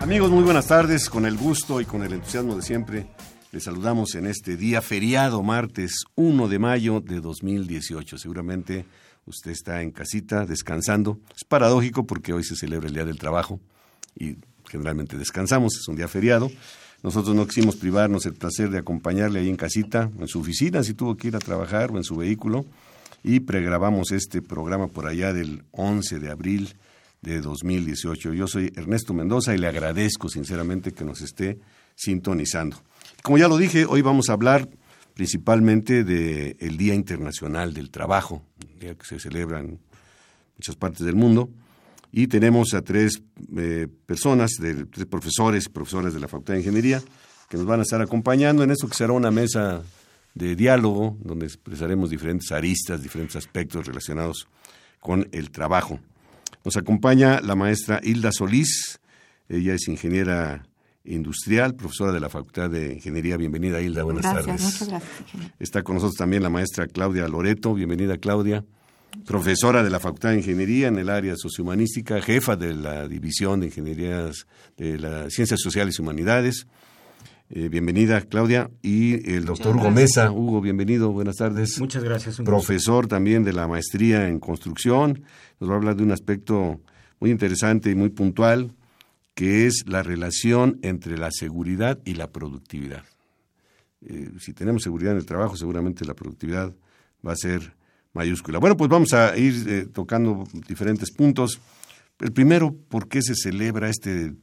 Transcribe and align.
Amigos, 0.00 0.30
muy 0.30 0.42
buenas 0.42 0.66
tardes. 0.66 1.10
Con 1.10 1.26
el 1.26 1.36
gusto 1.36 1.78
y 1.78 1.84
con 1.84 2.02
el 2.02 2.14
entusiasmo 2.14 2.56
de 2.56 2.62
siempre, 2.62 3.06
les 3.52 3.64
saludamos 3.64 4.14
en 4.14 4.26
este 4.26 4.56
día 4.56 4.80
feriado, 4.80 5.42
martes 5.42 6.04
1 6.14 6.48
de 6.48 6.58
mayo 6.58 7.00
de 7.00 7.20
2018. 7.20 8.16
Seguramente 8.16 8.86
usted 9.26 9.50
está 9.50 9.82
en 9.82 9.90
casita 9.90 10.46
descansando. 10.46 11.18
Es 11.36 11.44
paradójico 11.44 12.06
porque 12.06 12.32
hoy 12.32 12.44
se 12.44 12.56
celebra 12.56 12.88
el 12.88 12.94
Día 12.94 13.04
del 13.04 13.18
Trabajo 13.18 13.60
y 14.18 14.36
generalmente 14.66 15.18
descansamos, 15.18 15.76
es 15.76 15.86
un 15.86 15.96
día 15.96 16.08
feriado. 16.08 16.50
Nosotros 17.02 17.36
no 17.36 17.46
quisimos 17.46 17.76
privarnos 17.76 18.24
el 18.24 18.34
placer 18.34 18.70
de 18.70 18.78
acompañarle 18.78 19.40
ahí 19.40 19.50
en 19.50 19.56
casita, 19.56 20.10
en 20.18 20.28
su 20.28 20.40
oficina, 20.40 20.82
si 20.82 20.94
tuvo 20.94 21.14
que 21.18 21.28
ir 21.28 21.36
a 21.36 21.40
trabajar 21.40 21.90
o 21.92 21.98
en 21.98 22.04
su 22.04 22.16
vehículo, 22.16 22.64
y 23.22 23.40
pregrabamos 23.40 24.12
este 24.12 24.40
programa 24.40 24.86
por 24.86 25.06
allá 25.06 25.34
del 25.34 25.62
11 25.72 26.20
de 26.20 26.30
abril 26.30 26.74
de 27.22 27.40
2018. 27.40 28.32
Yo 28.32 28.46
soy 28.46 28.72
Ernesto 28.76 29.14
Mendoza 29.14 29.54
y 29.54 29.58
le 29.58 29.66
agradezco 29.66 30.28
sinceramente 30.28 30.92
que 30.92 31.04
nos 31.04 31.20
esté 31.20 31.58
sintonizando. 31.94 32.76
Como 33.22 33.38
ya 33.38 33.48
lo 33.48 33.58
dije, 33.58 33.84
hoy 33.84 34.02
vamos 34.02 34.28
a 34.30 34.32
hablar 34.32 34.68
principalmente 35.14 36.04
del 36.04 36.76
Día 36.76 36.94
Internacional 36.94 37.74
del 37.74 37.90
Trabajo, 37.90 38.42
día 38.78 38.94
que 38.94 39.04
se 39.04 39.18
celebra 39.18 39.60
en 39.60 39.78
muchas 40.56 40.76
partes 40.76 41.04
del 41.04 41.14
mundo. 41.14 41.50
Y 42.12 42.26
tenemos 42.26 42.74
a 42.74 42.82
tres 42.82 43.22
eh, 43.56 43.86
personas, 44.06 44.52
de, 44.58 44.86
tres 44.86 45.06
profesores 45.06 45.68
profesoras 45.68 46.14
de 46.14 46.20
la 46.20 46.26
Facultad 46.26 46.54
de 46.54 46.60
Ingeniería, 46.60 47.02
que 47.48 47.56
nos 47.56 47.66
van 47.66 47.80
a 47.80 47.82
estar 47.82 48.00
acompañando 48.00 48.62
en 48.62 48.70
esto 48.70 48.88
que 48.88 48.94
será 48.94 49.12
una 49.12 49.30
mesa 49.30 49.82
de 50.34 50.56
diálogo, 50.56 51.16
donde 51.20 51.46
expresaremos 51.46 52.10
diferentes 52.10 52.50
aristas, 52.52 53.02
diferentes 53.02 53.36
aspectos 53.36 53.86
relacionados 53.86 54.48
con 55.00 55.28
el 55.32 55.50
trabajo. 55.50 56.00
Nos 56.64 56.76
acompaña 56.76 57.40
la 57.40 57.54
maestra 57.54 58.00
Hilda 58.02 58.30
Solís, 58.32 59.00
ella 59.48 59.74
es 59.74 59.88
ingeniera 59.88 60.66
industrial, 61.04 61.74
profesora 61.74 62.12
de 62.12 62.20
la 62.20 62.28
Facultad 62.28 62.70
de 62.70 62.94
Ingeniería. 62.94 63.36
Bienvenida, 63.36 63.80
Hilda. 63.80 64.02
Buenas 64.04 64.22
gracias, 64.22 64.46
tardes. 64.46 64.62
Muchas 64.62 64.88
gracias. 64.88 65.52
Está 65.58 65.82
con 65.82 65.94
nosotros 65.96 66.16
también 66.16 66.42
la 66.42 66.50
maestra 66.50 66.86
Claudia 66.86 67.26
Loreto. 67.28 67.74
Bienvenida, 67.74 68.18
Claudia. 68.18 68.64
Profesora 69.26 69.82
de 69.82 69.90
la 69.90 69.98
Facultad 69.98 70.30
de 70.30 70.36
Ingeniería 70.36 70.86
en 70.86 70.98
el 70.98 71.08
área 71.08 71.34
sociohumanística, 71.36 72.20
jefa 72.20 72.54
de 72.54 72.74
la 72.74 73.08
División 73.08 73.60
de 73.60 73.66
Ingenierías 73.66 74.46
de 74.76 74.98
las 74.98 75.32
Ciencias 75.32 75.60
Sociales 75.60 75.96
y 75.98 76.02
Humanidades. 76.02 76.66
Eh, 77.52 77.68
bienvenida, 77.68 78.20
Claudia. 78.20 78.70
Y 78.80 79.28
el 79.28 79.44
doctor 79.44 79.74
Hugo 79.74 79.90
Mesa. 79.90 80.30
Hugo, 80.30 80.60
bienvenido. 80.60 81.10
Buenas 81.10 81.34
tardes. 81.36 81.80
Muchas 81.80 82.04
gracias. 82.04 82.36
Profesor 82.36 83.08
también 83.08 83.42
de 83.42 83.52
la 83.52 83.66
maestría 83.66 84.28
en 84.28 84.38
construcción. 84.38 85.24
Nos 85.58 85.68
va 85.68 85.74
a 85.74 85.76
hablar 85.78 85.96
de 85.96 86.04
un 86.04 86.12
aspecto 86.12 86.80
muy 87.18 87.32
interesante 87.32 87.90
y 87.90 87.96
muy 87.96 88.10
puntual, 88.10 88.76
que 89.34 89.66
es 89.66 89.82
la 89.88 90.04
relación 90.04 90.78
entre 90.82 91.18
la 91.18 91.30
seguridad 91.32 91.98
y 92.04 92.14
la 92.14 92.30
productividad. 92.30 93.02
Eh, 94.06 94.30
si 94.38 94.52
tenemos 94.52 94.84
seguridad 94.84 95.12
en 95.12 95.18
el 95.18 95.26
trabajo, 95.26 95.56
seguramente 95.56 96.04
la 96.04 96.14
productividad 96.14 96.72
va 97.26 97.32
a 97.32 97.36
ser 97.36 97.74
mayúscula. 98.12 98.60
Bueno, 98.60 98.76
pues 98.76 98.88
vamos 98.88 99.12
a 99.12 99.36
ir 99.36 99.68
eh, 99.68 99.86
tocando 99.92 100.44
diferentes 100.68 101.10
puntos. 101.10 101.60
El 102.20 102.30
primero, 102.30 102.76
¿por 102.88 103.08
qué 103.08 103.22
se 103.22 103.34
celebra 103.34 103.88
este 103.88 104.34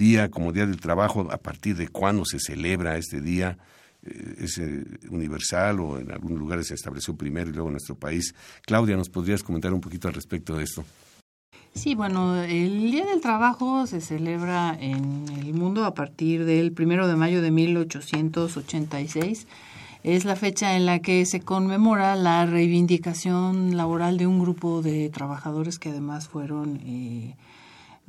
día 0.00 0.30
como 0.30 0.52
Día 0.52 0.66
del 0.66 0.80
Trabajo, 0.80 1.28
a 1.30 1.36
partir 1.36 1.76
de 1.76 1.88
cuándo 1.88 2.24
se 2.24 2.40
celebra 2.40 2.96
este 2.96 3.20
día, 3.20 3.58
eh, 4.02 4.36
es 4.38 4.58
universal 5.10 5.78
o 5.80 5.98
en 5.98 6.10
algunos 6.10 6.38
lugares 6.38 6.68
se 6.68 6.74
estableció 6.74 7.14
primero 7.14 7.50
y 7.50 7.52
luego 7.52 7.68
en 7.68 7.74
nuestro 7.74 7.94
país. 7.94 8.34
Claudia, 8.62 8.96
¿nos 8.96 9.10
podrías 9.10 9.42
comentar 9.42 9.72
un 9.74 9.80
poquito 9.80 10.08
al 10.08 10.14
respecto 10.14 10.56
de 10.56 10.64
esto? 10.64 10.84
Sí, 11.74 11.94
bueno, 11.94 12.42
el 12.42 12.90
Día 12.90 13.04
del 13.06 13.20
Trabajo 13.20 13.86
se 13.86 14.00
celebra 14.00 14.76
en 14.80 15.26
el 15.38 15.54
mundo 15.54 15.84
a 15.84 15.94
partir 15.94 16.44
del 16.44 16.72
primero 16.72 17.06
de 17.06 17.14
mayo 17.14 17.42
de 17.42 17.50
1886. 17.50 19.46
Es 20.02 20.24
la 20.24 20.34
fecha 20.34 20.76
en 20.76 20.86
la 20.86 21.00
que 21.00 21.26
se 21.26 21.40
conmemora 21.40 22.16
la 22.16 22.46
reivindicación 22.46 23.76
laboral 23.76 24.16
de 24.16 24.26
un 24.26 24.40
grupo 24.40 24.80
de 24.80 25.10
trabajadores 25.10 25.78
que 25.78 25.90
además 25.90 26.26
fueron, 26.26 26.80
eh, 26.86 27.36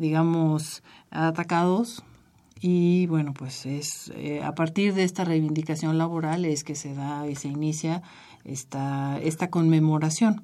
digamos, 0.01 0.84
atacados 1.12 2.03
y 2.62 3.07
bueno, 3.07 3.34
pues 3.34 3.66
es 3.66 4.12
eh, 4.16 4.41
a 4.44 4.53
partir 4.53 4.94
de 4.94 5.03
esta 5.03 5.23
reivindicación 5.23 5.97
laboral 5.97 6.45
es 6.45 6.63
que 6.63 6.75
se 6.75 6.94
da 6.94 7.28
y 7.28 7.35
se 7.35 7.47
inicia 7.47 8.03
esta, 8.45 9.19
esta 9.23 9.50
conmemoración. 9.50 10.44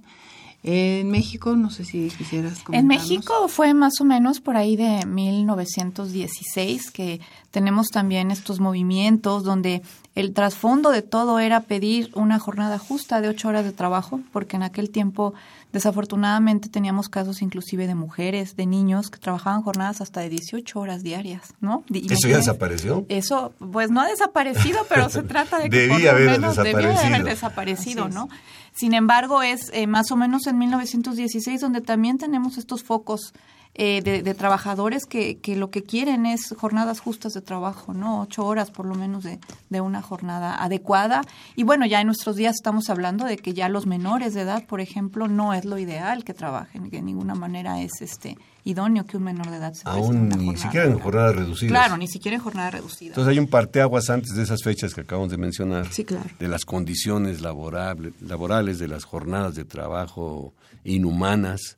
En 0.64 1.12
México, 1.12 1.56
no 1.56 1.70
sé 1.70 1.86
si 1.86 2.10
quisieras 2.10 2.64
comentarnos. 2.64 2.80
En 2.80 2.88
México 2.88 3.48
fue 3.48 3.76
más 3.76 4.02
o 4.02 4.06
menos 4.06 4.42
por 4.42 4.58
ahí 4.58 4.76
de 4.76 5.06
1916 5.06 6.90
que 6.90 7.22
tenemos 7.52 7.90
también 7.90 8.32
estos 8.32 8.60
movimientos 8.60 9.44
donde 9.44 9.84
el 10.18 10.34
trasfondo 10.34 10.90
de 10.90 11.04
todo 11.04 11.38
era 11.38 11.62
pedir 11.62 12.10
una 12.16 12.40
jornada 12.40 12.80
justa 12.80 13.22
de 13.22 13.30
ocho 13.30 13.50
horas 13.50 13.64
de 13.64 13.72
trabajo, 13.72 14.20
porque 14.34 14.56
en 14.56 14.64
aquel 14.64 14.90
tiempo 14.90 15.36
desafortunadamente 15.72 16.70
teníamos 16.70 17.08
casos 17.08 17.44
inclusive 17.44 17.86
de 17.86 17.94
mujeres, 17.94 18.56
de 18.56 18.66
niños 18.66 19.12
que 19.12 19.20
trabajaban 19.20 19.62
jornadas 19.62 20.02
hasta 20.02 20.22
de 20.22 20.30
18 20.30 20.80
horas 20.80 21.04
diarias, 21.04 21.54
¿no? 21.62 21.84
¿Eso 21.94 22.28
ya 22.28 22.38
desapareció? 22.38 23.06
Eso, 23.10 23.54
pues 23.72 23.92
no 23.92 24.02
ha 24.02 24.08
desaparecido, 24.08 24.88
pero 24.90 25.08
se 25.10 25.22
trata 25.24 25.60
de 25.60 25.70
que 25.70 25.82
debía 25.82 25.96
por 25.96 26.02
lo 26.02 26.10
haber 26.10 26.32
menos 26.32 26.56
desaparecido. 26.58 26.94
debía 26.94 27.08
haber 27.08 27.24
desaparecido, 27.24 28.10
¿no? 28.10 28.28
Sin 28.74 28.96
embargo, 28.96 29.44
es 29.44 29.70
eh, 29.72 29.86
más 29.86 30.12
o 30.12 30.16
menos 30.16 30.48
en 30.48 30.58
1916 30.58 31.62
donde 31.62 31.82
también 31.82 32.18
tenemos 32.18 32.58
estos 32.58 32.84
focos 32.84 33.34
eh, 33.74 34.02
de, 34.02 34.24
de, 34.24 34.34
trabajadores 34.34 35.06
que, 35.06 35.38
que, 35.38 35.56
lo 35.56 35.70
que 35.70 35.84
quieren 35.84 36.26
es 36.26 36.56
jornadas 36.58 37.00
justas 37.00 37.34
de 37.34 37.42
trabajo, 37.42 37.94
¿no? 37.94 38.22
Ocho 38.22 38.46
horas 38.46 38.72
por 38.72 38.86
lo 38.86 38.96
menos 38.96 39.24
de, 39.24 39.40
de, 39.70 39.82
una 39.82 40.02
jornada 40.02 40.56
adecuada. 40.64 41.22
Y 41.56 41.64
bueno, 41.64 41.86
ya 41.86 42.02
en 42.02 42.08
nuestros 42.08 42.36
días 42.36 42.56
estamos 42.56 42.90
hablando 42.90 43.26
de 43.26 43.38
que 43.38 43.54
ya 43.54 43.70
los 43.70 43.86
menores 43.86 44.34
de 44.34 44.42
edad, 44.42 44.66
por 44.66 44.82
ejemplo, 44.82 45.28
no 45.28 45.54
es 45.54 45.66
lo 45.66 45.78
ideal 45.78 46.24
que 46.24 46.34
trabajen, 46.34 46.90
que 46.90 46.98
de 46.98 47.04
ninguna 47.04 47.36
manera 47.36 47.82
es 47.82 48.02
este 48.02 48.38
idóneo 48.64 49.06
que 49.06 49.18
un 49.18 49.24
menor 49.24 49.50
de 49.50 49.58
edad 49.58 49.74
se 49.74 49.84
Aún 49.86 50.30
ni 50.30 50.58
siquiera 50.58 50.88
en 50.88 51.00
jornadas 51.00 51.36
reducidas. 51.36 51.72
Claro, 51.72 51.98
ni 51.98 52.08
siquiera 52.08 52.36
en 52.36 52.44
jornada 52.44 52.72
reducida. 52.72 53.10
Entonces 53.10 53.32
hay 53.32 53.40
un 53.40 53.48
parteaguas 53.48 54.10
antes 54.10 54.36
de 54.36 54.44
esas 54.44 54.62
fechas 54.64 54.94
que 54.94 55.02
acabamos 55.02 55.32
de 55.32 55.38
mencionar. 55.38 55.88
Sí, 55.92 56.04
claro. 56.04 56.30
De 56.40 56.48
las 56.48 56.66
condiciones 56.66 57.42
laborable, 57.42 58.14
laborales, 58.22 58.80
de 58.80 58.88
las 58.88 59.06
jornadas 59.06 59.56
de 59.56 59.66
trabajo 59.66 60.54
inhumanas 60.84 61.78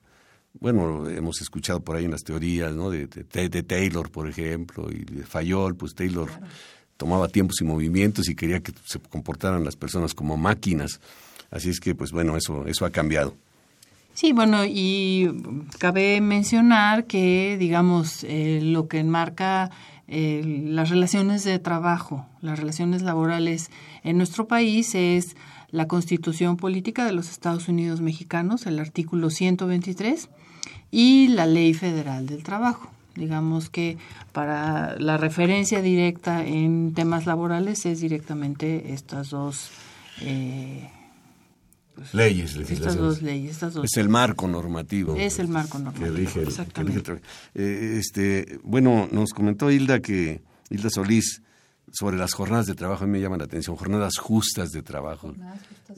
bueno, 0.59 1.07
hemos 1.09 1.41
escuchado 1.41 1.79
por 1.79 1.95
ahí 1.95 2.05
en 2.05 2.11
las 2.11 2.23
teorías, 2.23 2.73
¿no? 2.73 2.89
De, 2.89 3.07
de, 3.07 3.49
de 3.49 3.63
Taylor, 3.63 4.09
por 4.09 4.27
ejemplo, 4.27 4.89
y 4.91 5.05
de 5.05 5.23
Fayol, 5.23 5.75
pues 5.75 5.95
Taylor 5.95 6.27
claro. 6.27 6.45
tomaba 6.97 7.27
tiempos 7.29 7.61
y 7.61 7.63
movimientos 7.63 8.27
y 8.29 8.35
quería 8.35 8.59
que 8.59 8.73
se 8.85 8.99
comportaran 8.99 9.63
las 9.63 9.75
personas 9.75 10.13
como 10.13 10.37
máquinas. 10.37 10.99
Así 11.51 11.69
es 11.69 11.79
que, 11.79 11.95
pues 11.95 12.11
bueno, 12.11 12.35
eso, 12.37 12.65
eso 12.67 12.85
ha 12.85 12.89
cambiado. 12.89 13.35
Sí, 14.13 14.33
bueno, 14.33 14.65
y 14.65 15.29
cabe 15.77 16.19
mencionar 16.19 17.05
que, 17.05 17.55
digamos, 17.57 18.25
eh, 18.25 18.59
lo 18.61 18.89
que 18.89 18.99
enmarca 18.99 19.71
eh, 20.09 20.63
las 20.65 20.89
relaciones 20.89 21.43
de 21.43 21.57
trabajo, 21.59 22.25
las 22.41 22.59
relaciones 22.59 23.01
laborales 23.01 23.71
en 24.03 24.17
nuestro 24.17 24.47
país 24.47 24.93
es 24.93 25.37
la 25.71 25.87
Constitución 25.87 26.57
Política 26.57 27.05
de 27.05 27.13
los 27.13 27.29
Estados 27.29 27.67
Unidos 27.67 28.01
Mexicanos, 28.01 28.65
el 28.65 28.79
artículo 28.79 29.29
123, 29.29 30.29
y 30.91 31.27
la 31.29 31.45
Ley 31.45 31.73
Federal 31.73 32.27
del 32.27 32.43
Trabajo. 32.43 32.91
Digamos 33.15 33.69
que 33.69 33.97
para 34.31 34.97
la 34.99 35.17
referencia 35.17 35.81
directa 35.81 36.45
en 36.45 36.93
temas 36.93 37.25
laborales 37.25 37.85
es 37.85 37.99
directamente 37.99 38.93
estas 38.93 39.31
dos 39.31 39.69
eh, 40.21 40.89
pues, 41.95 42.13
leyes, 42.13 42.55
Estas 42.55 42.95
dos 42.95 43.21
leyes, 43.21 43.51
estas 43.51 43.73
dos. 43.73 43.85
Es 43.85 43.97
el 43.97 44.07
marco 44.07 44.47
normativo. 44.47 45.15
Es 45.15 45.39
el 45.39 45.49
marco 45.49 45.79
normativo. 45.79 46.13
Que 46.13 46.17
rige 46.17 47.11
el, 47.11 47.21
eh, 47.55 47.97
este, 47.99 48.59
bueno, 48.63 49.09
nos 49.11 49.33
comentó 49.33 49.69
Hilda 49.69 49.99
que 49.99 50.41
Hilda 50.69 50.89
Solís 50.89 51.41
sobre 51.91 52.17
las 52.17 52.33
jornadas 52.33 52.65
de 52.65 52.75
trabajo, 52.75 53.03
a 53.03 53.07
mí 53.07 53.13
me 53.13 53.21
llama 53.21 53.37
la 53.37 53.45
atención, 53.45 53.75
jornadas 53.75 54.17
justas 54.17 54.71
de 54.71 54.81
trabajo. 54.81 55.33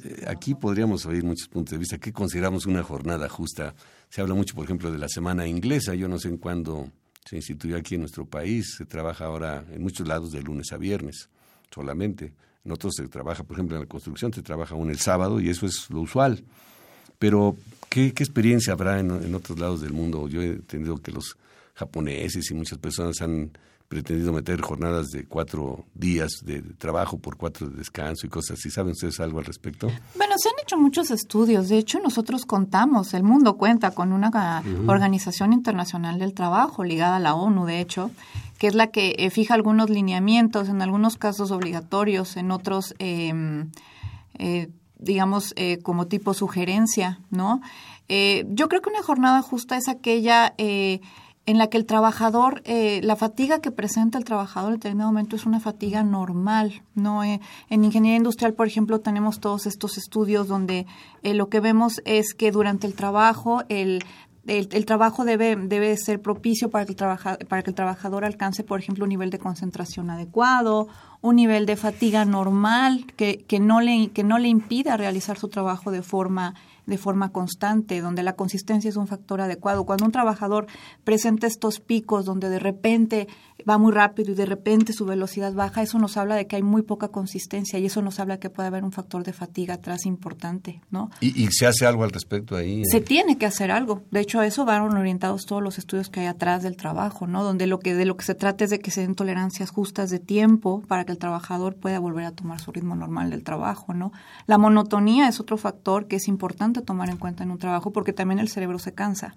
Eh, 0.04 0.26
aquí 0.28 0.56
podríamos 0.56 1.06
oír 1.06 1.24
muchos 1.24 1.48
puntos 1.48 1.72
de 1.72 1.78
vista. 1.78 1.98
¿Qué 1.98 2.12
consideramos 2.12 2.66
una 2.66 2.84
jornada 2.84 3.28
justa? 3.30 3.74
Se 4.10 4.22
habla 4.22 4.34
mucho, 4.34 4.56
por 4.56 4.66
ejemplo, 4.66 4.92
de 4.92 4.98
la 4.98 5.08
semana 5.08 5.48
inglesa. 5.48 5.96
Yo 5.96 6.08
no 6.08 6.20
sé 6.20 6.30
en 6.30 6.38
cuándo 6.38 6.90
se 7.26 7.36
instituyó 7.36 7.78
aquí 7.78 7.96
en 7.96 8.02
nuestro 8.02 8.26
país. 8.26 8.76
Se 8.78 8.86
trabaja 8.86 9.26
ahora 9.26 9.66
en 9.72 9.82
muchos 9.82 10.08
lados 10.08 10.32
de 10.32 10.42
lunes 10.42 10.72
a 10.72 10.78
viernes 10.78 11.30
solamente. 11.74 12.34
En 12.64 12.72
otros 12.72 12.94
se 12.96 13.08
trabaja, 13.08 13.44
por 13.44 13.56
ejemplo, 13.56 13.76
en 13.76 13.84
la 13.84 13.88
construcción 13.88 14.34
se 14.34 14.44
trabaja 14.44 14.76
aún 14.76 14.92
el 14.92 15.00
sábado 15.00 15.40
y 15.40 15.50
eso 15.50 15.66
es 15.66 15.90
lo 15.90 16.02
usual. 16.02 16.44
Pero, 17.18 17.56
¿qué, 17.90 18.08
experiencia 18.08 18.74
habrá 18.74 19.00
en, 19.00 19.34
otros 19.34 19.60
lados 19.60 19.82
del 19.82 19.94
mundo? 19.94 20.28
Yo 20.28 20.42
he 20.42 20.48
entendido 20.48 20.98
que 20.98 21.12
los 21.12 21.38
japoneses 21.74 22.50
y 22.52 22.54
muchas 22.54 22.78
personas 22.78 23.22
han 23.22 23.52
pretendido 23.92 24.32
meter 24.32 24.62
jornadas 24.62 25.10
de 25.10 25.26
cuatro 25.26 25.84
días 25.94 26.30
de 26.46 26.62
trabajo 26.62 27.18
por 27.18 27.36
cuatro 27.36 27.68
de 27.68 27.76
descanso 27.76 28.26
y 28.26 28.30
cosas 28.30 28.58
así. 28.58 28.70
¿Saben 28.70 28.94
ustedes 28.94 29.20
algo 29.20 29.40
al 29.40 29.44
respecto? 29.44 29.88
Bueno, 30.16 30.36
se 30.38 30.48
han 30.48 30.56
hecho 30.64 30.78
muchos 30.78 31.12
estudios. 31.12 31.68
De 31.68 31.78
hecho, 31.78 32.00
nosotros 32.00 32.46
contamos, 32.46 33.14
el 33.14 33.24
mundo 33.24 33.58
cuenta 33.58 33.92
con 33.92 34.14
una 34.14 34.64
organización 34.88 35.52
internacional 35.52 36.20
del 36.20 36.34
trabajo 36.34 36.86
ligada 36.86 37.18
a 37.18 37.20
la 37.20 37.36
ONU, 37.36 37.66
de 37.66 37.82
hecho, 37.82 38.12
que 38.60 38.68
es 38.68 38.76
la 38.76 38.88
que 38.88 39.16
eh, 39.20 39.30
fija 39.30 39.56
algunos 39.56 39.90
lineamientos, 39.90 40.70
en 40.70 40.82
algunos 40.82 41.18
casos 41.18 41.52
obligatorios, 41.52 42.38
en 42.38 42.52
otros, 42.52 42.96
em, 42.98 43.72
eh, 44.40 44.70
digamos, 45.00 45.52
eh, 45.58 45.80
como 45.84 46.08
tipo 46.08 46.34
sugerencia, 46.34 47.20
¿no? 47.30 47.62
yo 48.10 48.68
creo 48.68 48.82
que 48.82 48.90
una 48.90 49.04
jornada 49.04 49.42
justa 49.42 49.78
es 49.78 49.88
aquella 49.88 50.54
en 51.46 51.58
la 51.58 51.68
que 51.68 51.78
el 51.78 51.86
trabajador, 51.86 52.62
la 52.66 53.16
fatiga 53.16 53.60
que 53.60 53.72
presenta 53.72 54.18
el 54.18 54.26
trabajador 54.26 54.74
en 54.74 54.76
determinado 54.76 55.12
momento 55.12 55.36
es 55.36 55.46
una 55.46 55.60
fatiga 55.60 56.04
normal, 56.04 56.84
¿no? 56.94 57.24
en 57.24 57.40
ingeniería 57.70 58.18
industrial, 58.18 58.54
por 58.54 58.68
ejemplo, 58.68 59.00
tenemos 59.00 59.40
todos 59.40 59.66
estos 59.66 59.98
estudios 59.98 60.48
donde 60.48 60.86
lo 61.24 61.50
que 61.50 61.60
vemos 61.60 62.02
es 62.06 62.34
que 62.36 62.52
durante 62.52 62.86
el 62.86 62.94
trabajo 62.94 63.64
el 63.70 64.04
el, 64.48 64.86
trabajo 64.86 65.24
debe, 65.24 65.56
debe 65.56 65.96
ser 65.98 66.22
propicio 66.22 66.70
para 66.70 66.86
que, 66.86 66.94
el 66.94 66.98
para 67.48 67.64
que 67.64 67.70
el 67.70 67.76
trabajador 67.76 68.26
alcance, 68.26 68.64
por 68.64 68.80
ejemplo, 68.80 69.06
un 69.06 69.10
nivel 69.10 69.30
de 69.30 69.40
concentración 69.40 70.10
adecuado, 70.10 70.88
un 71.22 71.36
nivel 71.36 71.66
de 71.66 71.76
fatiga 71.76 72.26
normal 72.26 73.06
que, 73.16 73.46
que, 73.48 73.60
no, 73.60 73.82
le, 73.82 74.10
que 74.10 74.24
no 74.24 74.40
le 74.40 74.48
impida 74.48 74.98
realizar 74.98 75.38
su 75.38 75.48
trabajo 75.48 75.92
de 75.92 76.02
forma 76.02 76.56
de 76.86 76.98
forma 76.98 77.32
constante, 77.32 78.02
donde 78.02 78.24
la 78.24 78.34
consistencia 78.34 78.90
es 78.90 78.96
un 78.96 79.08
factor 79.08 79.42
adecuado. 79.42 79.86
Cuando 79.86 80.06
un 80.06 80.12
trabajador 80.12 80.68
presenta 81.04 81.48
estos 81.48 81.80
picos 81.80 82.26
donde 82.26 82.50
de 82.50 82.60
repente 82.60 83.28
va 83.70 83.78
muy 83.78 83.92
rápido 83.92 84.32
y 84.32 84.36
de 84.36 84.46
repente 84.46 84.94
su 84.94 85.06
velocidad 85.06 85.54
baja, 85.54 85.82
eso 85.82 86.00
nos 86.00 86.18
habla 86.18 86.36
de 86.36 86.48
que 86.48 86.56
hay 86.56 86.64
muy 86.64 86.82
poca 86.82 87.10
consistencia 87.10 87.80
y 87.80 87.86
eso 87.86 88.02
nos 88.02 88.20
habla 88.20 88.40
que 88.40 88.50
puede 88.50 88.68
haber 88.68 88.84
un 88.84 88.92
factor 88.92 89.24
de 89.24 89.34
fatiga 89.34 89.76
atrás 89.76 90.06
importante, 90.06 90.82
¿no? 90.90 91.10
¿Y, 91.20 91.48
se 91.52 91.68
hace 91.68 91.86
algo 91.86 92.04
al 92.04 92.12
respecto 92.12 92.56
ahí? 92.56 92.84
Se 92.86 93.02
tiene 93.02 93.38
que 93.38 93.46
hacer 93.46 93.72
algo. 93.72 94.04
De 94.12 94.20
hecho, 94.20 94.40
a 94.40 94.46
eso 94.46 94.66
van 94.66 94.82
orientados 94.82 95.46
todos 95.46 95.62
los 95.62 95.78
estudios 95.78 96.10
que 96.10 96.22
hay 96.22 96.26
atrás 96.26 96.64
del 96.64 96.76
trabajo, 96.76 97.28
¿no? 97.28 97.44
Donde 97.44 97.68
lo 97.68 97.80
que 97.80 97.94
de 97.94 98.06
lo 98.06 98.18
que 98.18 98.26
se 98.26 98.36
trata 98.36 98.64
es 98.64 98.70
de 98.70 98.80
que 98.80 98.92
se 98.92 99.02
den 99.02 99.16
tolerancias 99.16 99.70
justas 99.70 100.10
de 100.10 100.20
tiempo 100.20 100.82
para 100.88 101.06
que 101.06 101.12
el 101.12 101.18
trabajador 101.18 101.76
pueda 101.76 102.00
volver 102.00 102.26
a 102.26 102.32
tomar 102.32 102.60
su 102.60 102.72
ritmo 102.72 102.96
normal 102.96 103.30
del 103.30 103.44
trabajo, 103.44 103.94
¿no? 103.94 104.12
La 104.48 104.58
monotonía 104.58 105.28
es 105.28 105.40
otro 105.40 105.58
factor 105.58 106.08
que 106.08 106.16
es 106.16 106.28
importante 106.28 106.71
tomar 106.80 107.10
en 107.10 107.18
cuenta 107.18 107.44
en 107.44 107.52
un 107.52 107.58
trabajo 107.58 107.92
porque 107.92 108.14
también 108.14 108.40
el 108.40 108.48
cerebro 108.48 108.80
se 108.80 108.94
cansa. 108.94 109.36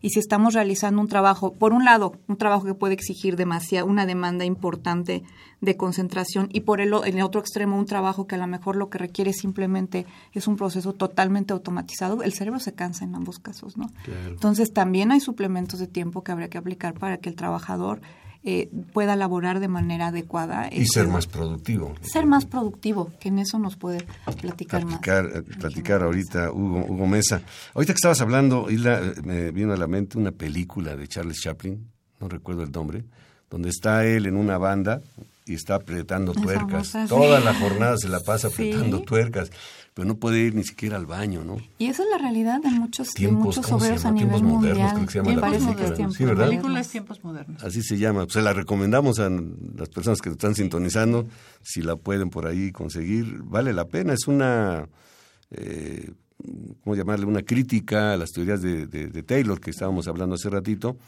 Y 0.00 0.10
si 0.10 0.20
estamos 0.20 0.54
realizando 0.54 1.00
un 1.00 1.08
trabajo, 1.08 1.52
por 1.54 1.72
un 1.72 1.84
lado, 1.84 2.12
un 2.28 2.36
trabajo 2.36 2.64
que 2.64 2.74
puede 2.74 2.94
exigir 2.94 3.34
demasiado, 3.34 3.86
una 3.86 4.06
demanda 4.06 4.44
importante 4.44 5.24
de 5.60 5.76
concentración 5.76 6.48
y 6.52 6.60
por 6.60 6.80
el, 6.80 6.92
el 7.04 7.22
otro 7.22 7.40
extremo 7.40 7.78
un 7.78 7.86
trabajo 7.86 8.26
que 8.26 8.34
a 8.34 8.38
lo 8.38 8.46
mejor 8.46 8.76
lo 8.76 8.90
que 8.90 8.98
requiere 8.98 9.32
simplemente 9.32 10.06
es 10.32 10.46
un 10.46 10.56
proceso 10.56 10.92
totalmente 10.92 11.52
automatizado, 11.52 12.22
el 12.22 12.34
cerebro 12.34 12.60
se 12.60 12.74
cansa 12.74 13.04
en 13.04 13.14
ambos 13.14 13.38
casos, 13.38 13.76
¿no? 13.76 13.86
Entonces 14.28 14.72
también 14.72 15.12
hay 15.12 15.20
suplementos 15.20 15.80
de 15.80 15.86
tiempo 15.86 16.22
que 16.22 16.32
habría 16.32 16.48
que 16.48 16.58
aplicar 16.58 16.94
para 16.94 17.16
que 17.16 17.30
el 17.30 17.34
trabajador 17.34 18.00
eh, 18.48 18.70
pueda 18.92 19.16
laborar 19.16 19.58
de 19.58 19.66
manera 19.66 20.06
adecuada. 20.06 20.68
Y 20.70 20.86
ser 20.86 21.08
más 21.08 21.26
productivo. 21.26 21.96
Ser 22.00 22.26
más 22.26 22.46
productivo, 22.46 23.10
que 23.18 23.28
en 23.28 23.40
eso 23.40 23.58
nos 23.58 23.74
puede 23.74 24.06
platicar, 24.40 24.84
más. 24.84 25.00
Eh, 25.04 25.42
platicar 25.58 26.04
ahorita 26.04 26.52
Hugo, 26.52 26.86
Hugo 26.88 27.08
Mesa. 27.08 27.42
Ahorita 27.74 27.92
que 27.92 27.96
estabas 27.96 28.20
hablando, 28.20 28.70
Isla, 28.70 29.00
eh, 29.00 29.14
me 29.24 29.50
vino 29.50 29.72
a 29.72 29.76
la 29.76 29.88
mente 29.88 30.16
una 30.16 30.30
película 30.30 30.94
de 30.94 31.08
Charles 31.08 31.40
Chaplin, 31.40 31.90
no 32.20 32.28
recuerdo 32.28 32.62
el 32.62 32.70
nombre, 32.70 33.04
donde 33.50 33.70
está 33.70 34.04
él 34.06 34.26
en 34.26 34.36
una 34.36 34.58
banda 34.58 35.02
y 35.44 35.54
está 35.54 35.74
apretando 35.74 36.32
tuercas. 36.32 36.92
Toda 37.08 37.40
la 37.40 37.52
jornada 37.52 37.96
se 37.98 38.08
la 38.08 38.20
pasa 38.20 38.46
apretando 38.46 39.02
tuercas 39.02 39.50
pero 39.96 40.06
no 40.06 40.18
puede 40.18 40.40
ir 40.40 40.54
ni 40.54 40.62
siquiera 40.62 40.98
al 40.98 41.06
baño, 41.06 41.42
¿no? 41.42 41.56
Y 41.78 41.86
esa 41.86 42.02
es 42.02 42.10
la 42.10 42.18
realidad 42.18 42.60
de 42.60 42.68
muchos, 42.68 43.14
tiempos, 43.14 43.56
de 43.56 43.62
muchos 43.72 44.04
a 44.04 44.10
nivel 44.10 44.42
mundial. 44.42 44.76
Modernos, 44.76 44.92
creo 44.92 45.06
que 45.06 45.10
se 45.10 45.18
llama 45.96 46.10
la 46.10 46.12
¿Sí, 46.12 46.24
¿verdad? 46.26 46.48
Películas 46.48 46.88
tiempos 46.90 47.24
modernos. 47.24 47.64
Así 47.64 47.80
se 47.80 47.96
llama. 47.96 48.24
Pues 48.24 48.34
se 48.34 48.42
la 48.42 48.52
recomendamos 48.52 49.20
a 49.20 49.30
las 49.30 49.88
personas 49.88 50.20
que 50.20 50.28
están 50.28 50.54
sintonizando, 50.54 51.26
si 51.62 51.80
la 51.80 51.96
pueden 51.96 52.28
por 52.28 52.46
ahí 52.46 52.72
conseguir, 52.72 53.40
vale 53.44 53.72
la 53.72 53.86
pena. 53.86 54.12
Es 54.12 54.28
una, 54.28 54.86
eh, 55.50 56.12
¿cómo 56.84 56.94
llamarle? 56.94 57.24
Una 57.24 57.40
crítica 57.40 58.12
a 58.12 58.16
las 58.18 58.32
teorías 58.32 58.60
de, 58.60 58.86
de 58.86 59.22
Taylor 59.22 59.58
que 59.58 59.70
estábamos 59.70 60.08
hablando 60.08 60.34
hace 60.34 60.50
ratito 60.50 60.98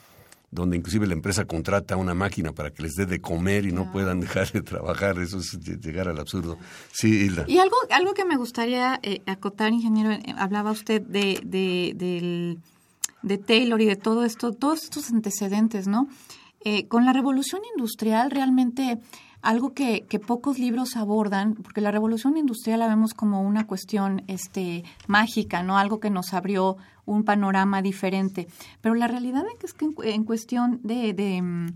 donde 0.51 0.77
inclusive 0.77 1.07
la 1.07 1.13
empresa 1.13 1.45
contrata 1.45 1.97
una 1.97 2.15
máquina 2.15 2.53
para 2.53 2.71
que 2.71 2.83
les 2.83 2.95
dé 2.95 3.07
de 3.07 3.21
comer 3.21 3.67
y 3.67 3.73
no 3.73 3.93
puedan 3.93 4.21
dejar 4.21 4.51
de 4.51 4.63
trabajar, 4.63 5.19
eso 5.19 5.39
es 5.39 5.59
llegar 5.61 6.09
al 6.09 6.19
absurdo. 6.19 6.59
Sí, 6.93 7.09
Hilda. 7.09 7.45
Y 7.47 7.59
algo, 7.59 7.77
algo 7.91 8.15
que 8.15 8.25
me 8.25 8.37
gustaría 8.37 8.99
eh, 9.03 9.23
acotar, 9.27 9.73
ingeniero, 9.73 10.13
eh, 10.13 10.23
hablaba 10.37 10.71
usted 10.71 11.03
de, 11.03 11.41
de, 11.45 12.59
de 13.23 13.39
Taylor 13.39 13.81
y 13.81 13.87
de 13.87 13.97
todo 13.97 14.25
esto, 14.25 14.53
todos 14.53 14.85
estos 14.85 15.11
antecedentes, 15.11 15.87
¿no? 15.87 16.09
Eh, 16.65 16.89
con 16.89 17.05
la 17.05 17.13
revolución 17.13 17.63
industrial 17.77 18.31
realmente 18.31 18.99
algo 19.43 19.73
que, 19.73 20.05
que, 20.09 20.19
pocos 20.19 20.59
libros 20.59 20.97
abordan, 20.97 21.55
porque 21.55 21.81
la 21.81 21.91
revolución 21.91 22.37
industrial 22.37 22.81
la 22.81 22.89
vemos 22.89 23.15
como 23.15 23.43
una 23.43 23.67
cuestión 23.67 24.23
este, 24.27 24.85
mágica, 25.07 25.63
¿no? 25.63 25.79
Algo 25.79 26.01
que 26.01 26.11
nos 26.11 26.35
abrió 26.35 26.77
un 27.07 27.25
panorama 27.25 27.81
diferente. 27.83 28.49
Pero 28.81 28.95
la 28.95 29.09
realidad 29.09 29.45
es 29.63 29.73
que 29.73 29.87
en, 30.05 30.25
cuestión 30.25 30.81
de, 30.83 31.15
de, 31.15 31.41
mm, 31.41 31.67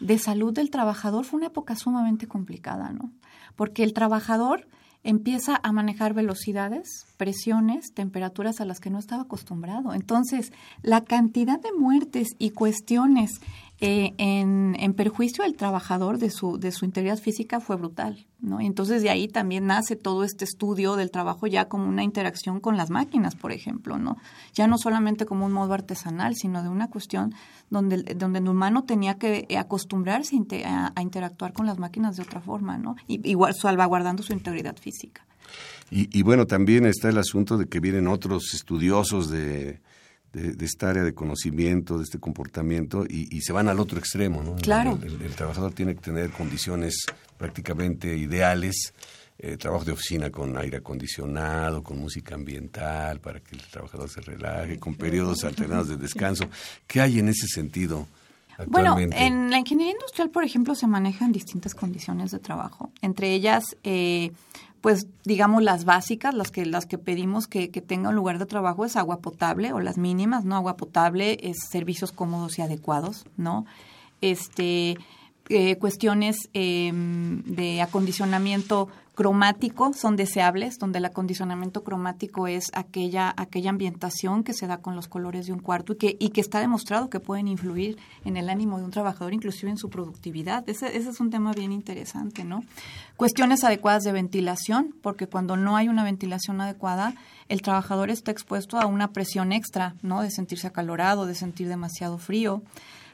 de, 0.00 0.18
salud 0.18 0.52
del 0.52 0.70
trabajador 0.70 1.24
fue 1.24 1.38
una 1.38 1.48
época 1.48 1.76
sumamente 1.76 2.26
complicada, 2.26 2.90
¿no? 2.92 3.10
Porque 3.56 3.82
el 3.82 3.92
trabajador 3.92 4.66
empieza 5.02 5.58
a 5.62 5.72
manejar 5.72 6.12
velocidades, 6.12 7.06
presiones, 7.16 7.92
temperaturas 7.94 8.60
a 8.60 8.64
las 8.64 8.80
que 8.80 8.90
no 8.90 8.98
estaba 8.98 9.22
acostumbrado. 9.22 9.94
Entonces, 9.94 10.52
la 10.82 11.04
cantidad 11.04 11.58
de 11.58 11.72
muertes 11.72 12.28
y 12.38 12.50
cuestiones 12.50 13.40
eh, 13.82 14.12
en, 14.18 14.76
en, 14.78 14.92
perjuicio 14.92 15.42
del 15.42 15.56
trabajador 15.56 16.18
de 16.18 16.30
su, 16.30 16.58
de 16.58 16.70
su 16.70 16.84
integridad 16.84 17.18
física 17.18 17.60
fue 17.60 17.76
brutal, 17.76 18.26
¿no? 18.38 18.60
Entonces 18.60 19.00
de 19.02 19.08
ahí 19.08 19.26
también 19.26 19.64
nace 19.64 19.96
todo 19.96 20.22
este 20.22 20.44
estudio 20.44 20.96
del 20.96 21.10
trabajo 21.10 21.46
ya 21.46 21.66
como 21.66 21.88
una 21.88 22.02
interacción 22.02 22.60
con 22.60 22.76
las 22.76 22.90
máquinas, 22.90 23.36
por 23.36 23.52
ejemplo, 23.52 23.96
¿no? 23.96 24.18
Ya 24.52 24.66
no 24.66 24.76
solamente 24.76 25.24
como 25.24 25.46
un 25.46 25.52
modo 25.52 25.72
artesanal, 25.72 26.34
sino 26.36 26.62
de 26.62 26.68
una 26.68 26.90
cuestión 26.90 27.34
donde, 27.70 28.02
donde 28.14 28.40
el 28.40 28.48
humano 28.48 28.84
tenía 28.84 29.14
que 29.14 29.46
acostumbrarse 29.58 30.36
a, 30.66 31.00
interactuar 31.00 31.54
con 31.54 31.64
las 31.64 31.78
máquinas 31.78 32.16
de 32.16 32.22
otra 32.22 32.42
forma, 32.42 32.76
¿no? 32.76 32.96
Igual 33.08 33.54
salvaguardando 33.54 34.22
su 34.22 34.34
integridad 34.34 34.76
física. 34.76 35.26
Y, 35.90 36.16
y 36.16 36.22
bueno, 36.22 36.46
también 36.46 36.84
está 36.84 37.08
el 37.08 37.16
asunto 37.16 37.56
de 37.56 37.66
que 37.66 37.80
vienen 37.80 38.08
otros 38.08 38.52
estudiosos 38.52 39.30
de 39.30 39.80
de, 40.32 40.64
esta 40.64 40.90
área 40.90 41.02
de 41.02 41.14
conocimiento, 41.14 41.98
de 41.98 42.04
este 42.04 42.18
comportamiento, 42.18 43.04
y, 43.08 43.40
se 43.40 43.52
van 43.52 43.68
al 43.68 43.80
otro 43.80 43.98
extremo. 43.98 44.42
¿no? 44.42 44.56
Claro. 44.56 44.98
El, 45.02 45.34
trabajador 45.34 45.72
tiene 45.72 45.94
que 45.94 46.00
tener 46.00 46.30
condiciones 46.30 47.06
prácticamente 47.36 48.16
ideales, 48.16 48.94
eh, 49.38 49.56
trabajo 49.56 49.84
de 49.84 49.92
oficina 49.92 50.30
con 50.30 50.56
aire 50.56 50.78
acondicionado, 50.78 51.82
con 51.82 51.98
música 51.98 52.34
ambiental, 52.34 53.20
para 53.20 53.40
que 53.40 53.56
el 53.56 53.62
trabajador 53.62 54.08
se 54.08 54.20
relaje, 54.20 54.78
con 54.78 54.94
periodos 54.94 55.44
alternados 55.44 55.88
de 55.88 55.96
descanso. 55.96 56.48
¿Qué 56.86 57.00
hay 57.00 57.18
en 57.18 57.28
ese 57.28 57.46
sentido? 57.46 58.06
Bueno, 58.66 58.98
en 58.98 59.50
la 59.50 59.58
ingeniería 59.58 59.94
industrial, 59.94 60.30
por 60.30 60.44
ejemplo, 60.44 60.74
se 60.74 60.86
manejan 60.86 61.32
distintas 61.32 61.74
condiciones 61.74 62.30
de 62.30 62.38
trabajo. 62.38 62.92
Entre 63.00 63.32
ellas, 63.32 63.64
eh, 63.84 64.32
pues 64.80 65.06
digamos 65.24 65.62
las 65.62 65.84
básicas, 65.84 66.34
las 66.34 66.50
que 66.50 66.64
las 66.64 66.86
que 66.86 66.98
pedimos 66.98 67.46
que, 67.46 67.70
que 67.70 67.80
tenga 67.80 68.08
un 68.08 68.14
lugar 68.14 68.38
de 68.38 68.46
trabajo 68.46 68.84
es 68.84 68.96
agua 68.96 69.20
potable 69.20 69.72
o 69.72 69.80
las 69.80 69.98
mínimas, 69.98 70.44
¿no? 70.44 70.56
Agua 70.56 70.76
potable, 70.76 71.38
es 71.42 71.58
servicios 71.70 72.12
cómodos 72.12 72.58
y 72.58 72.62
adecuados, 72.62 73.24
¿no? 73.36 73.66
Este 74.20 74.96
eh, 75.52 75.76
cuestiones 75.78 76.48
em, 76.52 77.42
de 77.42 77.82
acondicionamiento 77.82 78.88
cromático 79.20 79.92
son 79.92 80.16
deseables, 80.16 80.78
donde 80.78 80.96
el 80.96 81.04
acondicionamiento 81.04 81.84
cromático 81.84 82.46
es 82.46 82.70
aquella, 82.72 83.34
aquella 83.36 83.68
ambientación 83.68 84.44
que 84.44 84.54
se 84.54 84.66
da 84.66 84.78
con 84.78 84.96
los 84.96 85.08
colores 85.08 85.44
de 85.44 85.52
un 85.52 85.58
cuarto 85.58 85.92
y 85.92 85.96
que, 85.96 86.16
y 86.18 86.30
que 86.30 86.40
está 86.40 86.58
demostrado 86.58 87.10
que 87.10 87.20
pueden 87.20 87.46
influir 87.46 87.98
en 88.24 88.38
el 88.38 88.48
ánimo 88.48 88.78
de 88.78 88.84
un 88.84 88.90
trabajador, 88.90 89.34
inclusive 89.34 89.70
en 89.70 89.76
su 89.76 89.90
productividad. 89.90 90.66
Ese, 90.70 90.96
ese 90.96 91.10
es 91.10 91.20
un 91.20 91.28
tema 91.28 91.52
bien 91.52 91.70
interesante, 91.70 92.44
¿no? 92.44 92.64
Cuestiones 93.18 93.62
adecuadas 93.62 94.04
de 94.04 94.12
ventilación, 94.12 94.94
porque 95.02 95.26
cuando 95.26 95.54
no 95.58 95.76
hay 95.76 95.90
una 95.90 96.02
ventilación 96.02 96.58
adecuada, 96.62 97.12
el 97.50 97.60
trabajador 97.60 98.08
está 98.08 98.30
expuesto 98.30 98.78
a 98.78 98.86
una 98.86 99.12
presión 99.12 99.52
extra, 99.52 99.96
¿no? 100.00 100.22
De 100.22 100.30
sentirse 100.30 100.66
acalorado, 100.66 101.26
de 101.26 101.34
sentir 101.34 101.68
demasiado 101.68 102.16
frío. 102.16 102.62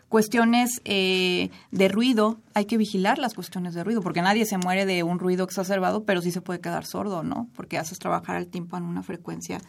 Cuestiones 0.09 0.81
eh, 0.85 1.51
de 1.73 1.89
ruido, 1.89 2.39
hay 2.55 2.67
que 2.67 2.77
vigilar 2.77 3.19
las 3.19 3.35
cuestiones 3.35 3.75
de 3.75 3.83
ruido, 3.83 4.03
porque 4.03 4.23
nadie 4.23 4.47
se 4.47 4.57
muere 4.57 4.87
de 4.87 5.03
un 5.03 5.19
ruido 5.19 5.45
exacerbado, 5.45 6.05
pero 6.05 6.23
sí 6.23 6.31
se 6.31 6.41
puede 6.41 6.61
quedar 6.61 6.87
sordo, 6.87 7.23
¿no? 7.23 7.49
Porque 7.55 7.79
haces 7.79 7.99
trabajar 7.99 8.37
al 8.37 8.47
tiempo 8.47 8.77
en 8.77 8.85
una 8.85 9.03
frecuencia 9.03 9.61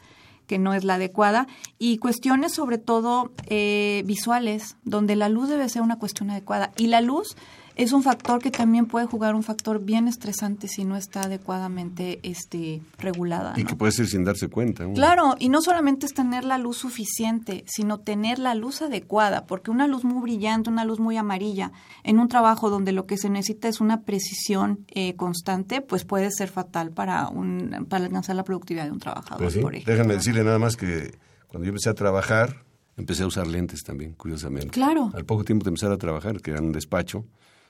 que 0.47 0.57
no 0.57 0.73
es 0.73 0.83
la 0.83 0.95
adecuada. 0.95 1.47
Y 1.77 1.97
cuestiones 1.97 2.53
sobre 2.53 2.77
todo 2.77 3.31
eh, 3.47 4.03
visuales, 4.05 4.77
donde 4.83 5.15
la 5.15 5.29
luz 5.29 5.49
debe 5.49 5.69
ser 5.69 5.81
una 5.81 5.99
cuestión 5.99 6.31
adecuada. 6.31 6.71
Y 6.77 6.87
la 6.87 7.01
luz 7.01 7.35
es 7.77 7.93
un 7.93 8.01
factor 8.01 8.41
que 8.41 8.49
también 8.49 8.87
puede 8.87 9.05
jugar 9.05 9.35
un 9.35 9.43
factor 9.43 9.79
bien 9.79 10.07
estresante 10.07 10.67
si 10.67 10.83
no 10.83 10.97
está 10.97 11.21
adecuadamente 11.21 12.19
este, 12.23 12.81
regulada. 12.97 13.53
Y 13.55 13.65
que 13.65 13.75
puede 13.75 13.91
ser 13.91 14.07
sin 14.07 14.23
darse 14.23 14.49
cuenta. 14.49 14.83
Claro, 14.93 15.35
y 15.37 15.49
no 15.49 15.61
solamente 15.61 16.07
es 16.07 16.13
tener 16.13 16.43
la 16.43 16.57
luz 16.57 16.77
suficiente, 16.77 17.63
sino 17.67 17.99
tener 17.99 18.39
la 18.39 18.55
luz 18.55 18.81
adecuada, 18.81 19.45
porque 19.45 19.69
una 19.69 19.87
luz 19.87 20.03
muy 20.03 20.21
brillante, 20.23 20.71
una 20.71 20.85
luz 20.85 20.99
muy 20.99 21.17
amarilla, 21.17 21.71
en 22.03 22.19
un 22.19 22.27
trabajo 22.27 22.71
donde 22.71 22.91
lo 22.93 23.05
que 23.05 23.17
se 23.17 23.29
necesita 23.29 23.67
es 23.67 23.79
una 23.79 24.01
precisión 24.01 24.85
eh, 24.87 25.15
constante, 25.15 25.81
pues 25.81 26.03
puede 26.03 26.31
ser 26.31 26.49
fatal 26.49 26.89
para, 26.89 27.29
un, 27.29 27.85
para 27.87 28.05
alcanzar 28.05 28.35
la 28.35 28.43
productividad 28.43 28.85
de 28.85 28.91
un 28.91 28.99
trabajador. 28.99 29.53
Pues 29.61 29.85
déjame 29.85 30.15
decirle 30.15 30.43
nada 30.43 30.57
más 30.57 30.75
que 30.75 31.15
cuando 31.47 31.65
yo 31.65 31.69
empecé 31.69 31.91
a 31.91 31.93
trabajar, 31.93 32.63
empecé 32.97 33.21
a 33.21 33.27
usar 33.27 33.45
lentes 33.45 33.83
también, 33.83 34.13
curiosamente. 34.13 34.69
Claro. 34.69 35.11
Al 35.13 35.25
poco 35.25 35.43
tiempo 35.43 35.63
de 35.63 35.69
empezar 35.69 35.91
a 35.91 35.97
trabajar, 35.97 36.41
que 36.41 36.51
era 36.51 36.59
un 36.59 36.71
despacho, 36.71 37.25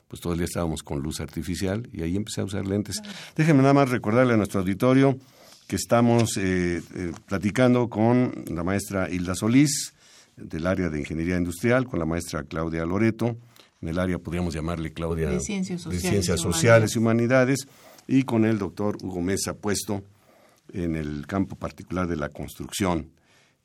pues 0.08 0.22
todo 0.22 0.34
el 0.34 0.40
día 0.40 0.46
estábamos 0.46 0.84
con 0.84 1.02
luz 1.02 1.20
artificial 1.20 1.88
y 1.92 2.04
ahí 2.04 2.16
empecé 2.16 2.42
a 2.42 2.46
usar 2.46 2.66
lentes. 2.66 3.02
Déjenme 3.36 3.62
nada 3.62 3.74
más 3.74 3.90
recordarle 3.90 4.34
a 4.34 4.38
nuestro 4.38 4.62
auditorio 4.62 5.18
que 5.68 5.76
estamos 5.76 6.38
eh, 6.38 6.82
eh, 6.96 7.12
platicando 7.26 7.90
con 7.90 8.46
la 8.50 8.64
maestra 8.64 9.10
Hilda 9.10 9.36
Solís 9.36 9.94
del 10.38 10.66
área 10.68 10.90
de 10.90 11.00
Ingeniería 11.00 11.38
Industrial, 11.38 11.86
con 11.86 12.00
la 12.00 12.06
maestra 12.06 12.44
Claudia 12.44 12.86
Loreto, 12.86 13.38
en 13.82 13.90
el 13.90 14.00
área 14.00 14.18
podríamos 14.18 14.54
llamarle 14.54 14.94
Claudia 14.94 15.30
de 15.30 15.40
Ciencias 15.40 15.82
Sociales, 15.82 16.04
de 16.04 16.10
Ciencias 16.10 16.40
Sociales 16.40 16.96
y 16.96 17.00
Humanidades, 17.00 17.68
y 18.08 18.24
con 18.24 18.46
el 18.46 18.58
doctor 18.58 18.98
Hugo 19.02 19.22
Mesa 19.22 19.54
puesto 19.56 20.04
en 20.72 20.96
el 20.96 21.28
campo 21.28 21.56
particular 21.56 22.08
de 22.08 22.16
la 22.16 22.30
construcción 22.30 23.12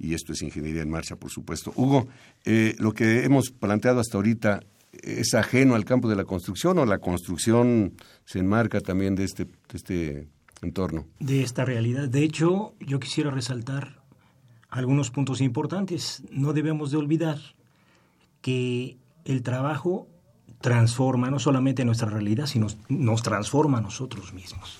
y 0.02 0.14
esto 0.14 0.32
es 0.32 0.42
ingeniería 0.42 0.82
en 0.82 0.90
marcha, 0.90 1.14
por 1.14 1.30
supuesto. 1.30 1.72
Hugo, 1.76 2.08
eh, 2.44 2.74
lo 2.78 2.92
que 2.92 3.24
hemos 3.24 3.50
planteado 3.50 4.00
hasta 4.00 4.18
ahorita 4.18 4.60
es 4.92 5.34
ajeno 5.34 5.74
al 5.74 5.84
campo 5.84 6.08
de 6.08 6.16
la 6.16 6.24
construcción 6.24 6.78
o 6.78 6.86
la 6.86 6.98
construcción 6.98 7.94
se 8.24 8.38
enmarca 8.38 8.80
también 8.80 9.14
de 9.14 9.24
este, 9.24 9.46
este 9.72 10.28
entorno? 10.60 11.06
De 11.18 11.42
esta 11.42 11.64
realidad. 11.64 12.08
De 12.08 12.22
hecho, 12.22 12.74
yo 12.80 13.00
quisiera 13.00 13.30
resaltar 13.30 14.02
algunos 14.70 15.10
puntos 15.10 15.40
importantes. 15.40 16.22
No 16.30 16.52
debemos 16.52 16.90
de 16.90 16.98
olvidar 16.98 17.38
que 18.40 18.96
el 19.24 19.42
trabajo 19.42 20.08
transforma 20.60 21.30
no 21.30 21.38
solamente 21.38 21.84
nuestra 21.84 22.08
realidad, 22.08 22.46
sino 22.46 22.68
nos 22.88 23.22
transforma 23.22 23.78
a 23.78 23.80
nosotros 23.80 24.32
mismos. 24.32 24.78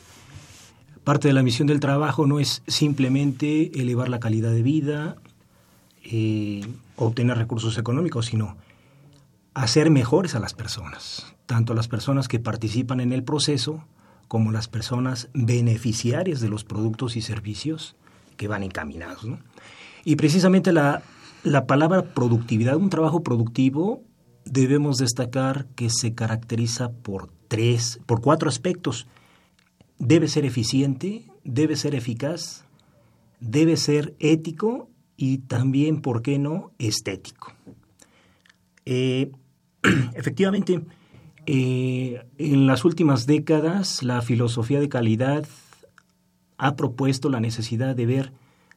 Parte 1.04 1.28
de 1.28 1.34
la 1.34 1.42
misión 1.42 1.66
del 1.66 1.80
trabajo 1.80 2.26
no 2.26 2.38
es 2.38 2.62
simplemente 2.68 3.80
elevar 3.80 4.08
la 4.08 4.20
calidad 4.20 4.52
de 4.52 4.62
vida, 4.62 5.16
eh, 6.04 6.64
obtener 6.96 7.36
recursos 7.36 7.76
económicos, 7.76 8.26
sino 8.26 8.56
hacer 9.54 9.90
mejores 9.90 10.34
a 10.34 10.40
las 10.40 10.54
personas, 10.54 11.34
tanto 11.46 11.74
las 11.74 11.88
personas 11.88 12.28
que 12.28 12.38
participan 12.38 13.00
en 13.00 13.12
el 13.12 13.22
proceso 13.22 13.84
como 14.28 14.50
las 14.50 14.68
personas 14.68 15.28
beneficiarias 15.34 16.40
de 16.40 16.48
los 16.48 16.64
productos 16.64 17.16
y 17.16 17.20
servicios 17.20 17.96
que 18.36 18.48
van 18.48 18.62
encaminados. 18.62 19.26
Y 20.04 20.16
precisamente 20.16 20.72
la, 20.72 21.02
la 21.42 21.66
palabra 21.66 22.02
productividad, 22.02 22.76
un 22.76 22.88
trabajo 22.88 23.22
productivo, 23.22 24.02
debemos 24.44 24.96
destacar 24.96 25.66
que 25.74 25.90
se 25.90 26.14
caracteriza 26.14 26.90
por 26.90 27.30
tres, 27.48 28.00
por 28.06 28.20
cuatro 28.22 28.48
aspectos. 28.48 29.06
Debe 29.98 30.28
ser 30.28 30.46
eficiente, 30.46 31.26
debe 31.44 31.76
ser 31.76 31.94
eficaz, 31.94 32.64
debe 33.38 33.76
ser 33.76 34.14
ético 34.18 34.88
y 35.16 35.38
también, 35.38 36.00
¿por 36.00 36.22
qué 36.22 36.38
no?, 36.38 36.72
estético. 36.78 37.52
Eh, 38.84 39.30
efectivamente, 40.14 40.82
eh, 41.46 42.24
en 42.38 42.66
las 42.66 42.84
últimas 42.84 43.26
décadas 43.26 44.02
la 44.02 44.22
filosofía 44.22 44.80
de 44.80 44.88
calidad 44.88 45.44
ha 46.58 46.76
propuesto 46.76 47.28
la 47.28 47.40
necesidad 47.40 47.96
de 47.96 48.06
ver 48.06 48.32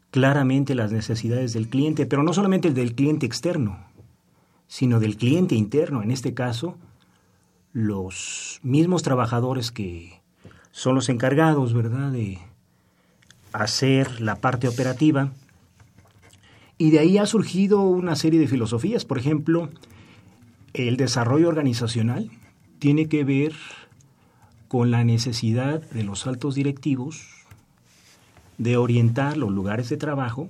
claramente 0.10 0.76
las 0.76 0.92
necesidades 0.92 1.54
del 1.54 1.70
cliente, 1.70 2.06
pero 2.06 2.24
no 2.24 2.34
solamente 2.34 2.68
el 2.68 2.74
del 2.74 2.96
cliente 2.96 3.26
externo, 3.26 3.86
sino 4.68 5.00
del 5.00 5.18
cliente 5.18 5.56
interno, 5.56 6.02
en 6.02 6.10
este 6.10 6.34
caso, 6.34 6.78
los 7.74 8.60
mismos 8.64 9.04
trabajadores 9.04 9.72
que 9.72 10.22
son 10.72 10.96
los 10.96 11.10
encargados, 11.10 11.74
¿verdad?, 11.74 12.12
de 12.12 12.40
hacer 13.52 14.22
la 14.22 14.36
parte 14.36 14.68
operativa. 14.68 15.32
Y 16.78 16.92
de 16.92 17.00
ahí 17.00 17.18
ha 17.18 17.26
surgido 17.26 17.82
una 17.82 18.16
serie 18.16 18.40
de 18.40 18.48
filosofías, 18.48 19.06
por 19.06 19.18
ejemplo, 19.18 19.70
el 20.76 20.98
desarrollo 20.98 21.48
organizacional 21.48 22.30
tiene 22.80 23.08
que 23.08 23.24
ver 23.24 23.54
con 24.68 24.92
la 24.92 25.06
necesidad 25.06 25.82
de 25.92 26.04
los 26.04 26.28
altos 26.28 26.56
directivos 26.56 27.46
de 28.58 28.76
orientar 28.76 29.38
los 29.38 29.52
lugares 29.52 29.88
de 29.88 29.96
trabajo 29.96 30.50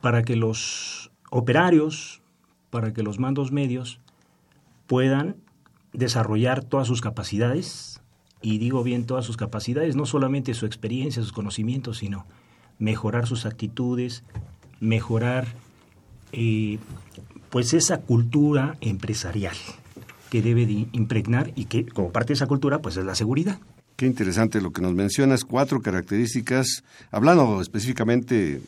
para 0.00 0.22
que 0.22 0.36
los 0.36 1.10
operarios, 1.30 2.22
para 2.70 2.92
que 2.92 3.02
los 3.02 3.18
mandos 3.18 3.50
medios 3.50 4.00
puedan 4.86 5.36
desarrollar 5.92 6.62
todas 6.62 6.86
sus 6.86 7.00
capacidades, 7.00 8.00
y 8.40 8.58
digo 8.58 8.84
bien 8.84 9.04
todas 9.04 9.24
sus 9.24 9.36
capacidades, 9.36 9.96
no 9.96 10.06
solamente 10.06 10.54
su 10.54 10.64
experiencia, 10.64 11.22
sus 11.22 11.32
conocimientos, 11.32 11.98
sino 11.98 12.24
mejorar 12.78 13.26
sus 13.26 13.46
actitudes, 13.46 14.22
mejorar 14.78 15.48
eh, 16.30 16.78
pues 17.50 17.74
esa 17.74 17.98
cultura 17.98 18.76
empresarial 18.80 19.56
que 20.30 20.42
debe 20.42 20.66
de 20.66 20.88
impregnar 20.92 21.52
y 21.56 21.66
que 21.66 21.86
como 21.86 22.12
parte 22.12 22.28
de 22.28 22.34
esa 22.34 22.46
cultura 22.46 22.80
pues 22.80 22.96
es 22.96 23.04
la 23.04 23.14
seguridad. 23.14 23.58
Qué 23.96 24.06
interesante 24.06 24.60
lo 24.60 24.72
que 24.72 24.82
nos 24.82 24.94
mencionas, 24.94 25.44
cuatro 25.44 25.80
características, 25.80 26.84
hablando 27.10 27.60
específicamente 27.60 28.60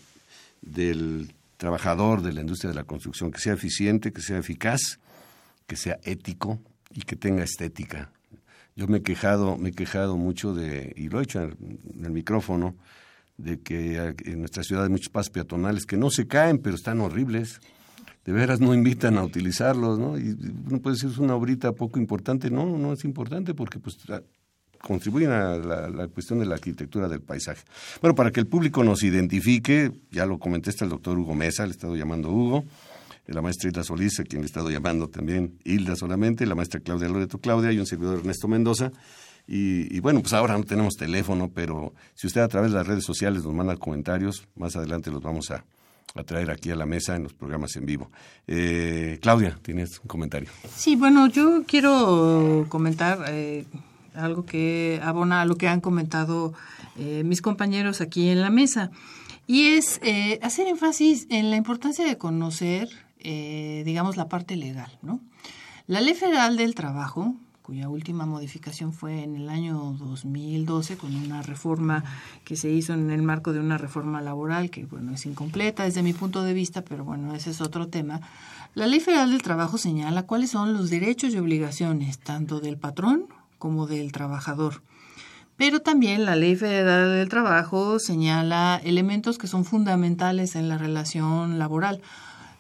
del 0.63 1.33
trabajador 1.57 2.23
de 2.23 2.33
la 2.33 2.41
industria 2.41 2.71
de 2.71 2.75
la 2.75 2.85
construcción, 2.85 3.31
que 3.31 3.39
sea 3.39 3.53
eficiente, 3.53 4.13
que 4.13 4.23
sea 4.23 4.39
eficaz, 4.39 4.99
que 5.67 5.77
sea 5.77 5.99
ético 6.03 6.59
y 6.93 7.03
que 7.03 7.17
tenga 7.17 7.45
estética. 7.45 8.11
Yo 8.75 8.89
me 8.89 8.99
he 8.99 9.03
quejado, 9.03 9.57
me 9.57 9.69
he 9.69 9.73
quejado 9.73 10.17
mucho 10.17 10.55
de, 10.55 10.93
y 10.97 11.09
lo 11.09 11.21
he 11.21 11.25
hecho 11.25 11.43
en 11.43 11.79
el, 12.03 12.11
micrófono, 12.11 12.75
de 13.37 13.61
que 13.61 14.15
en 14.25 14.41
nuestra 14.41 14.63
ciudad 14.63 14.85
hay 14.85 14.91
muchos 14.91 15.11
pasos 15.11 15.31
peatonales 15.31 15.87
que 15.87 15.97
no 15.97 16.11
se 16.11 16.27
caen, 16.27 16.59
pero 16.59 16.77
están 16.77 17.01
horribles 17.01 17.61
de 18.25 18.33
veras 18.33 18.61
no 18.61 18.75
invitan 18.75 19.19
a 19.19 19.25
utilizarlos, 19.25 19.99
¿no? 19.99 20.19
Y 20.19 20.37
uno 20.69 20.81
puede 20.81 20.97
decir 20.97 21.11
es 21.11 21.19
una 21.19 21.35
obrita 21.35 21.73
poco 21.73 21.99
importante, 21.99 22.51
no, 22.51 22.79
no 22.79 22.93
es 22.93 23.05
importante 23.05 23.55
porque 23.55 23.79
pues 23.79 23.97
contribuyen 24.81 25.31
a 25.31 25.57
la, 25.57 26.09
cuestión 26.09 26.39
de 26.39 26.47
la 26.47 26.55
arquitectura 26.55 27.09
del 27.09 27.21
paisaje. 27.21 27.63
Bueno, 28.01 28.15
para 28.15 28.31
que 28.31 28.41
el 28.41 28.47
público 28.47 28.83
nos 28.83 29.03
identifique, 29.03 29.93
ya 30.11 30.27
lo 30.27 30.39
comenté, 30.39 30.71
está 30.71 30.85
el 30.85 30.91
doctor 30.91 31.19
Hugo 31.19 31.35
Mesa, 31.35 31.65
le 31.65 31.71
he 31.71 31.73
estado 31.73 31.97
llamando 31.97 32.31
Hugo, 32.31 32.65
la 33.27 33.43
maestra 33.43 33.69
Hilda 33.69 33.85
Solís, 33.85 34.19
a 34.19 34.25
quien 34.25 34.43
le 34.43 34.47
he 34.47 34.49
estado 34.49 34.71
llamando 34.71 35.09
también 35.09 35.59
Hilda 35.65 35.97
solamente, 35.97 36.47
la 36.47 36.55
maestra 36.55 36.81
Claudia 36.81 37.09
Loreto 37.09 37.39
Claudia 37.39 37.73
y 37.73 37.79
un 37.79 37.87
servidor 37.87 38.19
Ernesto 38.19 38.49
Mendoza. 38.49 38.91
Y, 39.53 39.99
bueno, 39.99 40.21
pues 40.21 40.33
ahora 40.33 40.57
no 40.57 40.63
tenemos 40.63 40.95
teléfono, 40.95 41.51
pero 41.53 41.93
si 42.15 42.29
usted 42.29 42.41
a 42.41 42.47
través 42.47 42.71
de 42.71 42.77
las 42.77 42.87
redes 42.87 43.05
sociales 43.05 43.43
nos 43.43 43.53
manda 43.53 43.77
comentarios, 43.77 44.47
más 44.55 44.77
adelante 44.77 45.11
los 45.11 45.21
vamos 45.21 45.51
a, 45.51 45.65
a 46.15 46.25
traer 46.25 46.51
aquí 46.51 46.71
a 46.71 46.77
la 46.77 46.87
mesa 46.87 47.17
en 47.17 47.23
los 47.23 47.35
programas 47.35 47.77
en 47.77 47.87
vivo. 47.87 48.11
Eh, 48.47 49.19
Claudia, 49.23 49.59
tienes 49.63 50.01
un 50.01 50.09
comentario. 50.09 50.49
Sí, 50.75 50.97
bueno, 50.97 51.29
yo 51.29 51.63
quiero 51.67 52.67
comentar, 52.69 53.25
eh, 53.29 53.65
algo 54.15 54.45
que 54.45 55.01
abona 55.03 55.43
a 55.43 55.45
lo 55.45 55.57
que 55.57 55.69
han 55.69 55.81
comentado 55.81 56.53
eh, 56.97 57.23
mis 57.25 57.43
compañeros 57.43 58.01
aquí 58.01 58.29
en 58.29 58.41
la 58.41 58.51
mesa. 58.51 58.91
Y 59.47 59.69
es 59.69 60.01
eh, 60.03 60.39
hacer 60.43 60.69
énfasis 60.69 61.27
en 61.31 61.51
la 61.51 61.57
importancia 61.57 62.05
de 62.05 62.19
conocer, 62.19 62.89
eh, 63.19 63.83
digamos, 63.85 64.17
la 64.17 64.29
parte 64.29 64.57
legal, 64.57 64.97
¿no? 65.03 65.21
La 65.87 66.01
Ley 66.01 66.15
Federal 66.15 66.57
del 66.57 66.75
Trabajo, 66.75 67.35
cuya 67.71 67.89
última 67.89 68.27
modificación 68.27 68.93
fue 68.93 69.23
en 69.23 69.37
el 69.37 69.49
año 69.49 69.95
2012 69.97 70.97
con 70.97 71.15
una 71.15 71.41
reforma 71.41 72.03
que 72.43 72.57
se 72.57 72.69
hizo 72.69 72.95
en 72.95 73.13
el 73.13 73.23
marco 73.23 73.53
de 73.53 73.61
una 73.61 73.79
reforma 73.79 74.21
laboral 74.21 74.71
que, 74.71 74.87
bueno, 74.87 75.13
es 75.15 75.25
incompleta 75.25 75.85
desde 75.85 76.03
mi 76.03 76.13
punto 76.13 76.43
de 76.43 76.53
vista, 76.53 76.83
pero 76.83 77.05
bueno, 77.05 77.33
ese 77.33 77.51
es 77.51 77.61
otro 77.61 77.87
tema. 77.87 78.23
La 78.75 78.89
Ley 78.89 78.99
Federal 78.99 79.31
del 79.31 79.43
Trabajo 79.43 79.79
señala 79.79 80.25
cuáles 80.25 80.51
son 80.51 80.73
los 80.73 80.91
derechos 80.91 81.33
y 81.33 81.39
obligaciones 81.39 82.19
tanto 82.19 82.59
del 82.59 82.77
patrón 82.77 83.27
como 83.61 83.87
del 83.87 84.11
trabajador. 84.11 84.83
Pero 85.57 85.79
también 85.79 86.25
la 86.25 86.35
Ley 86.35 86.57
Federal 86.57 87.11
del 87.11 87.29
Trabajo 87.29 88.01
señala 88.01 88.81
elementos 88.83 89.39
que 89.39 89.47
son 89.47 89.65
fundamentales 89.65 90.57
en 90.57 90.69
la 90.69 90.77
relación 90.77 91.61
laboral 91.61 92.03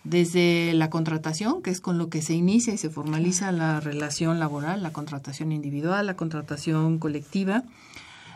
desde 0.04 0.72
la 0.72 0.88
contratación, 0.90 1.62
que 1.62 1.70
es 1.70 1.80
con 1.80 1.98
lo 1.98 2.08
que 2.08 2.22
se 2.22 2.34
inicia 2.34 2.72
y 2.72 2.78
se 2.78 2.90
formaliza 2.90 3.52
la 3.52 3.80
relación 3.80 4.40
laboral, 4.40 4.82
la 4.82 4.92
contratación 4.92 5.52
individual, 5.52 6.06
la 6.06 6.16
contratación 6.16 6.98
colectiva, 6.98 7.64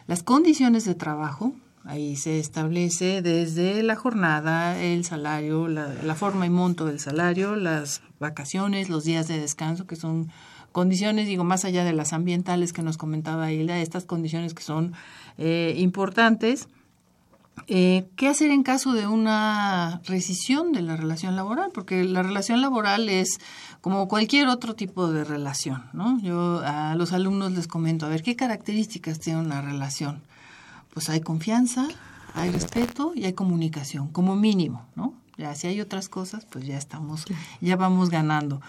las 0.06 0.22
condiciones 0.22 0.84
de 0.84 0.94
trabajo, 0.94 1.54
ahí 1.84 2.16
se 2.16 2.38
establece 2.38 3.22
desde 3.22 3.82
la 3.82 3.96
jornada, 3.96 4.80
el 4.80 5.04
salario, 5.04 5.68
la, 5.68 6.14
forma 6.14 6.46
y 6.46 6.50
monto 6.50 6.84
del 6.86 7.00
salario, 7.00 7.56
las 7.56 8.02
vacaciones, 8.20 8.90
los 8.90 9.04
días 9.04 9.28
de 9.28 9.38
descanso, 9.38 9.86
que 9.86 9.96
son 9.96 10.30
condiciones, 10.72 11.26
digo, 11.26 11.44
más 11.44 11.64
allá 11.64 11.84
de 11.84 11.92
las 11.92 12.12
ambientales 12.12 12.72
que 12.72 12.82
nos 12.82 12.98
comentaba 12.98 13.52
Hilda, 13.52 13.78
estas 13.78 14.04
condiciones 14.04 14.52
que 14.54 14.62
son 14.62 14.92
eh, 15.38 15.74
importantes 15.78 16.68
eh, 17.66 18.06
¿Qué 18.16 18.28
hacer 18.28 18.50
en 18.50 18.62
caso 18.62 18.92
de 18.92 19.06
una 19.06 20.00
rescisión 20.04 20.72
de 20.72 20.82
la 20.82 20.96
relación 20.96 21.34
laboral? 21.34 21.70
Porque 21.72 22.04
la 22.04 22.22
relación 22.22 22.60
laboral 22.60 23.08
es 23.08 23.38
como 23.80 24.08
cualquier 24.08 24.48
otro 24.48 24.74
tipo 24.74 25.10
de 25.10 25.24
relación, 25.24 25.84
¿no? 25.92 26.20
Yo 26.20 26.62
a 26.64 26.94
los 26.94 27.12
alumnos 27.12 27.52
les 27.52 27.66
comento, 27.66 28.06
a 28.06 28.10
ver, 28.10 28.22
¿qué 28.22 28.36
características 28.36 29.18
tiene 29.18 29.40
una 29.40 29.62
relación? 29.62 30.20
Pues 30.92 31.08
hay 31.08 31.20
confianza, 31.20 31.88
hay 32.34 32.50
respeto 32.50 33.12
y 33.14 33.24
hay 33.24 33.32
comunicación, 33.32 34.08
como 34.08 34.36
mínimo, 34.36 34.84
¿no? 34.94 35.14
Ya 35.36 35.54
si 35.54 35.66
hay 35.66 35.80
otras 35.80 36.08
cosas, 36.08 36.44
pues 36.44 36.66
ya 36.66 36.76
estamos, 36.76 37.24
ya 37.60 37.76
vamos 37.76 38.10
ganando. 38.10 38.60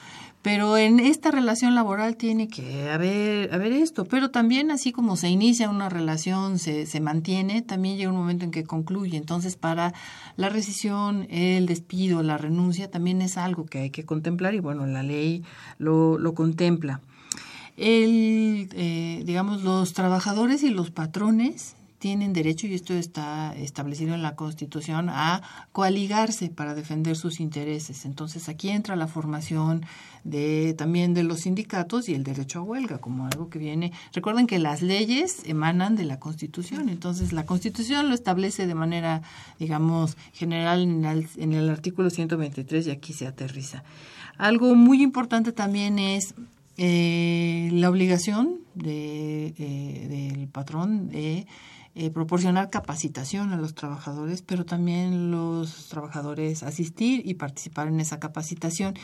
Pero 0.46 0.78
en 0.78 1.00
esta 1.00 1.32
relación 1.32 1.74
laboral 1.74 2.18
tiene 2.18 2.48
que 2.48 2.92
haber, 2.92 3.52
haber 3.52 3.72
esto, 3.72 4.06
pero 4.06 4.30
también 4.30 4.70
así 4.70 4.92
como 4.92 5.18
se 5.18 5.28
inicia 5.28 5.72
una 5.72 5.90
relación, 5.90 6.60
se, 6.60 6.86
se 6.86 7.00
mantiene, 7.00 7.64
también 7.64 7.98
llega 7.98 8.12
un 8.12 8.18
momento 8.18 8.46
en 8.46 8.52
que 8.52 8.64
concluye. 8.64 9.18
Entonces, 9.18 9.56
para 9.56 9.96
la 10.38 10.50
rescisión, 10.50 11.26
el 11.32 11.66
despido, 11.66 12.22
la 12.22 12.38
renuncia, 12.38 12.92
también 12.92 13.24
es 13.24 13.38
algo 13.38 13.66
que 13.66 13.80
hay 13.80 13.90
que 13.90 14.06
contemplar 14.06 14.54
y 14.54 14.60
bueno, 14.60 14.86
la 14.86 15.02
ley 15.02 15.44
lo, 15.80 16.20
lo 16.20 16.36
contempla. 16.36 17.02
El, 17.76 18.70
eh, 18.74 19.24
digamos, 19.26 19.64
los 19.64 19.94
trabajadores 19.94 20.62
y 20.62 20.70
los 20.70 20.92
patrones 20.92 21.76
tienen 22.06 22.34
derecho, 22.34 22.68
y 22.68 22.76
esto 22.76 22.94
está 22.94 23.56
establecido 23.56 24.14
en 24.14 24.22
la 24.22 24.36
Constitución, 24.36 25.10
a 25.10 25.42
coaligarse 25.72 26.52
para 26.52 26.76
defender 26.76 27.16
sus 27.16 27.40
intereses. 27.40 28.06
Entonces 28.06 28.48
aquí 28.48 28.70
entra 28.70 28.96
la 28.96 29.08
formación 29.08 29.84
de 30.24 30.76
también 30.78 31.16
de 31.16 31.24
los 31.24 31.40
sindicatos 31.40 32.08
y 32.08 32.14
el 32.14 32.24
derecho 32.24 32.60
a 32.60 32.62
huelga 32.62 33.00
como 33.00 33.26
algo 33.26 33.50
que 33.50 33.58
viene. 33.58 33.92
Recuerden 34.14 34.46
que 34.46 34.60
las 34.60 34.84
leyes 34.84 35.42
emanan 35.46 35.96
de 35.96 36.04
la 36.04 36.20
Constitución, 36.20 36.90
entonces 36.90 37.34
la 37.34 37.48
Constitución 37.48 38.08
lo 38.10 38.14
establece 38.14 38.68
de 38.68 38.76
manera, 38.76 39.24
digamos, 39.58 40.16
general 40.32 40.84
en 40.84 41.06
el, 41.06 41.28
en 41.38 41.54
el 41.54 41.72
artículo 41.72 42.12
123 42.12 42.86
y 42.86 42.92
aquí 42.92 43.14
se 43.14 43.26
aterriza. 43.26 43.84
Algo 44.38 44.76
muy 44.76 45.02
importante 45.02 45.54
también 45.54 45.98
es 45.98 46.36
eh, 46.78 47.70
la 47.74 47.90
obligación 47.90 48.60
de, 48.76 49.56
eh, 49.58 50.34
del 50.36 50.48
patrón 50.50 51.10
de 51.10 51.48
eh, 51.96 52.10
proporcionar 52.10 52.70
capacitación 52.70 53.54
a 53.54 53.58
los 53.58 53.74
trabajadores, 53.74 54.42
pero 54.42 54.66
también 54.66 55.32
los 55.32 55.88
trabajadores 55.88 56.62
asistir 56.62 57.22
y 57.26 57.36
participar 57.36 57.88
en 57.88 58.00
esa 58.00 58.20
capacitación. 58.20 58.96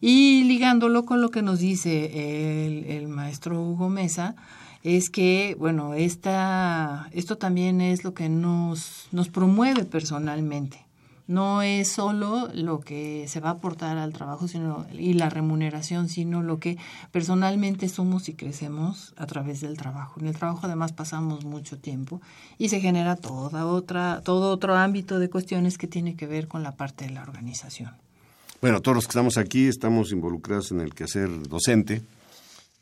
Y 0.00 0.44
ligándolo 0.44 1.04
con 1.04 1.20
lo 1.20 1.30
que 1.30 1.42
nos 1.42 1.60
dice 1.60 2.66
el, 2.66 2.84
el 2.84 3.08
maestro 3.08 3.62
Hugo 3.62 3.88
Mesa, 3.88 4.34
es 4.82 5.10
que, 5.10 5.56
bueno, 5.58 5.94
esta, 5.94 7.08
esto 7.12 7.38
también 7.38 7.80
es 7.80 8.02
lo 8.02 8.14
que 8.14 8.28
nos, 8.28 9.06
nos 9.12 9.28
promueve 9.28 9.84
personalmente 9.84 10.84
no 11.26 11.62
es 11.62 11.88
solo 11.88 12.48
lo 12.54 12.80
que 12.80 13.26
se 13.28 13.40
va 13.40 13.50
a 13.50 13.52
aportar 13.52 13.96
al 13.98 14.12
trabajo 14.12 14.48
sino, 14.48 14.86
y 14.92 15.14
la 15.14 15.30
remuneración, 15.30 16.08
sino 16.08 16.42
lo 16.42 16.58
que 16.58 16.78
personalmente 17.10 17.88
somos 17.88 18.28
y 18.28 18.34
crecemos 18.34 19.14
a 19.16 19.26
través 19.26 19.60
del 19.60 19.76
trabajo. 19.76 20.20
En 20.20 20.26
el 20.26 20.36
trabajo 20.36 20.60
además 20.64 20.92
pasamos 20.92 21.44
mucho 21.44 21.78
tiempo 21.78 22.20
y 22.58 22.68
se 22.68 22.80
genera 22.80 23.16
toda 23.16 23.66
otra, 23.66 24.20
todo 24.24 24.50
otro 24.50 24.74
ámbito 24.76 25.18
de 25.18 25.30
cuestiones 25.30 25.78
que 25.78 25.86
tiene 25.86 26.16
que 26.16 26.26
ver 26.26 26.48
con 26.48 26.62
la 26.62 26.76
parte 26.76 27.06
de 27.06 27.12
la 27.12 27.22
organización. 27.22 27.92
Bueno, 28.60 28.80
todos 28.80 28.94
los 28.94 29.06
que 29.06 29.10
estamos 29.10 29.38
aquí 29.38 29.66
estamos 29.66 30.12
involucrados 30.12 30.70
en 30.70 30.80
el 30.80 30.94
quehacer 30.94 31.48
docente 31.48 32.02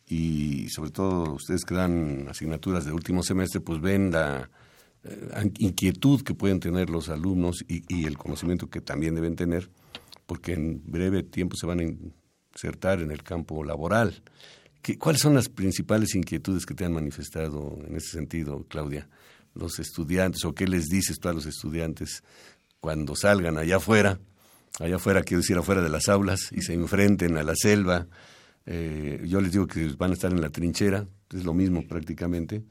y 0.09 0.69
sobre 0.69 0.91
todo 0.91 1.35
ustedes 1.35 1.65
que 1.65 1.75
dan 1.75 2.27
asignaturas 2.29 2.85
de 2.85 2.93
último 2.93 3.23
semestre, 3.23 3.61
pues 3.61 3.81
ven 3.81 4.11
la 4.11 4.51
inquietud 5.59 6.23
que 6.23 6.35
pueden 6.35 6.61
tener 6.61 6.91
los 6.91 7.09
alumnos 7.09 7.65
y, 7.67 8.05
el 8.05 8.19
conocimiento 8.19 8.69
que 8.69 8.81
también 8.81 9.15
deben 9.15 9.37
tener, 9.37 9.71
porque 10.27 10.53
en 10.53 10.83
breve 10.85 11.23
tiempo 11.23 11.57
se 11.57 11.67
van 11.67 11.81
a 11.81 11.85
insertar 11.85 13.01
en 13.01 13.11
el 13.11 13.23
campo 13.23 13.65
laboral. 13.65 14.23
¿Qué, 14.83 14.99
¿Cuáles 14.99 15.23
son 15.23 15.35
las 15.35 15.49
principales 15.49 16.15
inquietudes 16.15 16.67
que 16.67 16.75
te 16.75 16.85
han 16.85 16.93
manifestado 16.93 17.79
en 17.87 17.97
ese 17.97 18.11
sentido, 18.13 18.67
Claudia? 18.69 19.09
Los 19.55 19.79
estudiantes, 19.79 20.45
o 20.45 20.55
qué 20.55 20.67
les 20.67 20.87
dices 20.87 21.19
tú 21.19 21.29
a 21.29 21.33
los 21.33 21.47
estudiantes 21.47 22.23
cuando 22.79 23.17
salgan 23.17 23.59
allá 23.59 23.77
afuera, 23.77 24.21
allá 24.79 24.97
afuera, 24.97 25.23
quiero 25.23 25.41
decir, 25.41 25.57
afuera 25.57 25.83
de 25.83 25.89
las 25.89 26.09
aulas, 26.09 26.51
y 26.53 26.63
se 26.63 26.75
enfrenten 26.75 27.37
a 27.37 27.43
la 27.43 27.55
selva. 27.57 28.07
Eh, 28.67 29.23
yo 29.27 29.41
les 29.41 29.53
digo 29.53 29.67
que 29.67 29.87
van 29.99 30.13
a 30.13 30.15
estar 30.15 30.31
en 30.31 30.41
la 30.41 30.51
trinchera, 30.51 31.07
es 31.33 31.45
lo 31.45 31.55
mismo 31.55 31.87
prácticamente 31.87 32.63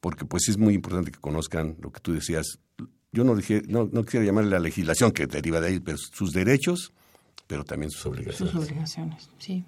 porque 0.00 0.24
pues 0.24 0.48
es 0.48 0.58
muy 0.58 0.74
importante 0.74 1.10
que 1.10 1.18
conozcan 1.18 1.76
lo 1.80 1.90
que 1.90 2.00
tú 2.00 2.12
decías. 2.12 2.58
Yo 3.12 3.24
no, 3.24 3.34
dije, 3.34 3.62
no, 3.68 3.88
no 3.90 4.04
quisiera 4.04 4.26
llamarle 4.26 4.50
la 4.50 4.58
legislación 4.58 5.12
que 5.12 5.26
deriva 5.26 5.60
de 5.60 5.68
ahí, 5.68 5.80
pero 5.80 5.96
sus 5.96 6.32
derechos, 6.32 6.92
pero 7.46 7.64
también 7.64 7.90
sus 7.90 8.04
obligaciones. 8.06 8.52
Sus 8.52 8.64
obligaciones, 8.64 9.30
sí. 9.38 9.64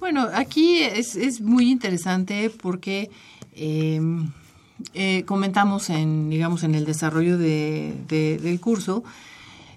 Bueno, 0.00 0.28
aquí 0.32 0.82
es, 0.82 1.16
es 1.16 1.40
muy 1.40 1.70
interesante 1.70 2.50
porque 2.50 3.10
em, 3.54 4.30
eh, 4.94 5.24
comentamos 5.24 5.90
en, 5.90 6.30
digamos, 6.30 6.62
en 6.62 6.74
el 6.74 6.84
desarrollo 6.84 7.36
de, 7.36 7.94
del 8.08 8.60
curso, 8.60 9.02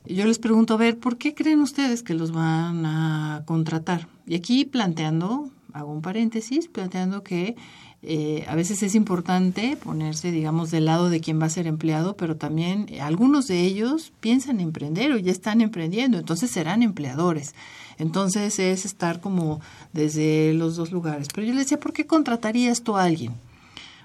yo 0.05 0.25
les 0.25 0.39
pregunto, 0.39 0.75
a 0.75 0.77
ver, 0.77 0.97
¿por 0.97 1.17
qué 1.17 1.33
creen 1.33 1.59
ustedes 1.59 2.03
que 2.03 2.13
los 2.13 2.31
van 2.31 2.85
a 2.85 3.43
contratar? 3.45 4.07
Y 4.27 4.35
aquí 4.35 4.65
planteando, 4.65 5.49
hago 5.73 5.91
un 5.91 6.01
paréntesis, 6.01 6.67
planteando 6.67 7.23
que 7.23 7.55
eh, 8.03 8.45
a 8.47 8.55
veces 8.55 8.81
es 8.81 8.95
importante 8.95 9.77
ponerse, 9.77 10.31
digamos, 10.31 10.71
del 10.71 10.85
lado 10.85 11.09
de 11.09 11.21
quien 11.21 11.39
va 11.39 11.45
a 11.45 11.49
ser 11.51 11.67
empleado, 11.67 12.17
pero 12.17 12.35
también 12.35 12.87
eh, 12.89 12.99
algunos 12.99 13.47
de 13.47 13.61
ellos 13.61 14.11
piensan 14.19 14.59
emprender 14.59 15.11
o 15.11 15.17
ya 15.17 15.31
están 15.31 15.61
emprendiendo, 15.61 16.17
entonces 16.17 16.49
serán 16.49 16.81
empleadores. 16.81 17.53
Entonces 17.99 18.57
es 18.57 18.85
estar 18.85 19.19
como 19.19 19.61
desde 19.93 20.53
los 20.53 20.75
dos 20.75 20.91
lugares. 20.91 21.27
Pero 21.33 21.45
yo 21.45 21.53
le 21.53 21.59
decía, 21.59 21.79
¿por 21.79 21.93
qué 21.93 22.07
contratarías 22.07 22.81
tú 22.81 22.97
a 22.97 23.03
alguien? 23.03 23.33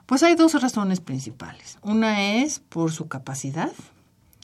Pues 0.05 0.23
hay 0.23 0.35
dos 0.35 0.61
razones 0.61 1.01
principales. 1.01 1.79
Una 1.83 2.35
es 2.35 2.59
por 2.59 2.93
su 2.93 3.09
capacidad, 3.09 3.73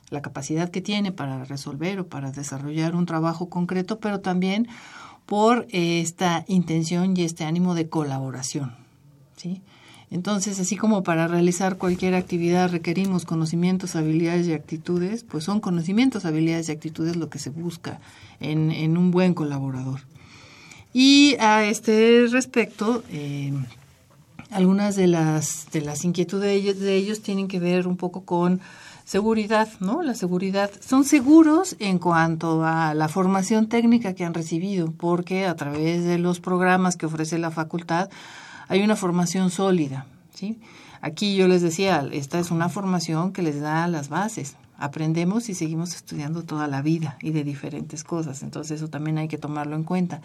la 0.08 0.22
capacidad 0.22 0.70
que 0.70 0.80
tiene 0.80 1.12
para 1.12 1.44
resolver 1.44 2.00
o 2.00 2.06
para 2.06 2.32
desarrollar 2.32 2.96
un 2.96 3.04
trabajo 3.04 3.50
concreto, 3.50 4.00
pero 4.00 4.20
también 4.20 4.66
por 5.26 5.66
esta 5.70 6.44
intención 6.48 7.14
y 7.16 7.24
este 7.24 7.44
ánimo 7.44 7.74
de 7.74 7.90
colaboración. 7.90 8.82
Entonces, 10.11 10.61
así 10.61 10.76
como 10.76 11.02
para 11.02 11.26
realizar 11.26 11.78
cualquier 11.78 12.14
actividad 12.14 12.70
requerimos 12.70 13.24
conocimientos, 13.24 13.96
habilidades 13.96 14.46
y 14.46 14.52
actitudes, 14.52 15.24
pues 15.24 15.44
son 15.44 15.61
conocimientos, 15.61 16.26
habilidades 16.26 16.68
y 16.68 16.72
actitudes 16.72 17.16
lo 17.16 17.31
que 17.31 17.38
se 17.38 17.50
busca 17.50 18.00
en, 18.38 18.70
en 18.70 18.98
un 18.98 19.11
buen 19.11 19.33
colaborador. 19.33 20.00
Y 20.92 21.37
a 21.40 21.64
este 21.64 22.26
respecto, 22.31 23.02
eh, 23.11 23.52
algunas 24.50 24.96
de 24.96 25.07
las, 25.07 25.66
de 25.72 25.81
las 25.81 26.05
inquietudes 26.05 26.42
de 26.42 26.55
ellos, 26.55 26.78
de 26.78 26.94
ellos 26.96 27.22
tienen 27.22 27.48
que 27.48 27.59
ver 27.59 27.88
un 27.88 27.96
poco 27.96 28.24
con 28.24 28.61
seguridad, 29.05 29.68
¿no? 29.81 30.02
La 30.02 30.14
seguridad. 30.14 30.70
Son 30.81 31.05
seguros 31.05 31.76
en 31.78 31.98
cuanto 31.98 32.64
a 32.64 32.92
la 32.94 33.09
formación 33.09 33.68
técnica 33.68 34.14
que 34.14 34.24
han 34.24 34.35
recibido, 34.35 34.92
porque 34.92 35.46
a 35.46 35.57
través 35.57 36.05
de 36.05 36.18
los 36.18 36.40
programas 36.40 36.96
que 36.96 37.07
ofrece 37.07 37.38
la 37.38 37.50
facultad, 37.50 38.11
hay 38.72 38.82
una 38.82 38.96
formación 38.96 39.50
sólida. 39.50 40.06
¿sí? 40.32 40.58
Aquí 41.02 41.37
yo 41.37 41.46
les 41.46 41.61
decía, 41.61 42.08
esta 42.11 42.38
es 42.38 42.50
una 42.50 42.70
formación 42.70 43.35
que 43.35 43.42
les 43.42 43.61
da 43.61 43.87
las 43.87 44.08
bases. 44.08 44.56
Aprendemos 44.78 45.50
y 45.50 45.54
seguimos 45.54 45.94
estudiando 45.94 46.42
toda 46.42 46.66
la 46.68 46.80
vida 46.80 47.18
y 47.20 47.32
de 47.32 47.44
diferentes 47.44 48.02
cosas. 48.02 48.42
Entonces 48.42 48.78
eso 48.78 48.88
también 48.88 49.18
hay 49.18 49.28
que 49.28 49.37
tomarlo 49.37 49.76
en 49.76 49.85
cuenta. 49.85 50.22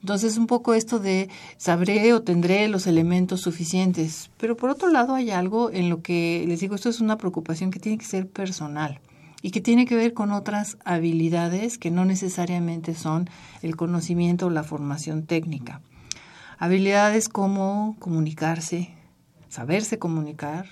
Entonces, 0.00 0.38
un 0.38 0.46
poco 0.46 0.72
esto 0.72 1.00
de 1.00 1.28
sabré 1.58 2.14
o 2.14 2.22
tendré 2.22 2.66
los 2.66 2.86
elementos 2.86 3.42
suficientes. 3.42 4.30
Pero 4.38 4.56
por 4.56 4.70
otro 4.70 4.90
lado, 4.90 5.14
hay 5.14 5.30
algo 5.30 5.70
en 5.70 5.90
lo 5.90 6.00
que 6.00 6.44
les 6.48 6.60
digo, 6.60 6.74
esto 6.74 6.88
es 6.88 7.00
una 7.00 7.18
preocupación 7.18 7.70
que 7.70 7.78
tiene 7.78 7.98
que 7.98 8.06
ser 8.06 8.26
personal 8.26 9.00
y 9.42 9.50
que 9.50 9.60
tiene 9.60 9.84
que 9.84 9.96
ver 9.96 10.14
con 10.14 10.32
otras 10.32 10.78
habilidades 10.86 11.76
que 11.76 11.90
no 11.90 12.06
necesariamente 12.06 12.94
son 12.94 13.28
el 13.60 13.76
conocimiento 13.76 14.46
o 14.46 14.50
la 14.50 14.64
formación 14.64 15.24
técnica. 15.26 15.82
Habilidades 16.62 17.28
como 17.28 17.96
comunicarse, 17.98 18.94
saberse 19.48 19.98
comunicar, 19.98 20.66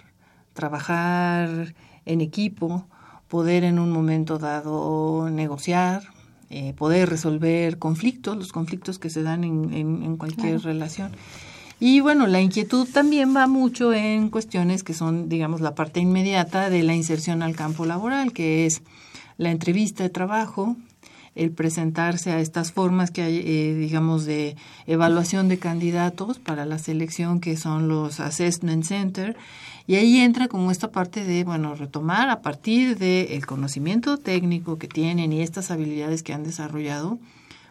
trabajar 0.53 1.75
en 2.07 2.21
equipo, 2.21 2.87
poder 3.27 3.65
en 3.65 3.81
un 3.81 3.91
momento 3.91 4.39
dado 4.39 5.29
negociar, 5.31 6.05
eh, 6.49 6.75
poder 6.75 7.11
resolver 7.11 7.81
conflictos, 7.81 8.37
los 8.37 8.53
conflictos 8.53 9.01
que 9.01 9.11
se 9.11 9.25
dan 9.25 9.43
en, 9.43 9.75
en, 9.75 10.17
cualquier 10.17 10.61
relación. 10.61 11.11
Y 11.81 11.99
bueno, 11.99 12.29
la 12.29 12.41
inquietud 12.41 12.87
también 12.87 13.35
va 13.35 13.49
mucho 13.49 13.93
en 13.93 14.29
cuestiones 14.29 14.85
que 14.85 14.95
son, 14.95 15.29
digamos, 15.29 15.61
la 15.61 15.75
parte 15.75 15.99
inmediata 15.99 16.71
de 16.71 16.85
la 16.85 16.95
inserción 16.95 17.43
al 17.43 17.57
campo 17.57 17.85
laboral, 17.85 18.33
que 18.33 18.65
es 18.65 18.83
la 19.39 19.51
entrevista 19.51 20.05
de 20.05 20.11
trabajo, 20.11 20.77
el 21.35 21.53
presentarse 21.53 22.33
a 22.33 22.41
estas 22.41 22.73
formas 22.73 23.11
que 23.11 23.23
hay, 23.23 23.39
eh, 23.39 23.75
digamos, 23.75 24.25
de 24.25 24.57
evaluación 24.87 25.49
de 25.49 25.59
candidatos 25.59 26.39
para 26.39 26.67
la 26.67 26.79
selección, 26.79 27.41
que 27.41 27.57
son 27.57 27.89
los 27.89 28.21
Assessment 28.21 28.85
Center, 28.85 29.37
y 29.87 29.97
ahí 29.97 30.19
entra 30.19 30.49
como 30.49 30.71
esta 30.71 30.93
parte 30.93 31.25
de, 31.25 31.45
bueno, 31.45 31.75
retomar 31.75 32.31
a 32.31 32.43
partir 32.43 32.97
del 32.99 33.45
conocimiento 33.47 34.19
técnico 34.19 34.79
que 34.79 34.89
tienen 34.89 35.33
y 35.33 35.43
estas 35.43 35.71
habilidades 35.71 36.23
que 36.23 36.33
han 36.33 36.45
desarrollado, 36.45 37.19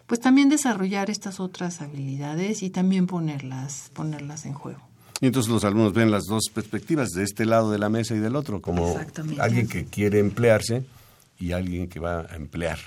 pues 0.05 0.19
también 0.19 0.49
desarrollar 0.49 1.09
estas 1.09 1.39
otras 1.39 1.81
habilidades 1.81 2.63
y 2.63 2.71
también 2.71 3.07
ponerlas, 3.07 3.91
ponerlas 3.93 4.45
en 4.45 4.53
juego. 4.53 4.81
Y 5.21 5.27
entonces 5.27 5.51
los 5.51 5.63
alumnos 5.63 5.93
ven 5.93 6.11
las 6.11 6.23
dos 6.25 6.45
perspectivas, 6.53 7.09
de 7.09 7.23
este 7.23 7.45
lado 7.45 7.71
de 7.71 7.77
la 7.77 7.89
mesa 7.89 8.15
y 8.15 8.19
del 8.19 8.35
otro, 8.35 8.61
como 8.61 8.97
alguien 9.39 9.67
que 9.67 9.85
quiere 9.85 10.19
emplearse 10.19 10.85
y 11.37 11.51
alguien 11.51 11.87
que 11.87 11.99
va 11.99 12.21
a 12.21 12.35
emplear. 12.35 12.79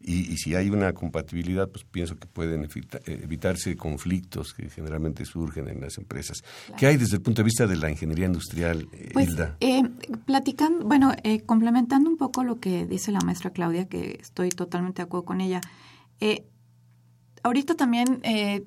Y, 0.00 0.36
si 0.36 0.54
hay 0.54 0.70
una 0.70 0.92
compatibilidad, 0.92 1.68
pues 1.68 1.84
pienso 1.84 2.16
que 2.16 2.28
pueden 2.28 2.64
eh, 2.64 2.68
evitarse 3.06 3.76
conflictos 3.76 4.54
que 4.54 4.70
generalmente 4.70 5.24
surgen 5.24 5.68
en 5.68 5.80
las 5.80 5.98
empresas. 5.98 6.44
¿Qué 6.76 6.86
hay 6.86 6.96
desde 6.96 7.16
el 7.16 7.22
punto 7.22 7.42
de 7.42 7.44
vista 7.44 7.66
de 7.66 7.76
la 7.76 7.90
ingeniería 7.90 8.26
industrial, 8.26 8.88
eh, 8.92 9.10
pues, 9.12 9.28
Hilda? 9.28 9.56
Eh, 9.60 9.82
platicando, 10.24 10.86
bueno, 10.86 11.12
eh, 11.24 11.40
complementando 11.40 12.08
un 12.08 12.16
poco 12.16 12.44
lo 12.44 12.60
que 12.60 12.86
dice 12.86 13.10
la 13.10 13.20
maestra 13.20 13.50
Claudia, 13.50 13.88
que 13.88 14.18
estoy 14.20 14.50
totalmente 14.50 15.02
de 15.02 15.06
acuerdo 15.06 15.24
con 15.24 15.40
ella. 15.40 15.60
ahorita 17.42 17.74
también 17.74 18.22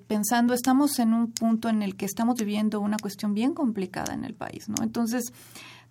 pensando, 0.07 0.53
estamos 0.53 0.99
en 0.99 1.13
un 1.13 1.31
punto 1.31 1.69
en 1.69 1.81
el 1.81 1.95
que 1.95 2.05
estamos 2.05 2.35
viviendo 2.35 2.81
una 2.81 2.97
cuestión 2.97 3.33
bien 3.33 3.53
complicada 3.53 4.13
en 4.13 4.25
el 4.25 4.33
país, 4.33 4.67
¿no? 4.67 4.83
Entonces, 4.83 5.31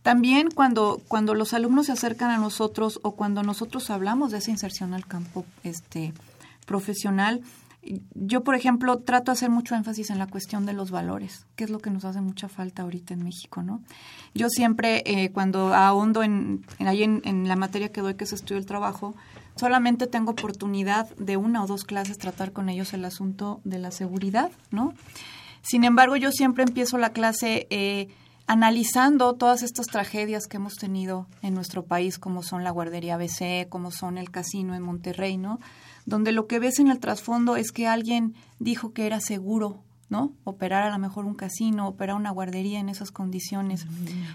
también 0.03 0.51
cuando, 0.51 1.01
cuando 1.09 1.35
los 1.35 1.53
alumnos 1.53 1.87
se 1.87 1.93
acercan 1.93 2.31
a 2.31 2.39
nosotros 2.39 3.01
o 3.03 3.17
cuando 3.17 3.43
nosotros 3.43 3.91
hablamos 3.91 4.31
de 4.31 4.39
esa 4.39 4.51
inserción 4.51 4.95
al 4.95 5.07
campo 5.07 5.45
este, 5.63 6.15
profesional, 6.67 7.43
yo, 8.15 8.45
por 8.45 8.55
ejemplo, 8.55 8.99
trato 8.99 9.31
de 9.31 9.37
hacer 9.37 9.51
mucho 9.51 9.75
énfasis 9.75 10.11
en 10.11 10.19
la 10.19 10.27
cuestión 10.27 10.67
de 10.67 10.75
los 10.75 10.91
valores, 10.91 11.47
que 11.57 11.65
es 11.65 11.71
lo 11.71 11.79
que 11.79 11.91
nos 11.91 12.05
hace 12.05 12.21
mucha 12.21 12.49
falta 12.49 12.83
ahorita 12.83 13.15
en 13.15 13.25
México, 13.25 13.63
¿no? 13.63 13.81
Yo 14.35 14.51
siempre, 14.51 15.03
eh, 15.07 15.31
cuando 15.33 15.75
ahondo 15.75 16.23
en, 16.23 16.65
en, 16.79 16.89
ahí 16.89 17.03
en, 17.03 17.23
en, 17.25 17.49
la 17.49 17.57
materia 17.57 17.91
que 17.91 18.03
doy, 18.03 18.15
que 18.15 18.25
es 18.25 18.33
estudio 18.35 18.57
del 18.57 18.67
trabajo, 18.67 19.15
solamente 19.57 20.07
tengo 20.07 20.33
oportunidad 20.33 21.09
de 21.17 21.39
una 21.39 21.65
o 21.65 21.67
dos 21.67 21.85
clases 21.85 22.19
tratar 22.19 22.53
con 22.53 22.69
ellos 22.69 22.93
el 22.93 23.05
asunto 23.05 23.63
de 23.65 23.79
la 23.79 23.91
seguridad, 23.91 24.51
¿no? 24.71 24.93
Sin 25.63 25.85
embargo, 25.85 26.17
yo 26.17 26.33
siempre 26.33 26.65
empiezo 26.65 26.99
la 26.99 27.11
clase... 27.11 27.67
Eh, 27.71 28.09
analizando 28.51 29.33
todas 29.35 29.63
estas 29.63 29.87
tragedias 29.87 30.49
que 30.49 30.57
hemos 30.57 30.75
tenido 30.75 31.29
en 31.41 31.55
nuestro 31.55 31.85
país, 31.85 32.19
como 32.19 32.43
son 32.43 32.65
la 32.65 32.73
guardería 32.73 33.15
ABC, 33.15 33.69
como 33.69 33.93
son 33.93 34.19
el 34.19 34.33
casino 34.33 34.75
en 34.75 34.83
Monterrey, 34.83 35.37
¿no? 35.37 35.61
Donde 36.05 36.33
lo 36.33 36.49
que 36.49 36.59
ves 36.59 36.81
en 36.81 36.89
el 36.89 36.99
trasfondo 36.99 37.55
es 37.55 37.71
que 37.71 37.87
alguien 37.87 38.35
dijo 38.59 38.93
que 38.93 39.07
era 39.07 39.21
seguro, 39.21 39.85
¿no? 40.09 40.33
Operar 40.43 40.83
a 40.83 40.91
lo 40.91 40.99
mejor 40.99 41.27
un 41.27 41.37
casino, 41.37 41.87
operar 41.87 42.17
una 42.17 42.33
guardería 42.33 42.81
en 42.81 42.89
esas 42.89 43.13
condiciones. 43.13 43.87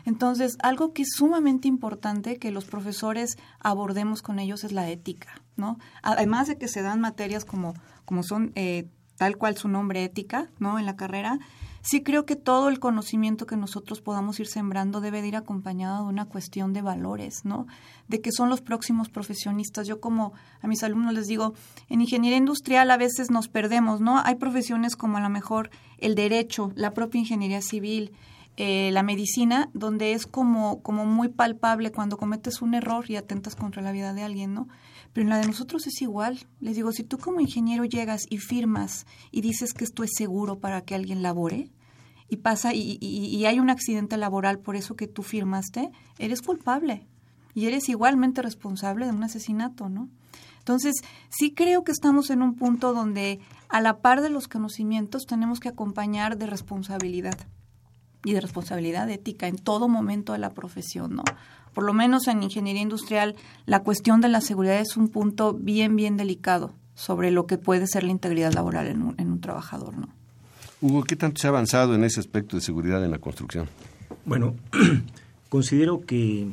Entonces, 0.06 0.56
algo 0.64 0.94
que 0.94 1.02
es 1.02 1.10
sumamente 1.14 1.68
importante 1.68 2.38
que 2.38 2.52
los 2.52 2.64
profesores 2.64 3.36
abordemos 3.60 4.22
con 4.22 4.40
ellos 4.40 4.64
es 4.64 4.72
la 4.72 4.90
ética, 4.90 5.42
¿no? 5.58 5.78
Además 6.02 6.48
de 6.48 6.58
que 6.58 6.70
se 6.70 6.82
dan 6.82 7.02
materias 7.02 7.44
como, 7.44 7.74
como 8.06 8.24
son 8.24 8.54
eh, 8.56 8.88
tal 9.18 9.36
cual 9.36 9.58
su 9.58 9.68
nombre 9.68 10.06
ética, 10.06 10.48
¿no? 10.58 10.80
En 10.80 10.86
la 10.86 10.96
carrera, 10.96 11.38
sí 11.86 12.02
creo 12.02 12.26
que 12.26 12.36
todo 12.36 12.68
el 12.70 12.80
conocimiento 12.80 13.46
que 13.46 13.56
nosotros 13.56 14.02
podamos 14.02 14.40
ir 14.40 14.48
sembrando 14.48 15.02
debe 15.02 15.22
de 15.22 15.28
ir 15.28 15.36
acompañado 15.36 16.04
de 16.04 16.10
una 16.10 16.26
cuestión 16.26 16.74
de 16.74 16.82
valores, 16.82 17.46
¿no? 17.46 17.68
De 18.08 18.22
que 18.22 18.32
son 18.32 18.50
los 18.50 18.62
próximos 18.62 19.08
profesionistas. 19.08 19.88
Yo 19.88 20.02
como 20.02 20.34
a 20.62 20.68
mis 20.68 20.82
alumnos 20.84 21.14
les 21.14 21.28
digo, 21.28 21.54
en 21.88 22.02
ingeniería 22.02 22.40
industrial 22.40 22.90
a 22.90 22.98
veces 22.98 23.30
nos 23.30 23.48
perdemos, 23.50 24.02
¿no? 24.02 24.20
Hay 24.20 24.36
profesiones 24.36 24.96
como 24.96 25.18
a 25.18 25.22
lo 25.22 25.30
mejor 25.30 25.70
el 26.00 26.16
derecho, 26.16 26.72
la 26.76 26.92
propia 26.92 27.20
ingeniería 27.20 27.62
civil, 27.62 28.12
eh, 28.58 28.90
la 28.92 29.04
medicina, 29.04 29.70
donde 29.74 30.14
es 30.14 30.26
como, 30.26 30.82
como 30.82 31.06
muy 31.06 31.28
palpable 31.28 31.92
cuando 31.92 32.18
cometes 32.18 32.64
un 32.64 32.74
error 32.74 33.06
y 33.10 33.16
atentas 33.16 33.56
contra 33.56 33.84
la 33.84 33.92
vida 33.92 34.14
de 34.14 34.24
alguien, 34.24 34.56
¿no? 34.56 34.68
Pero 35.16 35.24
en 35.24 35.30
la 35.30 35.38
de 35.38 35.48
nosotros 35.48 35.88
es 35.88 36.02
igual. 36.02 36.46
Les 36.60 36.76
digo, 36.76 36.92
si 36.92 37.06
tú 37.06 37.18
como 37.18 37.40
ingeniero 37.40 37.86
llegas 37.86 38.24
y 38.30 38.38
firmas 38.38 39.06
y 39.32 39.40
dices 39.40 39.74
que 39.74 39.86
esto 39.86 40.04
es 40.04 40.12
seguro 40.14 40.60
para 40.60 40.82
que 40.82 40.94
alguien 40.94 41.24
labore, 41.24 41.72
y 42.28 42.38
pasa 42.38 42.74
y, 42.74 42.98
y, 43.00 43.46
hay 43.46 43.60
un 43.60 43.70
accidente 43.70 44.18
laboral 44.18 44.60
por 44.60 44.76
eso 44.76 44.98
que 44.98 45.08
tú 45.08 45.24
firmaste, 45.24 45.90
eres 46.20 46.42
culpable 46.42 47.08
y 47.54 47.68
eres 47.68 47.88
igualmente 47.88 48.42
responsable 48.42 49.06
de 49.06 49.14
un 49.14 49.24
asesinato, 49.24 49.88
¿no? 49.88 50.10
Entonces, 50.58 50.96
sí 51.30 51.54
creo 51.54 51.86
que 51.86 51.94
estamos 51.94 52.30
en 52.30 52.42
un 52.42 52.56
punto 52.56 52.94
donde 52.94 53.40
a 53.70 53.80
la 53.80 54.00
par 54.00 54.22
de 54.22 54.30
los 54.30 54.50
conocimientos 54.50 55.28
tenemos 55.28 55.62
que 55.62 55.70
acompañar 55.70 56.38
de 56.38 56.48
responsabilidad 56.48 57.38
y 58.26 58.34
de 58.34 58.42
responsabilidad 58.42 59.10
ética 59.10 59.48
en 59.48 59.58
todo 59.58 59.88
momento 59.88 60.34
de 60.34 60.40
la 60.40 60.50
profesión, 60.50 61.16
¿no? 61.16 61.24
Por 61.76 61.84
lo 61.84 61.94
menos 61.94 62.30
en 62.30 62.42
ingeniería 62.42 62.82
industrial, 62.82 63.36
la 63.66 63.84
cuestión 63.84 64.22
de 64.22 64.30
la 64.30 64.40
seguridad 64.40 64.80
es 64.80 64.96
un 64.96 65.10
punto 65.10 65.54
bien, 65.54 65.98
bien 65.98 66.16
delicado 66.16 66.74
sobre 66.94 67.32
lo 67.32 67.48
que 67.48 67.58
puede 67.58 67.86
ser 67.86 68.06
la 68.06 68.12
integridad 68.12 68.54
laboral 68.54 68.88
en 68.88 69.02
un, 69.02 69.16
en 69.20 69.30
un 69.30 69.42
trabajador, 69.42 69.98
¿no? 69.98 70.08
Hugo, 70.80 71.04
¿qué 71.04 71.18
tanto 71.18 71.42
se 71.42 71.48
ha 71.48 71.50
avanzado 71.50 71.94
en 71.94 72.06
ese 72.06 72.22
aspecto 72.22 72.56
de 72.56 72.62
seguridad 72.62 73.04
en 73.04 73.12
la 73.12 73.20
construcción? 73.20 73.68
Bueno, 74.24 74.56
considero 75.50 76.06
que 76.06 76.48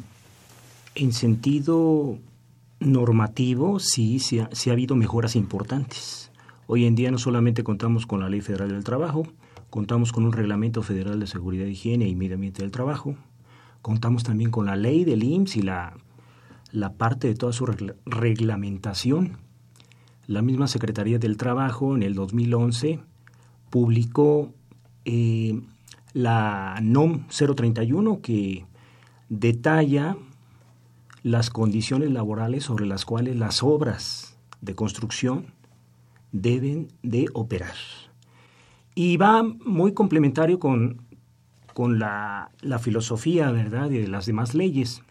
en 0.97 1.13
sentido 1.13 2.19
normativo 2.81 3.79
sí, 3.79 4.19
sí 4.19 4.41
ha, 4.41 4.49
sí 4.51 4.71
ha, 4.71 4.73
habido 4.73 4.97
mejoras 4.97 5.37
importantes. 5.37 6.33
Hoy 6.67 6.85
en 6.85 6.97
día 6.97 7.13
no 7.13 7.19
solamente 7.19 7.63
contamos 7.63 8.07
con 8.07 8.19
la 8.19 8.29
Ley 8.29 8.41
Federal 8.41 8.71
del 8.71 8.83
Trabajo, 8.83 9.23
contamos 9.71 10.11
con 10.11 10.25
un 10.25 10.33
Reglamento 10.33 10.83
Federal 10.83 11.21
de 11.21 11.29
Seguridad, 11.29 11.67
Higiene 11.67 12.09
y 12.09 12.17
Medio 12.17 12.35
Ambiente 12.35 12.63
del 12.63 12.73
Trabajo, 12.73 13.15
contamos 13.83 14.23
también 14.23 14.51
con 14.51 14.67
la 14.67 14.77
ley 14.77 15.05
del 15.05 15.23
IMSS 15.25 15.57
y 15.57 15.63
la, 15.63 15.95
la 16.71 16.95
parte 16.95 17.29
de 17.29 17.35
toda 17.35 17.53
su 17.53 17.67
regla, 17.67 17.95
reglamentación. 18.07 19.39
La 20.27 20.41
misma 20.41 20.69
Secretaría 20.69 21.19
del 21.19 21.37
Trabajo 21.37 21.95
en 21.95 22.03
el 22.03 22.15
2011 22.15 23.01
publicó 23.71 24.53
eh, 25.05 25.61
la 26.15 26.79
NOM 26.81 27.27
031 27.29 28.21
que 28.21 28.65
detalla 29.29 30.17
las 31.23 31.51
condiciones 31.51 32.11
laborales 32.11 32.65
sobre 32.65 32.87
las 32.87 33.05
cuales 33.05 33.37
las 33.37 33.63
obras 33.63 34.37
de 34.61 34.75
construcción 34.75 35.47
deben 36.33 36.89
de 37.03 37.27
operar. 37.35 37.75
Y 38.95 39.17
va 39.17 39.43
muy 39.43 39.95
complementario 39.95 40.59
con, 40.59 41.03
con 41.75 41.99
la, 41.99 42.51
la, 42.61 42.79
filosofía, 42.79 43.51
¿verdad?, 43.51 43.89
de 43.91 44.09
las 44.09 44.27
demás 44.27 44.55
leyes. 44.55 45.03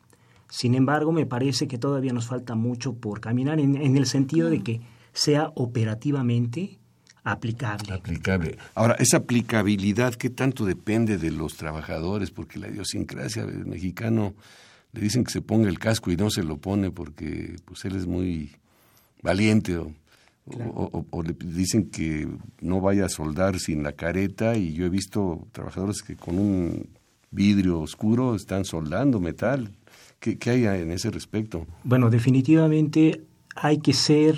Sin 0.50 0.76
embargo, 0.76 1.12
me 1.12 1.26
parece 1.26 1.68
que 1.68 1.78
todavía 1.78 2.14
nos 2.14 2.28
falta 2.28 2.56
mucho 2.56 2.94
por 2.94 3.22
caminar 3.22 3.60
en, 3.60 3.76
en 3.76 3.98
el 3.98 4.06
sentido 4.06 4.50
de 4.50 4.62
que 4.62 4.82
sea 5.14 5.52
operativamente 5.56 6.80
aplicable. 7.24 7.94
Aplicable. 7.94 8.58
Ahora, 8.76 8.96
esa 9.00 9.18
aplicabilidad, 9.18 10.16
¿qué 10.16 10.30
tanto 10.30 10.66
depende 10.66 11.18
de 11.18 11.32
los 11.32 11.56
trabajadores? 11.56 12.32
Porque 12.32 12.60
la 12.60 12.68
idiosincrasia 12.68 13.46
del 13.46 13.66
mexicano 13.66 14.34
le 14.94 15.02
dicen 15.02 15.24
que 15.24 15.32
se 15.32 15.42
ponga 15.42 15.70
el 15.70 15.80
casco 15.80 16.12
y 16.12 16.18
no 16.18 16.30
se 16.30 16.44
lo 16.44 16.58
pone 16.58 16.92
porque 16.92 17.56
pues 17.66 17.86
él 17.86 17.96
es 17.96 18.06
muy 18.08 18.52
valiente 19.22 19.78
o, 19.78 19.94
O, 20.46 21.24
le 21.24 21.34
dicen 21.34 21.90
que 21.90 22.28
no 22.62 22.82
vaya 22.82 23.06
a 23.06 23.10
soldar 23.10 23.60
sin 23.60 23.84
la 23.84 23.94
careta 23.94 24.58
y 24.58 24.74
yo 24.74 24.86
he 24.86 24.90
visto 24.90 25.48
trabajadores 25.52 26.02
que 26.02 26.16
con 26.16 26.40
un 26.40 26.90
vidrio 27.30 27.80
oscuro 27.80 28.36
están 28.36 28.66
soldando 28.66 29.20
metal. 29.20 29.72
¿Qué, 30.20 30.38
hay 30.50 30.66
en 30.66 30.92
ese 30.92 31.10
respecto? 31.12 31.66
Bueno, 31.84 32.10
definitivamente 32.10 33.24
hay 33.56 33.80
que 33.80 33.94
ser, 33.94 34.38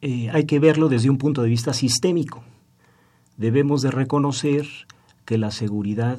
eh, 0.00 0.30
hay 0.30 0.44
que 0.44 0.58
verlo 0.58 0.88
desde 0.88 1.10
un 1.10 1.18
punto 1.18 1.42
de 1.42 1.48
vista 1.48 1.72
sistémico. 1.72 2.44
Debemos 3.36 3.82
de 3.82 3.90
reconocer 3.90 4.66
que 5.24 5.38
la 5.38 5.50
seguridad, 5.50 6.18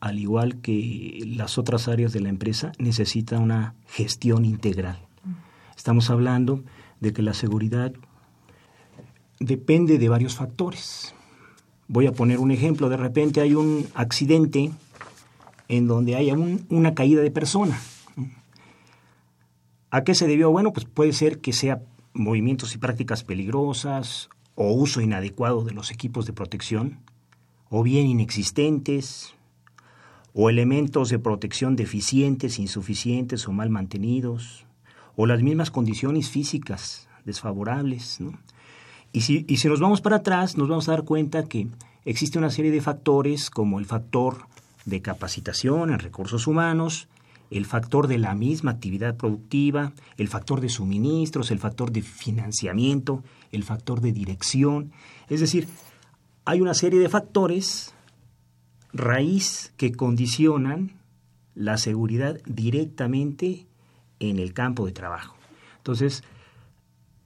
al 0.00 0.18
igual 0.18 0.60
que 0.60 1.20
las 1.26 1.58
otras 1.58 1.88
áreas 1.88 2.12
de 2.12 2.20
la 2.20 2.28
empresa, 2.28 2.72
necesita 2.78 3.38
una 3.38 3.74
gestión 3.86 4.44
integral. 4.44 4.98
Estamos 5.76 6.10
hablando 6.10 6.62
de 7.00 7.12
que 7.12 7.22
la 7.22 7.34
seguridad 7.34 7.92
depende 9.40 9.98
de 9.98 10.08
varios 10.08 10.36
factores. 10.36 11.14
Voy 11.88 12.06
a 12.06 12.12
poner 12.12 12.38
un 12.38 12.52
ejemplo. 12.52 12.88
De 12.88 12.96
repente 12.96 13.40
hay 13.40 13.54
un 13.54 13.88
accidente 13.94 14.70
en 15.68 15.88
donde 15.88 16.14
hay 16.14 16.30
una 16.30 16.94
caída 16.94 17.22
de 17.22 17.30
persona. 17.30 17.80
¿A 19.90 20.04
qué 20.04 20.14
se 20.14 20.28
debió? 20.28 20.50
Bueno, 20.52 20.72
pues 20.72 20.86
puede 20.86 21.12
ser 21.12 21.40
que 21.40 21.52
sea 21.52 21.82
movimientos 22.12 22.74
y 22.74 22.78
prácticas 22.78 23.24
peligrosas 23.24 24.28
o 24.54 24.72
uso 24.72 25.00
inadecuado 25.00 25.64
de 25.64 25.72
los 25.72 25.90
equipos 25.90 26.26
de 26.26 26.32
protección, 26.32 27.00
o 27.70 27.82
bien 27.82 28.06
inexistentes, 28.06 29.34
o 30.34 30.50
elementos 30.50 31.08
de 31.08 31.18
protección 31.18 31.76
deficientes, 31.76 32.58
insuficientes 32.58 33.48
o 33.48 33.52
mal 33.52 33.70
mantenidos, 33.70 34.66
o 35.16 35.26
las 35.26 35.42
mismas 35.42 35.70
condiciones 35.70 36.28
físicas 36.28 37.08
desfavorables. 37.24 38.20
Y 39.12 39.22
si, 39.22 39.44
y 39.48 39.56
si 39.56 39.68
nos 39.68 39.80
vamos 39.80 40.00
para 40.00 40.16
atrás, 40.16 40.56
nos 40.56 40.68
vamos 40.68 40.88
a 40.88 40.92
dar 40.92 41.04
cuenta 41.04 41.44
que 41.44 41.68
existe 42.04 42.38
una 42.38 42.50
serie 42.50 42.70
de 42.70 42.80
factores 42.80 43.50
como 43.50 43.78
el 43.78 43.86
factor 43.86 44.46
de 44.84 45.02
capacitación 45.02 45.90
en 45.90 45.98
recursos 45.98 46.46
humanos, 46.46 47.08
el 47.50 47.66
factor 47.66 48.06
de 48.06 48.18
la 48.18 48.34
misma 48.34 48.70
actividad 48.70 49.16
productiva, 49.16 49.92
el 50.16 50.28
factor 50.28 50.60
de 50.60 50.68
suministros, 50.68 51.50
el 51.50 51.58
factor 51.58 51.90
de 51.90 52.02
financiamiento, 52.02 53.24
el 53.50 53.64
factor 53.64 54.00
de 54.00 54.12
dirección. 54.12 54.92
Es 55.28 55.40
decir, 55.40 55.66
hay 56.44 56.60
una 56.60 56.74
serie 56.74 57.00
de 57.00 57.08
factores 57.08 57.92
raíz 58.92 59.72
que 59.76 59.92
condicionan 59.92 60.92
la 61.54 61.76
seguridad 61.76 62.40
directamente 62.46 63.66
en 64.20 64.38
el 64.38 64.52
campo 64.52 64.86
de 64.86 64.92
trabajo. 64.92 65.36
Entonces, 65.78 66.22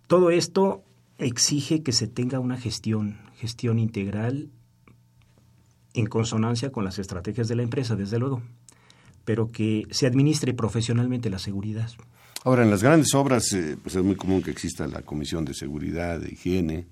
todo 0.07 0.31
esto 0.31 0.84
exige 1.19 1.83
que 1.83 1.93
se 1.93 2.07
tenga 2.07 2.41
una 2.41 2.57
gestión, 2.57 3.19
gestión 3.37 3.79
integral 3.79 4.51
en 5.95 6.07
consonancia 6.07 6.73
con 6.73 6.85
las 6.85 6.99
estrategias 6.99 7.49
de 7.49 7.57
la 7.57 7.63
empresa, 7.63 7.95
desde 7.95 8.19
luego, 8.19 8.43
pero 9.25 9.53
que 9.53 9.85
se 9.91 10.07
administre 10.07 10.53
profesionalmente 10.53 11.31
la 11.31 11.39
seguridad. 11.39 11.91
Ahora, 12.43 12.65
en 12.65 12.71
las 12.71 12.83
grandes 12.83 13.15
obras 13.15 13.53
eh, 13.53 13.77
pues 13.83 13.95
es 13.95 14.03
muy 14.03 14.17
común 14.17 14.43
que 14.43 14.51
exista 14.51 14.87
la 14.87 15.03
comisión 15.03 15.45
de 15.45 15.55
seguridad, 15.55 16.21
de 16.21 16.33
higiene, 16.33 16.87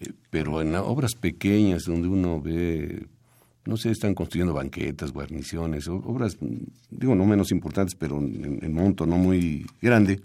eh, 0.00 0.12
pero 0.30 0.60
en 0.60 0.74
obras 0.74 1.14
pequeñas 1.14 1.84
donde 1.84 2.08
uno 2.08 2.40
ve, 2.40 3.06
no 3.66 3.76
sé, 3.76 3.90
están 3.90 4.14
construyendo 4.14 4.54
banquetas, 4.54 5.12
guarniciones, 5.12 5.86
obras, 5.86 6.38
digo, 6.90 7.14
no 7.14 7.26
menos 7.26 7.52
importantes, 7.52 7.94
pero 7.94 8.18
en, 8.18 8.58
en 8.62 8.72
monto 8.72 9.06
no 9.06 9.16
muy 9.16 9.64
grande, 9.80 10.20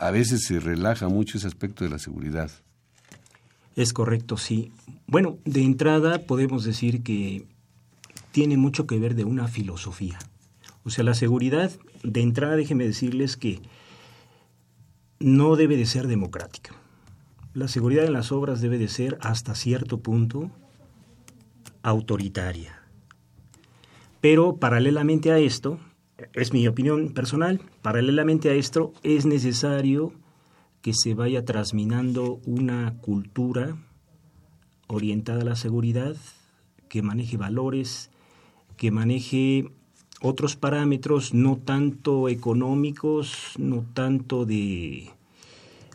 a 0.00 0.10
veces 0.10 0.44
se 0.46 0.58
relaja 0.60 1.08
mucho 1.08 1.36
ese 1.36 1.46
aspecto 1.46 1.84
de 1.84 1.90
la 1.90 1.98
seguridad. 1.98 2.50
Es 3.76 3.92
correcto, 3.92 4.38
sí. 4.38 4.72
Bueno, 5.06 5.36
de 5.44 5.62
entrada 5.62 6.20
podemos 6.20 6.64
decir 6.64 7.02
que 7.02 7.44
tiene 8.32 8.56
mucho 8.56 8.86
que 8.86 8.98
ver 8.98 9.14
de 9.14 9.24
una 9.24 9.46
filosofía. 9.46 10.18
O 10.84 10.90
sea, 10.90 11.04
la 11.04 11.12
seguridad, 11.12 11.70
de 12.02 12.22
entrada 12.22 12.56
déjenme 12.56 12.86
decirles 12.86 13.36
que 13.36 13.60
no 15.18 15.54
debe 15.56 15.76
de 15.76 15.84
ser 15.84 16.06
democrática. 16.06 16.74
La 17.52 17.68
seguridad 17.68 18.06
en 18.06 18.14
las 18.14 18.32
obras 18.32 18.62
debe 18.62 18.78
de 18.78 18.88
ser 18.88 19.18
hasta 19.20 19.54
cierto 19.54 20.00
punto 20.00 20.50
autoritaria. 21.82 22.80
Pero 24.22 24.56
paralelamente 24.56 25.30
a 25.30 25.38
esto, 25.38 25.78
es 26.32 26.52
mi 26.52 26.66
opinión 26.66 27.12
personal, 27.12 27.60
paralelamente 27.82 28.50
a 28.50 28.54
esto 28.54 28.92
es 29.02 29.26
necesario 29.26 30.12
que 30.82 30.92
se 30.94 31.14
vaya 31.14 31.44
trasminando 31.44 32.40
una 32.46 32.94
cultura 33.00 33.76
orientada 34.86 35.42
a 35.42 35.44
la 35.44 35.56
seguridad, 35.56 36.16
que 36.88 37.02
maneje 37.02 37.36
valores, 37.36 38.10
que 38.76 38.90
maneje 38.90 39.70
otros 40.20 40.56
parámetros 40.56 41.34
no 41.34 41.56
tanto 41.56 42.28
económicos, 42.28 43.54
no 43.58 43.84
tanto 43.94 44.44
de 44.44 45.10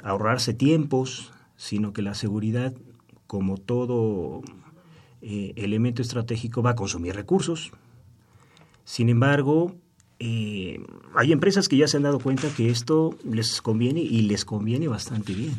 ahorrarse 0.04 0.54
tiempos, 0.54 1.32
sino 1.58 1.94
que 1.94 2.02
la 2.02 2.14
seguridad, 2.14 2.74
como 3.28 3.58
todo 3.58 4.42
eh, 5.22 5.54
elemento 5.56 6.02
estratégico, 6.02 6.62
va 6.62 6.72
a 6.72 6.76
consumir 6.76 7.16
recursos. 7.16 7.72
Sin 8.84 9.10
embargo, 9.10 9.76
eh, 10.20 10.80
hay 11.14 11.32
empresas 11.32 11.68
que 11.68 11.78
ya 11.78 11.88
se 11.88 11.98
han 11.98 12.04
dado 12.04 12.20
cuenta 12.20 12.48
que 12.56 12.70
esto 12.70 13.18
les 13.24 13.62
conviene 13.62 14.02
y 14.02 14.22
les 14.22 14.46
conviene 14.46 14.88
bastante 14.88 15.34
bien, 15.34 15.54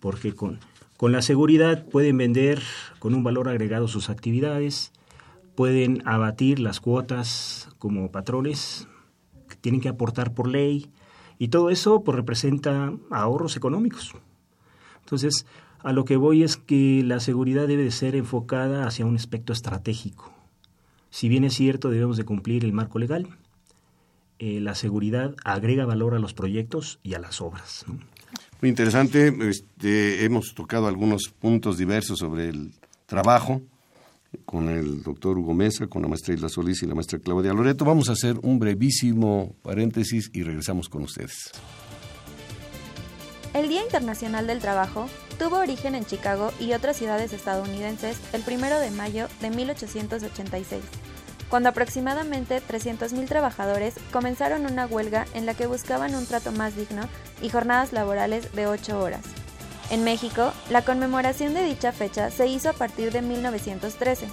porque 0.00 0.34
con, 0.34 0.58
con 0.96 1.12
la 1.12 1.22
seguridad 1.22 1.84
pueden 1.86 2.16
vender 2.16 2.62
con 2.98 3.14
un 3.14 3.22
valor 3.22 3.48
agregado 3.48 3.88
sus 3.88 4.10
actividades, 4.10 4.92
pueden 5.54 6.02
abatir 6.06 6.60
las 6.60 6.80
cuotas 6.80 7.68
como 7.78 8.10
patrones 8.10 8.88
que 9.48 9.56
tienen 9.56 9.80
que 9.80 9.88
aportar 9.88 10.32
por 10.32 10.48
ley 10.48 10.90
y 11.38 11.48
todo 11.48 11.70
eso 11.70 12.02
pues, 12.04 12.16
representa 12.16 12.92
ahorros 13.10 13.56
económicos. 13.56 14.14
Entonces, 15.00 15.46
a 15.80 15.92
lo 15.92 16.04
que 16.04 16.16
voy 16.16 16.42
es 16.42 16.56
que 16.56 17.02
la 17.04 17.20
seguridad 17.20 17.68
debe 17.68 17.84
de 17.84 17.90
ser 17.90 18.16
enfocada 18.16 18.86
hacia 18.86 19.06
un 19.06 19.16
aspecto 19.16 19.52
estratégico. 19.52 20.32
Si 21.10 21.28
bien 21.28 21.44
es 21.44 21.54
cierto, 21.54 21.90
debemos 21.90 22.16
de 22.16 22.24
cumplir 22.24 22.64
el 22.64 22.72
marco 22.72 22.98
legal, 22.98 23.28
eh, 24.38 24.60
la 24.60 24.74
seguridad 24.74 25.34
agrega 25.44 25.84
valor 25.86 26.14
a 26.14 26.18
los 26.18 26.34
proyectos 26.34 27.00
y 27.02 27.14
a 27.14 27.18
las 27.18 27.40
obras. 27.40 27.84
Muy 28.60 28.70
interesante. 28.70 29.32
Este, 29.48 30.24
hemos 30.24 30.54
tocado 30.54 30.86
algunos 30.86 31.28
puntos 31.28 31.78
diversos 31.78 32.18
sobre 32.18 32.48
el 32.48 32.72
trabajo 33.06 33.62
con 34.44 34.68
el 34.68 35.02
doctor 35.02 35.38
Hugo 35.38 35.54
Mesa, 35.54 35.86
con 35.86 36.02
la 36.02 36.08
maestra 36.08 36.34
Isla 36.34 36.48
Solís 36.48 36.82
y 36.82 36.86
la 36.86 36.94
maestra 36.94 37.18
Claudia 37.18 37.52
Loreto. 37.52 37.84
Vamos 37.84 38.08
a 38.08 38.12
hacer 38.12 38.36
un 38.42 38.58
brevísimo 38.58 39.54
paréntesis 39.62 40.30
y 40.32 40.42
regresamos 40.42 40.88
con 40.88 41.02
ustedes. 41.02 41.50
El 43.54 43.68
Día 43.68 43.82
Internacional 43.82 44.46
del 44.46 44.58
Trabajo 44.58 45.08
tuvo 45.38 45.58
origen 45.58 45.94
en 45.94 46.04
Chicago 46.04 46.52
y 46.60 46.74
otras 46.74 46.96
ciudades 46.96 47.32
estadounidenses 47.32 48.18
el 48.32 48.42
1 48.46 48.78
de 48.78 48.90
mayo 48.90 49.28
de 49.40 49.50
1886 49.50 50.82
cuando 51.48 51.68
aproximadamente 51.68 52.60
300.000 52.60 53.26
trabajadores 53.26 53.94
comenzaron 54.12 54.66
una 54.66 54.86
huelga 54.86 55.26
en 55.34 55.46
la 55.46 55.54
que 55.54 55.66
buscaban 55.66 56.14
un 56.14 56.26
trato 56.26 56.52
más 56.52 56.76
digno 56.76 57.08
y 57.42 57.48
jornadas 57.48 57.92
laborales 57.92 58.52
de 58.54 58.66
8 58.66 59.00
horas. 59.00 59.22
En 59.90 60.04
México, 60.04 60.52
la 60.70 60.82
conmemoración 60.82 61.54
de 61.54 61.64
dicha 61.64 61.92
fecha 61.92 62.30
se 62.30 62.46
hizo 62.46 62.68
a 62.68 62.74
partir 62.74 63.10
de 63.10 63.22
1913, 63.22 64.26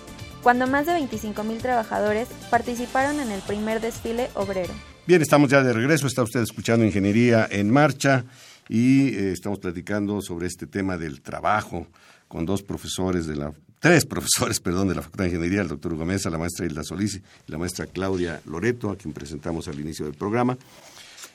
cuando 0.43 0.67
más 0.67 0.85
de 0.85 0.93
25.000 0.93 1.61
trabajadores 1.61 2.27
participaron 2.49 3.19
en 3.19 3.31
el 3.31 3.41
primer 3.41 3.79
desfile 3.79 4.29
obrero. 4.35 4.73
Bien, 5.07 5.21
estamos 5.21 5.49
ya 5.49 5.63
de 5.63 5.71
regreso, 5.71 6.07
está 6.07 6.23
usted 6.23 6.41
escuchando 6.41 6.83
Ingeniería 6.83 7.47
en 7.49 7.69
Marcha 7.71 8.25
y 8.67 9.09
eh, 9.09 9.31
estamos 9.31 9.59
platicando 9.59 10.21
sobre 10.21 10.47
este 10.47 10.67
tema 10.67 10.97
del 10.97 11.21
trabajo 11.21 11.87
con 12.27 12.45
dos 12.45 12.63
profesores 12.63 13.27
de 13.27 13.35
la 13.35 13.53
tres 13.79 14.05
profesores, 14.05 14.59
perdón, 14.61 14.87
de 14.87 14.95
la 14.95 15.01
Facultad 15.01 15.25
de 15.25 15.29
Ingeniería, 15.31 15.61
el 15.61 15.67
doctor 15.67 15.93
Hugo 15.93 16.05
Mesa, 16.05 16.29
la 16.29 16.37
maestra 16.37 16.65
Hilda 16.65 16.83
Solís 16.83 17.21
y 17.47 17.51
la 17.51 17.57
maestra 17.57 17.85
Claudia 17.85 18.41
Loreto, 18.45 18.89
a 18.89 18.97
quien 18.97 19.13
presentamos 19.13 19.67
al 19.67 19.79
inicio 19.79 20.05
del 20.05 20.15
programa. 20.15 20.57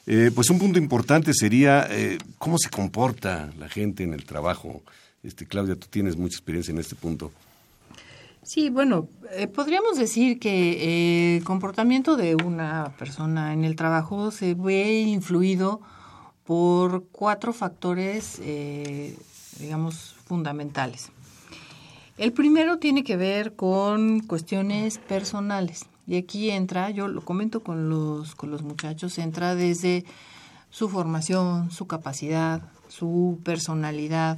Eh, 0.07 0.31
pues 0.35 0.51
un 0.51 0.59
punto 0.59 0.79
importante 0.79 1.33
sería 1.35 1.87
eh, 1.91 2.19
cómo 2.39 2.57
se 2.59 2.71
comporta 2.71 3.51
la 3.59 3.69
gente 3.69 4.03
en 4.03 4.15
el 4.15 4.25
trabajo. 4.25 4.83
Este, 5.23 5.47
Claudia, 5.47 5.77
tú 5.77 5.87
tienes 5.89 6.17
mucha 6.17 6.37
experiencia 6.37 6.73
en 6.73 6.79
este 6.79 6.97
punto. 6.97 7.31
Sí, 8.43 8.71
bueno, 8.71 9.09
eh, 9.33 9.47
podríamos 9.47 9.99
decir 9.99 10.41
que 10.41 11.37
el 11.37 11.45
comportamiento 11.45 12.17
de 12.17 12.35
una 12.35 12.93
persona 12.99 13.53
en 13.53 13.65
el 13.65 13.77
trabajo 13.77 14.31
se 14.31 14.55
ve 14.55 15.03
influido 15.03 15.81
por 16.45 17.05
cuatro 17.13 17.53
factores, 17.53 18.41
digamos, 19.61 20.17
fundamentales. 20.25 21.11
El 22.21 22.35
primero 22.35 22.77
tiene 22.77 23.03
que 23.03 23.17
ver 23.17 23.57
con 23.57 24.21
cuestiones 24.21 24.99
personales. 24.99 25.87
Y 26.07 26.19
aquí 26.19 26.51
entra, 26.51 26.91
yo 26.91 27.09
lo 27.09 27.23
comento 27.25 27.63
con 27.63 27.89
los, 27.89 28.35
con 28.35 28.51
los 28.51 28.61
muchachos, 28.61 29.17
entra 29.17 29.55
desde 29.55 30.05
su 30.69 30.91
formación, 30.91 31.71
su 31.71 31.87
capacidad, 31.87 32.61
su 32.89 33.41
personalidad, 33.43 34.37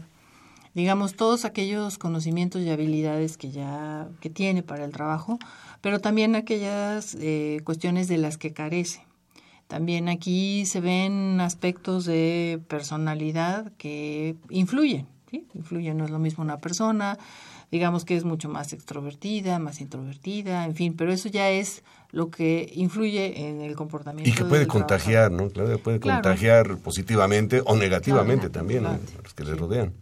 digamos, 0.74 1.16
todos 1.16 1.44
aquellos 1.44 1.98
conocimientos 1.98 2.62
y 2.62 2.70
habilidades 2.70 3.36
que 3.36 3.50
ya 3.50 4.06
que 4.20 4.30
tiene 4.30 4.62
para 4.62 4.84
el 4.84 4.92
trabajo, 4.92 5.40
pero 5.80 5.98
también 5.98 6.36
aquellas 6.36 7.16
eh, 7.18 7.62
cuestiones 7.64 8.06
de 8.06 8.18
las 8.18 8.38
que 8.38 8.52
carece. 8.52 9.04
También 9.66 10.08
aquí 10.08 10.66
se 10.66 10.80
ven 10.80 11.40
aspectos 11.40 12.04
de 12.04 12.60
personalidad 12.68 13.72
que 13.76 14.36
influyen, 14.50 15.08
¿sí? 15.32 15.48
Influyen, 15.54 15.96
no 15.96 16.04
es 16.04 16.12
lo 16.12 16.20
mismo 16.20 16.44
una 16.44 16.58
persona, 16.58 17.18
digamos 17.72 18.04
que 18.04 18.14
es 18.14 18.24
mucho 18.24 18.50
más 18.50 18.74
extrovertida, 18.74 19.58
más 19.58 19.80
introvertida, 19.80 20.66
en 20.66 20.74
fin, 20.74 20.94
pero 20.94 21.10
eso 21.10 21.30
ya 21.30 21.48
es 21.48 21.82
lo 22.10 22.30
que 22.30 22.70
influye 22.74 23.48
en 23.48 23.62
el 23.62 23.74
comportamiento. 23.74 24.30
Y 24.30 24.34
que 24.34 24.44
puede 24.44 24.66
contagiar, 24.66 25.32
¿no? 25.32 25.48
Claro, 25.48 25.78
puede 25.78 25.98
contagiar 25.98 26.76
positivamente 26.76 27.62
o 27.64 27.74
negativamente 27.74 28.50
también 28.50 28.84
a 28.84 29.00
los 29.22 29.32
que 29.32 29.44
le 29.44 29.54
rodean. 29.54 29.94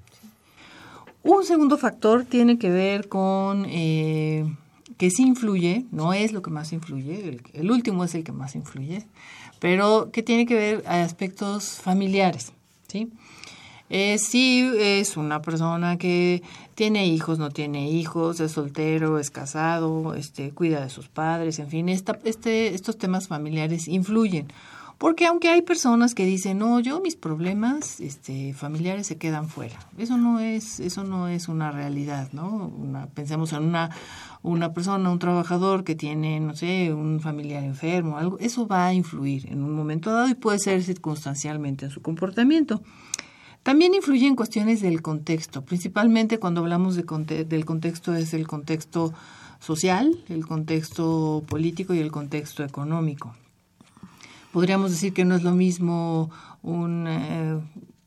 Un 1.23 1.45
segundo 1.45 1.79
factor 1.79 2.25
tiene 2.25 2.59
que 2.59 2.71
ver 2.71 3.09
con 3.09 3.65
eh, 3.69 4.53
que 4.99 5.11
sí 5.11 5.23
influye, 5.23 5.85
no 5.93 6.13
es 6.13 6.33
lo 6.33 6.43
que 6.43 6.51
más 6.51 6.73
influye, 6.73 7.29
el, 7.29 7.43
el, 7.53 7.71
último 7.71 8.03
es 8.03 8.17
el 8.17 8.25
que 8.25 8.33
más 8.33 8.57
influye, 8.57 9.07
pero 9.61 10.11
que 10.11 10.25
tiene 10.25 10.45
que 10.45 10.55
ver 10.55 10.83
a 10.87 11.03
aspectos 11.05 11.79
familiares, 11.81 12.53
¿sí? 12.89 13.13
Eh, 13.91 14.19
sí 14.19 14.71
es 14.79 15.17
una 15.17 15.43
persona 15.43 15.99
que 15.99 16.43
tiene 16.77 17.07
hijos, 17.07 17.41
no 17.41 17.51
tiene 17.51 17.91
hijos, 17.91 18.39
es 18.39 18.53
soltero, 18.53 19.19
es 19.19 19.31
casado, 19.31 20.15
este, 20.15 20.53
cuida 20.53 20.81
de 20.81 20.91
sus 20.91 21.09
padres, 21.09 21.59
en 21.59 21.69
fin, 21.69 21.89
esta, 21.89 22.19
este, 22.25 22.75
estos 22.75 22.97
temas 22.97 23.27
familiares 23.27 23.89
influyen. 23.89 24.47
Porque 24.97 25.27
aunque 25.27 25.49
hay 25.49 25.63
personas 25.63 26.15
que 26.15 26.27
dicen, 26.27 26.59
no, 26.59 26.79
yo 26.79 27.01
mis 27.01 27.17
problemas 27.17 28.01
este, 28.01 28.53
familiares 28.53 29.07
se 29.07 29.17
quedan 29.17 29.49
fuera. 29.49 29.79
Eso 29.97 30.19
no 30.19 30.41
es, 30.41 30.79
eso 30.79 31.05
no 31.05 31.27
es 31.27 31.49
una 31.49 31.73
realidad, 31.73 32.29
¿no? 32.33 32.67
Una, 32.67 33.07
pensemos 33.07 33.55
en 33.55 33.63
una, 33.65 33.89
una 34.43 34.75
persona, 34.75 35.11
un 35.11 35.19
trabajador 35.19 35.85
que 35.85 35.95
tiene, 35.95 36.39
no 36.39 36.55
sé, 36.55 36.93
un 36.93 37.19
familiar 37.21 37.65
enfermo, 37.65 38.19
algo, 38.19 38.39
eso 38.41 38.67
va 38.67 38.89
a 38.89 38.93
influir 38.93 39.51
en 39.51 39.65
un 39.65 39.75
momento 39.75 40.13
dado 40.13 40.29
y 40.29 40.35
puede 40.35 40.59
ser 40.59 40.83
circunstancialmente 40.83 41.87
en 41.87 41.91
su 41.91 42.03
comportamiento. 42.03 42.83
También 43.63 43.95
influye 43.95 44.27
en 44.27 44.37
cuestiones 44.37 44.81
del 44.81 45.03
contexto, 45.03 45.63
principalmente 45.63 46.39
cuando 46.39 46.63
hablamos 46.63 46.97
de 46.97 47.45
del 47.45 47.65
contexto 47.67 48.15
es 48.15 48.33
el 48.33 48.49
contexto 48.49 49.13
social, 49.61 50.19
el 50.29 50.47
contexto 50.47 51.45
político 51.47 51.93
y 51.93 51.99
el 51.99 52.11
contexto 52.11 52.65
económico. 52.65 53.35
Podríamos 54.53 54.91
decir 54.91 55.13
que 55.13 55.27
no 55.27 55.37
es 55.37 55.43
lo 55.43 55.53
mismo 55.53 56.31
un 56.63 57.07
eh, 57.07 57.61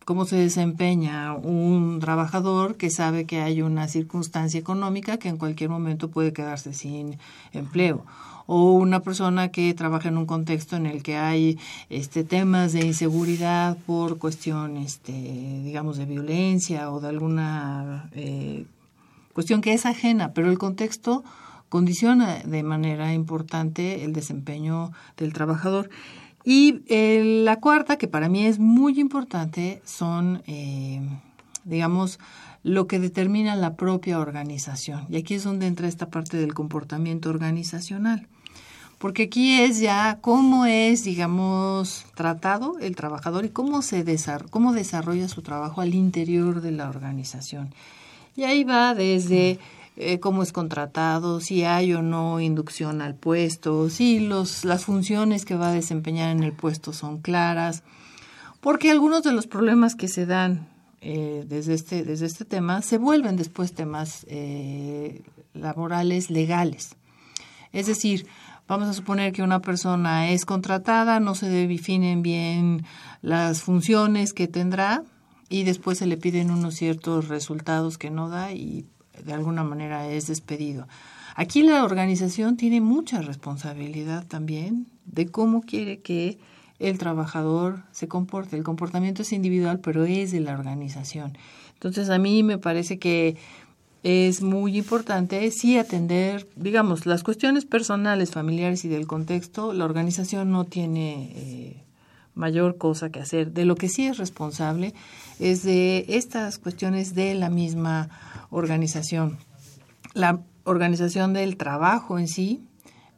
cómo 0.05 0.25
se 0.25 0.35
desempeña 0.35 1.33
un 1.33 1.99
trabajador 1.99 2.75
que 2.75 2.89
sabe 2.89 3.25
que 3.25 3.39
hay 3.41 3.61
una 3.61 3.87
circunstancia 3.87 4.59
económica 4.59 5.17
que 5.17 5.29
en 5.29 5.37
cualquier 5.37 5.69
momento 5.69 6.09
puede 6.09 6.33
quedarse 6.33 6.73
sin 6.73 7.17
empleo 7.53 8.05
o 8.45 8.73
una 8.73 9.01
persona 9.01 9.49
que 9.49 9.73
trabaja 9.73 10.09
en 10.09 10.17
un 10.17 10.25
contexto 10.25 10.75
en 10.75 10.85
el 10.85 11.03
que 11.03 11.17
hay 11.17 11.57
este 11.89 12.23
temas 12.23 12.73
de 12.73 12.85
inseguridad 12.85 13.77
por 13.85 14.17
cuestión 14.17 14.77
este 14.77 15.11
digamos 15.11 15.97
de 15.97 16.05
violencia 16.05 16.91
o 16.91 16.99
de 16.99 17.07
alguna 17.09 18.09
eh, 18.13 18.65
cuestión 19.33 19.61
que 19.61 19.73
es 19.73 19.85
ajena 19.85 20.33
pero 20.33 20.49
el 20.49 20.57
contexto 20.57 21.23
condiciona 21.73 22.37
de 22.45 22.61
manera 22.61 23.15
importante 23.15 24.03
el 24.03 24.13
desempeño 24.13 24.91
del 25.17 25.33
trabajador. 25.33 25.89
Y 26.43 26.81
eh, 26.87 27.41
la 27.43 27.59
cuarta, 27.59 27.97
que 27.97 28.07
para 28.07 28.29
mí 28.29 28.45
es 28.45 28.59
muy 28.59 28.99
importante, 28.99 29.81
son, 29.83 30.43
eh, 30.45 31.01
digamos, 31.63 32.19
lo 32.63 32.87
que 32.87 32.99
determina 32.99 33.55
la 33.55 33.75
propia 33.75 34.19
organización. 34.19 35.05
Y 35.09 35.17
aquí 35.17 35.35
es 35.35 35.43
donde 35.43 35.67
entra 35.67 35.87
esta 35.87 36.09
parte 36.09 36.37
del 36.37 36.53
comportamiento 36.53 37.29
organizacional. 37.29 38.27
Porque 38.97 39.23
aquí 39.23 39.59
es 39.59 39.79
ya 39.79 40.19
cómo 40.21 40.65
es, 40.65 41.03
digamos, 41.03 42.05
tratado 42.15 42.77
el 42.79 42.95
trabajador 42.95 43.43
y 43.43 43.49
cómo, 43.49 43.81
se 43.81 44.05
cómo 44.49 44.71
desarrolla 44.71 45.27
su 45.27 45.41
trabajo 45.41 45.81
al 45.81 45.93
interior 45.93 46.61
de 46.61 46.71
la 46.71 46.87
organización. 46.87 47.73
Y 48.37 48.43
ahí 48.43 48.63
va 48.63 48.95
desde 48.95 49.59
eh, 49.97 50.19
cómo 50.19 50.41
es 50.41 50.53
contratado, 50.53 51.41
si 51.41 51.65
hay 51.65 51.93
o 51.93 52.01
no 52.01 52.39
inducción 52.39 53.01
al 53.01 53.13
puesto, 53.13 53.89
si 53.89 54.21
los, 54.21 54.63
las 54.63 54.85
funciones 54.85 55.43
que 55.43 55.55
va 55.55 55.69
a 55.69 55.73
desempeñar 55.73 56.29
en 56.29 56.41
el 56.41 56.53
puesto 56.53 56.93
son 56.93 57.19
claras, 57.19 57.83
porque 58.61 58.89
algunos 58.89 59.21
de 59.23 59.33
los 59.33 59.47
problemas 59.47 59.95
que 59.95 60.07
se 60.07 60.25
dan 60.25 60.72
eh, 61.05 61.43
desde, 61.45 61.73
este, 61.73 62.03
desde 62.03 62.25
este 62.25 62.45
tema 62.45 62.81
se 62.81 62.97
vuelven 62.97 63.35
después 63.35 63.73
temas 63.73 64.25
eh, 64.29 65.21
laborales 65.53 66.29
legales. 66.29 66.95
Es 67.73 67.87
decir, 67.87 68.25
vamos 68.69 68.87
a 68.87 68.93
suponer 68.93 69.33
que 69.33 69.43
una 69.43 69.59
persona 69.59 70.29
es 70.29 70.45
contratada, 70.45 71.19
no 71.19 71.35
se 71.35 71.49
definen 71.49 72.21
bien 72.21 72.85
las 73.21 73.63
funciones 73.63 74.31
que 74.31 74.47
tendrá 74.47 75.03
y 75.49 75.63
después 75.63 75.97
se 75.97 76.07
le 76.07 76.15
piden 76.15 76.51
unos 76.51 76.75
ciertos 76.75 77.27
resultados 77.27 77.97
que 77.97 78.09
no 78.09 78.29
da 78.29 78.53
y 78.53 78.85
de 79.25 79.33
alguna 79.33 79.65
manera 79.65 80.07
es 80.07 80.27
despedido. 80.27 80.87
Aquí 81.35 81.63
la 81.63 81.83
organización 81.83 82.55
tiene 82.55 82.79
mucha 82.79 83.21
responsabilidad 83.21 84.25
también 84.25 84.87
de 85.05 85.25
cómo 85.25 85.63
quiere 85.63 85.99
que 85.99 86.37
el 86.79 86.97
trabajador 86.97 87.83
se 87.91 88.07
comporte. 88.07 88.55
El 88.55 88.63
comportamiento 88.63 89.21
es 89.21 89.33
individual, 89.33 89.79
pero 89.79 90.05
es 90.05 90.31
de 90.31 90.39
la 90.39 90.53
organización. 90.53 91.37
Entonces, 91.73 92.09
a 92.09 92.17
mí 92.17 92.43
me 92.43 92.57
parece 92.57 92.99
que 92.99 93.37
es 94.03 94.41
muy 94.41 94.77
importante 94.77 95.49
sí 95.51 95.77
atender, 95.77 96.47
digamos, 96.55 97.05
las 97.05 97.23
cuestiones 97.23 97.65
personales, 97.65 98.31
familiares 98.31 98.83
y 98.83 98.89
del 98.89 99.07
contexto. 99.07 99.71
La 99.71 99.85
organización 99.85 100.51
no 100.51 100.65
tiene 100.65 101.31
eh, 101.35 101.83
mayor 102.35 102.77
cosa 102.77 103.09
que 103.09 103.21
hacer. 103.21 103.53
De 103.53 103.63
lo 103.63 103.75
que 103.75 103.87
sí 103.87 104.05
es 104.05 104.17
responsable 104.17 104.93
es 105.39 105.63
de 105.63 106.05
estas 106.09 106.59
cuestiones 106.59 107.15
de 107.15 107.33
la 107.33 107.49
misma 107.49 108.09
organización. 108.49 109.37
La 110.13 110.41
organización 110.65 111.33
del 111.33 111.55
trabajo 111.55 112.19
en 112.19 112.27
sí, 112.27 112.61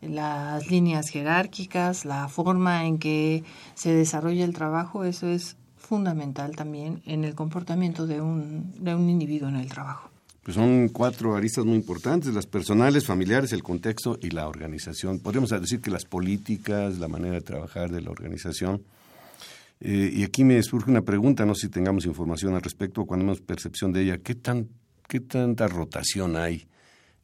las 0.01 0.69
líneas 0.69 1.09
jerárquicas, 1.09 2.05
la 2.05 2.27
forma 2.27 2.85
en 2.85 2.99
que 2.99 3.43
se 3.73 3.93
desarrolla 3.93 4.45
el 4.45 4.53
trabajo, 4.53 5.03
eso 5.03 5.27
es 5.27 5.57
fundamental 5.77 6.55
también 6.55 7.01
en 7.05 7.23
el 7.23 7.35
comportamiento 7.35 8.07
de 8.07 8.21
un, 8.21 8.73
de 8.79 8.95
un 8.95 9.09
individuo 9.09 9.49
en 9.49 9.57
el 9.57 9.67
trabajo. 9.67 10.09
Pues 10.43 10.55
son 10.55 10.89
cuatro 10.89 11.35
aristas 11.35 11.65
muy 11.65 11.75
importantes, 11.75 12.33
las 12.33 12.45
personales, 12.45 13.05
familiares, 13.05 13.51
el 13.51 13.63
contexto 13.63 14.19
y 14.21 14.29
la 14.29 14.47
organización. 14.47 15.19
Podríamos 15.19 15.49
decir 15.49 15.81
que 15.81 15.89
las 15.89 16.05
políticas, 16.05 16.99
la 16.99 17.07
manera 17.07 17.33
de 17.33 17.41
trabajar 17.41 17.91
de 17.91 18.01
la 18.01 18.11
organización. 18.11 18.83
Eh, 19.79 20.11
y 20.13 20.23
aquí 20.23 20.43
me 20.43 20.61
surge 20.61 20.91
una 20.91 21.01
pregunta, 21.01 21.45
no 21.45 21.55
sé 21.55 21.61
si 21.61 21.69
tengamos 21.69 22.05
información 22.05 22.53
al 22.53 22.61
respecto, 22.61 23.05
cuando 23.05 23.25
hemos 23.25 23.41
percepción 23.41 23.91
de 23.91 24.03
ella, 24.03 24.17
¿qué 24.19 24.35
tan 24.35 24.69
¿qué 25.07 25.19
tanta 25.19 25.67
rotación 25.67 26.35
hay? 26.35 26.67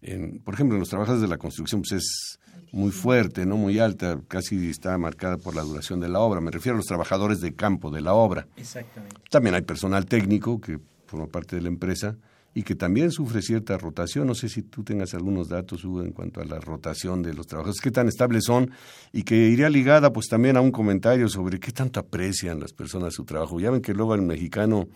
En, 0.01 0.39
por 0.39 0.53
ejemplo, 0.53 0.75
en 0.75 0.79
los 0.79 0.89
trabajos 0.89 1.21
de 1.21 1.27
la 1.27 1.37
construcción 1.37 1.81
pues 1.81 2.03
es 2.03 2.39
muy 2.71 2.91
fuerte, 2.91 3.45
no 3.45 3.57
muy 3.57 3.79
alta, 3.79 4.19
casi 4.27 4.69
está 4.69 4.97
marcada 4.97 5.37
por 5.37 5.55
la 5.55 5.61
duración 5.61 5.99
de 5.99 6.09
la 6.09 6.19
obra. 6.19 6.41
Me 6.41 6.51
refiero 6.51 6.75
a 6.75 6.77
los 6.77 6.85
trabajadores 6.85 7.41
de 7.41 7.53
campo 7.53 7.91
de 7.91 8.01
la 8.01 8.13
obra. 8.13 8.47
Exactamente. 8.55 9.15
También 9.29 9.55
hay 9.55 9.61
personal 9.61 10.05
técnico 10.05 10.59
que 10.61 10.79
forma 11.05 11.27
parte 11.27 11.57
de 11.57 11.63
la 11.63 11.67
empresa 11.67 12.15
y 12.53 12.63
que 12.63 12.75
también 12.75 13.11
sufre 13.11 13.41
cierta 13.41 13.77
rotación. 13.77 14.27
No 14.27 14.35
sé 14.35 14.49
si 14.49 14.63
tú 14.63 14.83
tengas 14.83 15.13
algunos 15.13 15.49
datos, 15.49 15.83
Hugo, 15.83 16.01
en 16.01 16.11
cuanto 16.11 16.41
a 16.41 16.45
la 16.45 16.59
rotación 16.59 17.21
de 17.21 17.33
los 17.33 17.47
trabajadores, 17.47 17.81
qué 17.81 17.91
tan 17.91 18.07
estables 18.07 18.45
son 18.45 18.71
y 19.11 19.23
que 19.23 19.35
iría 19.35 19.69
ligada 19.69 20.11
pues 20.11 20.27
también 20.27 20.57
a 20.57 20.61
un 20.61 20.71
comentario 20.71 21.27
sobre 21.29 21.59
qué 21.59 21.71
tanto 21.71 21.99
aprecian 21.99 22.59
las 22.59 22.73
personas 22.73 23.13
su 23.13 23.25
trabajo. 23.25 23.59
Ya 23.59 23.71
ven 23.71 23.81
que 23.81 23.93
luego 23.93 24.15
el 24.15 24.21
mexicano 24.21 24.87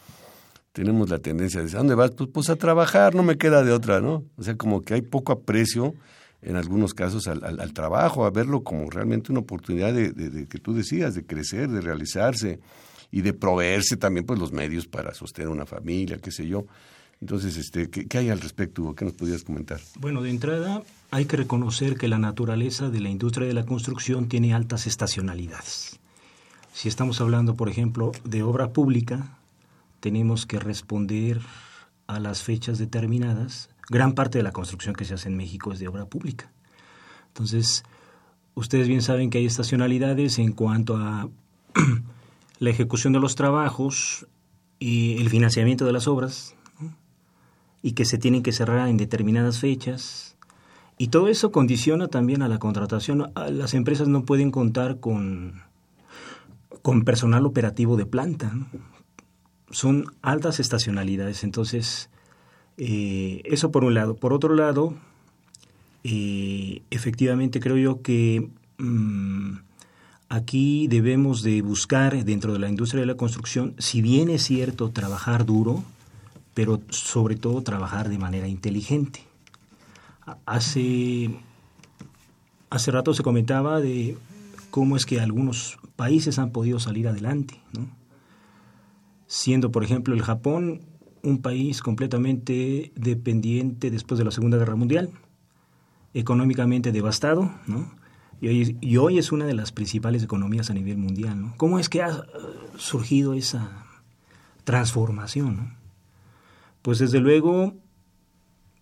tenemos 0.72 1.10
la 1.10 1.20
tendencia 1.20 1.60
de 1.60 1.66
decir, 1.66 1.78
¿a 1.78 1.80
dónde 1.80 1.96
vas? 1.96 2.12
Pues, 2.12 2.30
pues, 2.34 2.50
a 2.50 2.58
trabajar, 2.58 3.16
no 3.16 3.24
me 3.24 3.38
queda 3.38 3.64
de 3.64 3.72
otra, 3.72 4.02
¿no? 4.02 4.26
O 4.36 4.44
sea, 4.44 4.58
como 4.58 4.82
que 4.82 4.94
hay 4.94 5.02
poco 5.02 5.32
aprecio 5.32 5.94
en 6.46 6.56
algunos 6.56 6.94
casos 6.94 7.28
al, 7.28 7.74
trabajo, 7.74 8.24
a 8.24 8.30
verlo 8.30 8.64
como 8.64 8.90
realmente 8.90 9.32
una 9.32 9.42
oportunidad 9.42 9.94
de, 9.94 10.12
de, 10.12 10.48
que 10.48 10.60
tú 10.60 10.74
decías, 10.74 11.16
de 11.16 11.26
crecer, 11.26 11.70
de 11.70 11.82
realizarse 11.82 12.60
y 13.12 13.22
de 13.22 13.34
proveerse 13.34 13.98
también 13.98 14.26
pues 14.28 14.40
los 14.40 14.52
medios 14.52 14.88
para 14.88 15.14
sostener 15.14 15.50
una 15.50 15.66
familia, 15.66 16.20
qué 16.20 16.32
sé 16.32 16.48
yo. 16.48 16.66
Entonces, 17.20 17.58
este, 17.58 17.90
¿qué, 17.90 18.06
¿qué, 18.06 18.20
hay 18.20 18.30
al 18.30 18.42
respecto? 18.42 18.94
¿Qué 18.94 19.06
nos 19.06 19.16
podrías 19.16 19.44
comentar? 19.44 19.80
Bueno, 20.00 20.22
de 20.22 20.30
entrada 20.30 20.84
hay 21.10 21.26
que 21.26 21.38
reconocer 21.38 21.98
que 21.98 22.08
la 22.08 22.20
naturaleza 22.20 22.90
de 22.90 23.00
la 23.00 23.10
industria 23.10 23.48
de 23.48 23.54
la 23.54 23.66
construcción 23.66 24.28
tiene 24.28 24.54
altas 24.54 24.86
estacionalidades. 24.86 26.00
Si 26.74 26.90
estamos 26.90 27.22
hablando, 27.22 27.56
por 27.56 27.70
ejemplo, 27.70 28.12
de 28.24 28.44
obra 28.44 28.72
pública, 28.72 29.40
tenemos 30.00 30.46
que 30.46 30.60
responder 30.60 31.40
a 32.06 32.20
las 32.20 32.44
fechas 32.44 32.78
determinadas. 32.78 33.70
Gran 33.90 34.14
parte 34.14 34.40
de 34.40 34.44
la 34.44 34.52
construcción 34.52 34.96
que 34.96 35.06
se 35.06 35.14
hace 35.14 35.30
en 35.30 35.38
México 35.38 35.72
es 35.72 35.80
de 35.80 35.88
obra 35.88 36.06
pública. 36.06 36.52
Entonces, 37.28 37.84
ustedes 38.56 38.88
bien 38.88 39.02
saben 39.02 39.30
que 39.30 39.38
hay 39.38 39.46
estacionalidades 39.46 40.40
en 40.40 40.54
cuanto 40.54 40.98
a 40.98 41.30
la 42.60 42.70
ejecución 42.70 43.14
de 43.14 43.20
los 43.20 43.36
trabajos 43.36 44.28
y 44.80 45.18
el 45.22 45.30
financiamiento 45.30 45.86
de 45.86 45.94
las 45.94 46.08
obras. 46.08 46.56
y 47.82 47.92
que 47.92 48.06
se 48.06 48.18
tienen 48.18 48.42
que 48.42 48.52
cerrar 48.52 48.88
en 48.88 48.98
determinadas 48.98 49.60
fechas. 49.60 50.38
Y 50.98 51.10
todo 51.10 51.28
eso 51.28 51.52
condiciona 51.52 52.08
también 52.08 52.42
a 52.42 52.48
la 52.48 52.58
contratación. 52.58 53.32
Las 53.36 53.76
empresas 53.76 54.08
no 54.08 54.26
pueden 54.26 54.50
contar 54.50 55.00
con, 55.00 55.62
con 56.82 57.04
personal 57.04 57.46
operativo 57.46 57.96
de 57.96 58.08
planta. 58.08 58.52
Son 59.70 60.06
altas 60.24 60.60
estacionalidades. 60.60 61.44
Entonces, 61.44 62.10
eh, 62.78 63.42
eso 63.46 63.72
por 63.72 63.84
un 63.84 63.94
lado. 63.94 64.16
Por 64.16 64.34
otro 64.34 64.56
lado, 64.56 64.94
eh, 66.04 66.82
efectivamente 66.92 67.60
creo 67.60 67.78
yo 67.78 68.02
que 68.02 68.50
mm, 68.78 69.58
aquí 70.30 70.88
debemos 70.88 71.42
de 71.42 71.62
buscar 71.62 72.24
dentro 72.26 72.54
de 72.54 72.60
la 72.60 72.70
industria 72.70 73.02
de 73.02 73.08
la 73.08 73.18
construcción, 73.18 73.76
si 73.78 74.02
bien 74.02 74.30
es 74.30 74.44
cierto 74.44 74.92
trabajar 74.92 75.46
duro, 75.46 75.84
pero 76.54 76.82
sobre 76.90 77.36
todo 77.36 77.62
trabajar 77.62 78.10
de 78.10 78.18
manera 78.18 78.48
inteligente. 78.48 79.22
Hace, 80.46 81.30
hace 82.70 82.92
rato 82.92 83.14
se 83.14 83.24
comentaba 83.24 83.80
de 83.80 84.18
cómo 84.72 84.98
es 84.98 85.06
que 85.06 85.20
algunos 85.20 85.78
países 85.96 86.40
han 86.40 86.52
podido 86.52 86.80
salir 86.80 87.08
adelante, 87.08 87.60
siendo 89.28 89.72
por 89.72 89.84
ejemplo 89.84 90.14
el 90.14 90.22
Japón 90.22 90.82
un 91.26 91.42
país 91.42 91.82
completamente 91.82 92.92
dependiente 92.96 93.92
después 93.92 94.18
de 94.18 94.26
la 94.26 94.32
Segunda 94.32 94.58
Guerra 94.58 94.76
Mundial, 94.76 95.10
económicamente 96.14 96.92
devastado, 96.92 97.52
¿no? 97.68 97.92
Y 98.42 98.98
hoy, 98.98 99.18
es 99.18 99.32
una 99.32 99.46
de 99.46 99.54
las 99.54 99.72
principales 99.72 100.22
economías 100.22 100.70
a 100.70 100.74
nivel 100.74 100.98
mundial. 100.98 101.54
¿Cómo 101.58 101.80
es 101.80 101.90
que 101.90 102.04
ha 102.04 102.26
surgido 102.78 103.34
esa 103.34 103.86
transformación, 104.66 105.78
Pues 106.82 107.00
desde 107.00 107.20
luego, 107.20 107.74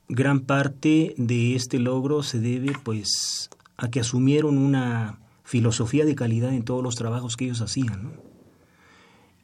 gran 0.10 0.41
parte 0.41 1.14
de 1.18 1.56
este 1.56 1.80
logro 1.80 2.24
se 2.24 2.39
debe, 2.39 2.74
pues, 2.84 3.50
a 3.78 3.89
que 3.89 4.00
asumieron 4.00 4.58
una 4.58 5.20
filosofía 5.44 6.06
de 6.06 6.16
calidad 6.16 6.54
en 6.54 6.64
todos 6.64 6.84
los 6.84 6.96
trabajos 6.96 7.38
que 7.38 7.46
ellos 7.46 7.62
hacían, 7.62 8.04
¿no? 8.04 8.33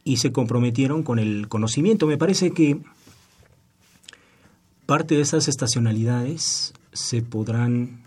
Y 0.04 0.18
se 0.18 0.32
comprometieron 0.32 1.04
con 1.04 1.20
el 1.20 1.47
conocimiento. 1.47 2.08
Me 2.08 2.18
parece 2.18 2.52
que 2.52 2.80
parte 4.86 5.16
de 5.16 5.22
esas 5.22 5.47
estacionalidades 5.47 6.74
se 6.93 7.22
podrán 7.22 8.04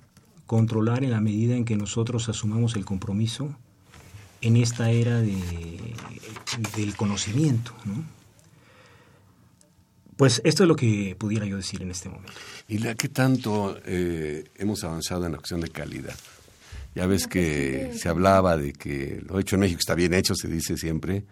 controlar 0.47 1.05
en 1.05 1.13
la 1.13 1.21
medida 1.21 1.57
en 1.57 1.65
que 1.65 1.77
nosotros 1.77 2.29
asumamos 2.29 2.77
el 2.77 2.85
compromiso 2.85 3.57
en 4.41 4.57
esta 4.57 4.91
era 4.91 5.21
de, 5.21 5.39
del 6.77 6.97
conocimiento. 6.97 7.73
Pues 10.17 10.43
esto 10.45 10.65
es 10.65 10.69
lo 10.69 10.77
que 10.77 11.17
pudiera 11.19 11.47
yo 11.47 11.57
decir 11.57 11.83
en 11.83 11.91
este 11.91 12.09
momento. 12.09 12.33
¿Y 12.69 12.79
la 12.79 12.95
qué 12.95 13.09
tanto 13.09 13.79
eh, 13.87 14.45
hemos 14.57 14.85
avanzado 14.85 15.27
en 15.27 15.33
la 15.33 15.39
cuestión 15.39 15.61
de 15.61 15.69
calidad? 15.69 16.17
Ya 16.95 17.07
ves 17.07 17.27
que 17.27 17.93
se 17.97 18.09
hablaba 18.09 18.57
de 18.57 18.73
que 18.73 19.23
lo 19.27 19.39
hecho 19.39 19.57
en 19.57 19.61
México 19.61 19.79
está 19.79 19.95
bien 19.95 20.13
hecho, 20.13 20.35
se 20.35 20.49
dice 20.49 20.77
siempre, 20.77 21.25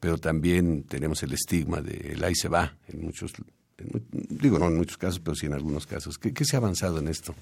pero 0.00 0.18
también 0.18 0.84
tenemos 0.84 1.22
el 1.22 1.32
estigma 1.32 1.80
de 1.80 2.12
el 2.12 2.24
ahí 2.24 2.34
se 2.34 2.48
va 2.48 2.76
en 2.88 3.04
muchos 3.04 3.32
digo 4.12 4.58
no 4.58 4.66
en 4.66 4.76
muchos 4.76 4.96
casos, 4.96 5.20
pero 5.20 5.34
sí 5.34 5.46
en 5.46 5.54
algunos 5.54 5.86
casos. 5.86 6.18
¿Qué, 6.18 6.44
se 6.44 6.56
ha 6.56 6.58
avanzado 6.58 6.98
en 6.98 7.08
esto? 7.08 7.34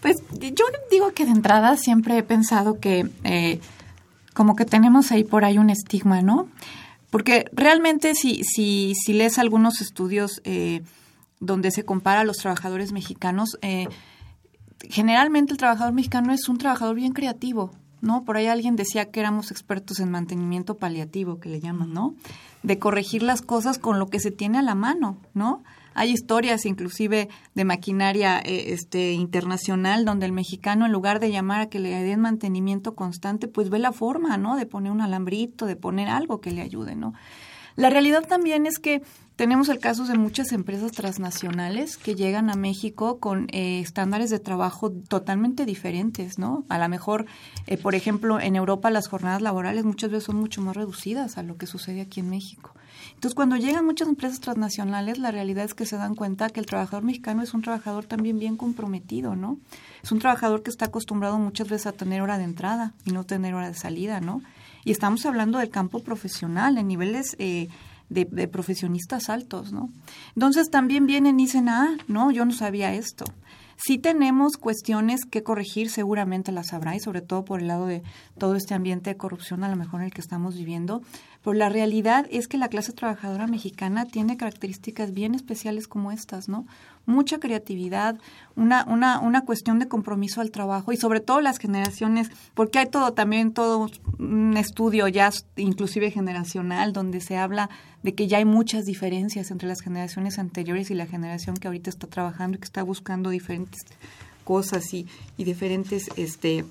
Pues 0.00 0.22
yo 0.40 0.64
digo 0.90 1.12
que 1.12 1.24
de 1.24 1.32
entrada 1.32 1.76
siempre 1.76 2.16
he 2.16 2.22
pensado 2.22 2.80
que 2.80 3.08
eh, 3.24 3.60
como 4.34 4.56
que 4.56 4.64
tenemos 4.64 5.12
ahí 5.12 5.24
por 5.24 5.44
ahí 5.44 5.58
un 5.58 5.70
estigma, 5.70 6.22
¿no? 6.22 6.48
Porque 7.10 7.44
realmente 7.52 8.14
si, 8.14 8.42
si, 8.44 8.94
si 8.94 9.12
lees 9.12 9.38
algunos 9.38 9.82
estudios 9.82 10.40
eh, 10.44 10.82
donde 11.40 11.70
se 11.70 11.84
compara 11.84 12.20
a 12.20 12.24
los 12.24 12.38
trabajadores 12.38 12.92
mexicanos, 12.92 13.58
eh, 13.60 13.86
generalmente 14.88 15.52
el 15.52 15.58
trabajador 15.58 15.92
mexicano 15.92 16.32
es 16.32 16.48
un 16.48 16.56
trabajador 16.56 16.96
bien 16.96 17.12
creativo, 17.12 17.74
¿no? 18.02 18.24
Por 18.24 18.36
ahí 18.36 18.48
alguien 18.48 18.76
decía 18.76 19.10
que 19.10 19.20
éramos 19.20 19.50
expertos 19.50 20.00
en 20.00 20.10
mantenimiento 20.10 20.76
paliativo, 20.76 21.40
que 21.40 21.48
le 21.48 21.60
llaman, 21.60 21.94
¿no? 21.94 22.14
De 22.62 22.78
corregir 22.78 23.22
las 23.22 23.40
cosas 23.40 23.78
con 23.78 23.98
lo 23.98 24.08
que 24.08 24.20
se 24.20 24.30
tiene 24.30 24.58
a 24.58 24.62
la 24.62 24.74
mano, 24.74 25.16
¿no? 25.32 25.62
Hay 25.94 26.10
historias 26.10 26.66
inclusive 26.66 27.28
de 27.54 27.64
maquinaria 27.64 28.40
eh, 28.40 28.72
este, 28.72 29.12
internacional 29.12 30.04
donde 30.04 30.26
el 30.26 30.32
mexicano 30.32 30.86
en 30.86 30.92
lugar 30.92 31.20
de 31.20 31.30
llamar 31.30 31.60
a 31.60 31.68
que 31.68 31.78
le 31.78 31.90
den 32.02 32.20
mantenimiento 32.20 32.94
constante, 32.94 33.46
pues 33.46 33.70
ve 33.70 33.78
la 33.78 33.92
forma, 33.92 34.36
¿no? 34.36 34.56
De 34.56 34.66
poner 34.66 34.90
un 34.90 35.00
alambrito, 35.00 35.66
de 35.66 35.76
poner 35.76 36.08
algo 36.08 36.40
que 36.40 36.50
le 36.50 36.62
ayude, 36.62 36.96
¿no? 36.96 37.14
La 37.76 37.88
realidad 37.88 38.26
también 38.26 38.66
es 38.66 38.78
que 38.78 39.02
tenemos 39.42 39.68
el 39.68 39.80
caso 39.80 40.04
de 40.04 40.16
muchas 40.16 40.52
empresas 40.52 40.92
transnacionales 40.92 41.96
que 41.96 42.14
llegan 42.14 42.48
a 42.48 42.54
México 42.54 43.18
con 43.18 43.48
eh, 43.50 43.80
estándares 43.80 44.30
de 44.30 44.38
trabajo 44.38 44.92
totalmente 44.92 45.66
diferentes, 45.66 46.38
¿no? 46.38 46.64
A 46.68 46.78
lo 46.78 46.88
mejor, 46.88 47.26
eh, 47.66 47.76
por 47.76 47.96
ejemplo, 47.96 48.38
en 48.38 48.54
Europa 48.54 48.88
las 48.90 49.08
jornadas 49.08 49.42
laborales 49.42 49.84
muchas 49.84 50.12
veces 50.12 50.26
son 50.26 50.36
mucho 50.36 50.62
más 50.62 50.76
reducidas 50.76 51.38
a 51.38 51.42
lo 51.42 51.56
que 51.56 51.66
sucede 51.66 52.02
aquí 52.02 52.20
en 52.20 52.30
México. 52.30 52.72
Entonces, 53.14 53.34
cuando 53.34 53.56
llegan 53.56 53.84
muchas 53.84 54.06
empresas 54.06 54.38
transnacionales, 54.38 55.18
la 55.18 55.32
realidad 55.32 55.64
es 55.64 55.74
que 55.74 55.86
se 55.86 55.96
dan 55.96 56.14
cuenta 56.14 56.48
que 56.48 56.60
el 56.60 56.66
trabajador 56.66 57.02
mexicano 57.02 57.42
es 57.42 57.52
un 57.52 57.62
trabajador 57.62 58.04
también 58.04 58.38
bien 58.38 58.56
comprometido, 58.56 59.34
¿no? 59.34 59.58
Es 60.04 60.12
un 60.12 60.20
trabajador 60.20 60.62
que 60.62 60.70
está 60.70 60.84
acostumbrado 60.84 61.36
muchas 61.40 61.68
veces 61.68 61.88
a 61.88 61.92
tener 61.92 62.22
hora 62.22 62.38
de 62.38 62.44
entrada 62.44 62.94
y 63.04 63.10
no 63.10 63.24
tener 63.24 63.54
hora 63.54 63.66
de 63.66 63.74
salida, 63.74 64.20
¿no? 64.20 64.40
Y 64.84 64.92
estamos 64.92 65.26
hablando 65.26 65.58
del 65.58 65.70
campo 65.70 65.98
profesional, 65.98 66.78
en 66.78 66.86
niveles 66.86 67.34
eh, 67.40 67.68
de, 68.12 68.26
de, 68.30 68.48
profesionistas 68.48 69.28
altos, 69.28 69.72
¿no? 69.72 69.90
Entonces 70.34 70.68
también 70.70 71.06
vienen 71.06 71.40
y 71.40 71.44
dicen, 71.44 71.68
ah, 71.68 71.96
no, 72.08 72.30
yo 72.30 72.44
no 72.44 72.52
sabía 72.52 72.94
esto. 72.94 73.24
Sí 73.84 73.98
tenemos 73.98 74.58
cuestiones 74.58 75.24
que 75.24 75.42
corregir, 75.42 75.90
seguramente 75.90 76.52
las 76.52 76.72
habrá, 76.72 76.94
y 76.94 77.00
sobre 77.00 77.20
todo 77.20 77.44
por 77.44 77.60
el 77.60 77.66
lado 77.66 77.86
de 77.86 78.04
todo 78.38 78.54
este 78.54 78.74
ambiente 78.74 79.10
de 79.10 79.16
corrupción, 79.16 79.64
a 79.64 79.68
lo 79.68 79.74
mejor 79.74 80.00
en 80.00 80.06
el 80.06 80.12
que 80.12 80.20
estamos 80.20 80.54
viviendo, 80.54 81.02
pero 81.42 81.54
la 81.54 81.68
realidad 81.68 82.26
es 82.30 82.46
que 82.46 82.58
la 82.58 82.68
clase 82.68 82.92
trabajadora 82.92 83.48
mexicana 83.48 84.06
tiene 84.06 84.36
características 84.36 85.12
bien 85.12 85.34
especiales 85.34 85.88
como 85.88 86.12
estas, 86.12 86.48
¿no? 86.48 86.64
Mucha 87.04 87.38
creatividad, 87.38 88.16
una, 88.54 88.84
una, 88.84 89.18
una 89.18 89.44
cuestión 89.44 89.78
de 89.78 89.88
compromiso 89.88 90.40
al 90.40 90.50
trabajo 90.50 90.92
y 90.92 90.96
sobre 90.96 91.20
todo 91.20 91.40
las 91.40 91.58
generaciones, 91.58 92.30
porque 92.54 92.78
hay 92.78 92.86
todo 92.86 93.12
también 93.12 93.52
todo 93.52 93.88
un 94.18 94.56
estudio 94.56 95.08
ya 95.08 95.30
inclusive 95.56 96.10
generacional 96.10 96.92
donde 96.92 97.20
se 97.20 97.36
habla 97.36 97.70
de 98.02 98.14
que 98.14 98.28
ya 98.28 98.38
hay 98.38 98.44
muchas 98.44 98.84
diferencias 98.84 99.50
entre 99.50 99.68
las 99.68 99.80
generaciones 99.80 100.38
anteriores 100.38 100.90
y 100.90 100.94
la 100.94 101.06
generación 101.06 101.56
que 101.56 101.68
ahorita 101.68 101.90
está 101.90 102.06
trabajando 102.06 102.56
y 102.56 102.60
que 102.60 102.66
está 102.66 102.82
buscando 102.82 103.30
diferentes 103.30 103.80
cosas 104.44 104.92
y, 104.94 105.06
y 105.36 105.44
diferentes 105.44 106.08
este 106.16 106.64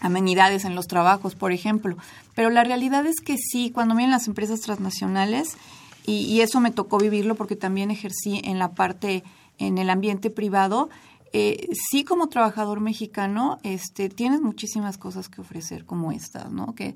amenidades 0.00 0.64
en 0.64 0.74
los 0.74 0.86
trabajos, 0.86 1.34
por 1.34 1.52
ejemplo. 1.52 1.96
Pero 2.34 2.50
la 2.50 2.64
realidad 2.64 3.06
es 3.06 3.20
que 3.20 3.36
sí, 3.38 3.70
cuando 3.70 3.94
vienen 3.94 4.12
las 4.12 4.28
empresas 4.28 4.60
transnacionales, 4.60 5.56
y, 6.08 6.40
eso 6.40 6.60
me 6.60 6.70
tocó 6.70 6.98
vivirlo 6.98 7.34
porque 7.34 7.56
también 7.56 7.90
ejercí 7.90 8.40
en 8.44 8.60
la 8.60 8.72
parte, 8.74 9.24
en 9.58 9.78
el 9.78 9.90
ambiente 9.90 10.30
privado, 10.30 10.88
eh, 11.32 11.68
sí 11.90 12.04
como 12.04 12.28
trabajador 12.28 12.80
mexicano, 12.80 13.58
este, 13.62 14.08
tienes 14.08 14.40
muchísimas 14.40 14.96
cosas 14.96 15.28
que 15.28 15.40
ofrecer 15.40 15.84
como 15.84 16.12
estas, 16.12 16.50
¿no? 16.50 16.74
Que 16.74 16.94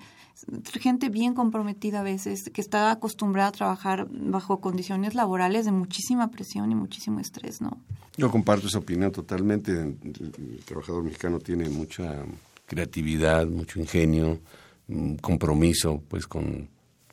gente 0.80 1.08
bien 1.08 1.34
comprometida 1.34 2.00
a 2.00 2.02
veces, 2.02 2.48
que 2.50 2.60
está 2.60 2.90
acostumbrada 2.90 3.48
a 3.48 3.52
trabajar 3.52 4.08
bajo 4.10 4.60
condiciones 4.60 5.14
laborales 5.14 5.66
de 5.66 5.72
muchísima 5.72 6.30
presión 6.30 6.72
y 6.72 6.74
muchísimo 6.74 7.20
estrés, 7.20 7.60
¿no? 7.60 7.78
Yo 8.16 8.30
comparto 8.30 8.68
esa 8.68 8.78
opinión 8.78 9.12
totalmente. 9.12 9.72
El 9.72 10.60
trabajador 10.64 11.02
mexicano 11.02 11.38
tiene 11.38 11.68
mucha 11.68 12.24
creatividad, 12.66 13.46
mucho 13.46 13.80
ingenio, 13.80 14.40
mm, 14.88 15.16
compromiso 15.16 16.02
pues 16.08 16.26
con 16.26 16.68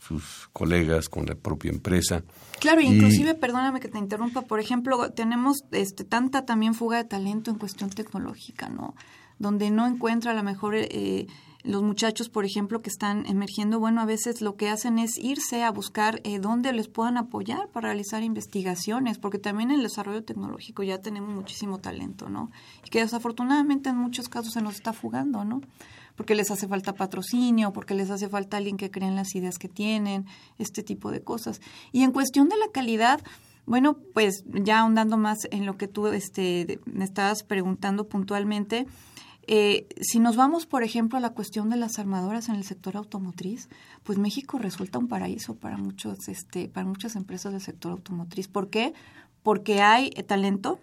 sus 0.08 0.50
colegas, 0.54 1.10
con 1.10 1.26
la 1.26 1.36
propia 1.36 1.72
empresa. 1.72 2.24
Claro, 2.60 2.82
inclusive, 2.82 3.36
perdóname 3.36 3.80
que 3.80 3.90
te 3.90 3.98
interrumpa, 3.98 4.42
por 4.42 4.60
ejemplo, 4.60 5.12
tenemos 5.12 5.64
este 5.72 6.04
tanta 6.04 6.46
también 6.46 6.74
fuga 6.74 6.98
de 6.98 7.04
talento 7.04 7.52
en 7.52 7.58
cuestión 7.58 7.90
tecnológica, 7.90 8.70
¿no? 8.70 8.96
Donde 9.38 9.70
no 9.70 9.86
encuentra 9.86 10.32
a 10.32 10.34
lo 10.34 10.44
mejor 10.44 10.76
eh, 10.76 11.28
los 11.64 11.84
muchachos, 11.84 12.30
por 12.30 12.46
ejemplo, 12.46 12.82
que 12.82 12.90
están 12.90 13.26
emergiendo, 13.26 13.80
bueno, 13.80 14.02
a 14.02 14.06
veces 14.06 14.42
lo 14.42 14.56
que 14.56 14.70
hacen 14.70 14.98
es 14.98 15.18
irse 15.18 15.64
a 15.64 15.72
buscar 15.72 16.22
eh, 16.24 16.40
dónde 16.40 16.72
les 16.72 16.88
puedan 16.88 17.18
apoyar 17.18 17.68
para 17.70 17.90
realizar 17.90 18.24
investigaciones, 18.24 19.18
porque 19.18 19.38
también 19.38 19.72
en 19.72 19.78
el 19.78 19.84
desarrollo 19.84 20.24
tecnológico 20.24 20.84
ya 20.84 21.02
tenemos 21.02 21.36
muchísimo 21.36 21.80
talento, 21.80 22.30
¿no? 22.30 22.50
Y 22.86 22.90
que 22.90 23.00
desafortunadamente 23.00 23.90
en 23.90 23.98
muchos 23.98 24.30
casos 24.30 24.54
se 24.54 24.62
nos 24.62 24.76
está 24.76 24.94
fugando, 24.94 25.44
¿no? 25.44 25.62
Porque 26.18 26.36
les 26.36 26.52
hace 26.52 26.68
falta 26.68 26.94
patrocinio, 26.94 27.72
porque 27.72 27.94
les 27.94 28.10
hace 28.10 28.28
falta 28.28 28.58
alguien 28.58 28.76
que 28.76 28.92
crea 28.92 29.08
en 29.08 29.16
las 29.16 29.34
ideas 29.36 29.58
que 29.58 29.70
tienen, 29.70 30.26
este 30.58 30.84
tipo 30.84 31.12
de 31.12 31.22
cosas. 31.22 31.62
Y 31.94 32.04
en 32.04 32.12
cuestión 32.12 32.50
de 32.50 32.58
la 32.58 32.68
calidad, 32.74 33.22
bueno, 33.66 33.98
pues 34.14 34.44
ya 34.48 34.80
ahondando 34.80 35.18
más 35.18 35.38
en 35.52 35.66
lo 35.66 35.78
que 35.78 35.88
tú 35.88 36.08
este, 36.08 36.80
me 36.86 37.06
estabas 37.06 37.44
preguntando 37.44 38.10
puntualmente, 38.10 38.86
eh, 39.50 39.88
si 40.02 40.20
nos 40.20 40.36
vamos, 40.36 40.66
por 40.66 40.84
ejemplo, 40.84 41.18
a 41.18 41.22
la 41.22 41.30
cuestión 41.30 41.70
de 41.70 41.78
las 41.78 42.00
armadoras 42.00 42.50
en 42.50 42.56
el 42.56 42.66
sector 42.66 42.98
automotriz, 42.98 43.70
pues 44.04 44.18
México 44.18 44.58
resulta 44.58 45.00
un 45.00 45.08
paraíso 45.08 45.56
para 45.56 45.78
muchos, 45.78 46.28
este, 46.28 46.68
para 46.68 46.86
muchas 46.86 47.16
empresas 47.16 47.54
del 47.54 47.62
sector 47.62 47.94
automotriz. 47.94 48.50
¿Por 48.50 48.70
qué? 48.70 48.94
porque 49.48 49.82
hay 49.82 50.10
talento, 50.10 50.78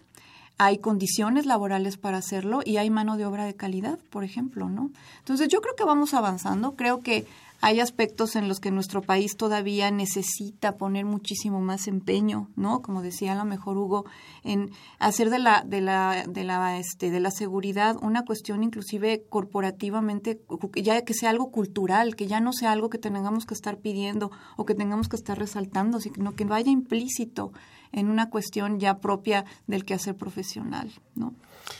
hay 0.57 0.77
condiciones 0.77 1.45
laborales 1.45 1.97
para 1.97 2.17
hacerlo 2.17 2.61
y 2.63 2.77
hay 2.77 2.89
mano 2.89 3.17
de 3.17 3.25
obra 3.25 3.45
de 3.45 3.55
calidad, 3.55 3.99
por 4.09 4.23
ejemplo, 4.23 4.69
¿no? 4.69 4.91
Entonces 5.19 5.49
yo 5.49 5.61
creo 5.61 5.75
que 5.75 5.83
vamos 5.83 6.13
avanzando, 6.13 6.75
creo 6.75 7.01
que 7.01 7.25
hay 7.61 7.79
aspectos 7.79 8.35
en 8.35 8.47
los 8.47 8.59
que 8.59 8.69
nuestro 8.69 9.01
país 9.01 9.37
todavía 9.37 9.89
necesita 9.89 10.77
poner 10.77 11.05
muchísimo 11.05 11.61
más 11.61 11.87
empeño, 11.87 12.49
¿no? 12.55 12.81
Como 12.81 13.01
decía 13.01 13.33
a 13.33 13.35
lo 13.35 13.45
mejor 13.45 13.77
Hugo, 13.77 14.05
en 14.43 14.71
hacer 14.99 15.29
de 15.29 15.39
la 15.39 15.63
de 15.65 15.81
la 15.81 16.25
de 16.27 16.43
la 16.43 16.77
este 16.77 17.09
de 17.11 17.19
la 17.19 17.31
seguridad 17.31 17.97
una 18.01 18.23
cuestión 18.23 18.63
inclusive 18.63 19.23
corporativamente 19.29 20.39
ya 20.75 21.01
que 21.03 21.13
sea 21.13 21.31
algo 21.31 21.49
cultural, 21.49 22.15
que 22.15 22.27
ya 22.27 22.39
no 22.39 22.53
sea 22.53 22.71
algo 22.71 22.89
que 22.89 22.97
tengamos 22.97 23.45
que 23.45 23.53
estar 23.53 23.77
pidiendo 23.77 24.31
o 24.57 24.65
que 24.65 24.75
tengamos 24.75 25.09
que 25.09 25.15
estar 25.15 25.37
resaltando, 25.37 25.99
sino 25.99 26.35
que 26.35 26.45
vaya 26.45 26.69
implícito 26.71 27.51
en 27.95 28.09
una 28.09 28.29
cuestión 28.29 28.79
ya 28.79 28.99
propia 28.99 29.45
del 29.67 29.85
quehacer 29.85 30.15
profesional, 30.15 30.91
¿no? 31.15 31.33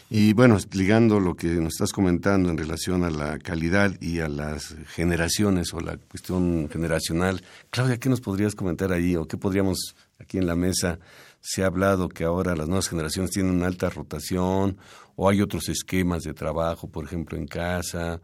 Y 0.09 0.34
bueno, 0.34 0.57
ligando 0.72 1.20
lo 1.20 1.36
que 1.36 1.47
nos 1.47 1.74
estás 1.74 1.91
comentando 1.91 2.49
en 2.49 2.57
relación 2.57 3.03
a 3.03 3.09
la 3.09 3.38
calidad 3.38 3.91
y 4.01 4.20
a 4.20 4.30
las 4.30 4.76
generaciones 4.88 5.74
o 5.74 5.80
la 5.80 5.97
cuestión 5.97 6.70
generacional, 6.72 7.43
Claudia, 7.70 7.99
¿qué 7.99 8.09
nos 8.09 8.22
podrías 8.22 8.55
comentar 8.55 8.91
ahí 8.91 9.16
o 9.16 9.28
qué 9.28 9.38
podríamos 9.38 9.95
aquí 10.20 10.38
en 10.38 10.47
la 10.47 10.55
mesa? 10.55 10.99
Se 11.41 11.63
ha 11.63 11.68
hablado 11.68 12.07
que 12.07 12.24
ahora 12.24 12.55
las 12.55 12.68
nuevas 12.68 12.88
generaciones 12.88 13.32
tienen 13.32 13.53
una 13.53 13.68
alta 13.68 13.89
rotación 13.89 14.78
o 15.16 15.30
hay 15.30 15.41
otros 15.41 15.70
esquemas 15.70 16.24
de 16.24 16.34
trabajo, 16.34 16.88
por 16.88 17.05
ejemplo, 17.05 17.38
en 17.38 17.45
casa. 17.45 18.22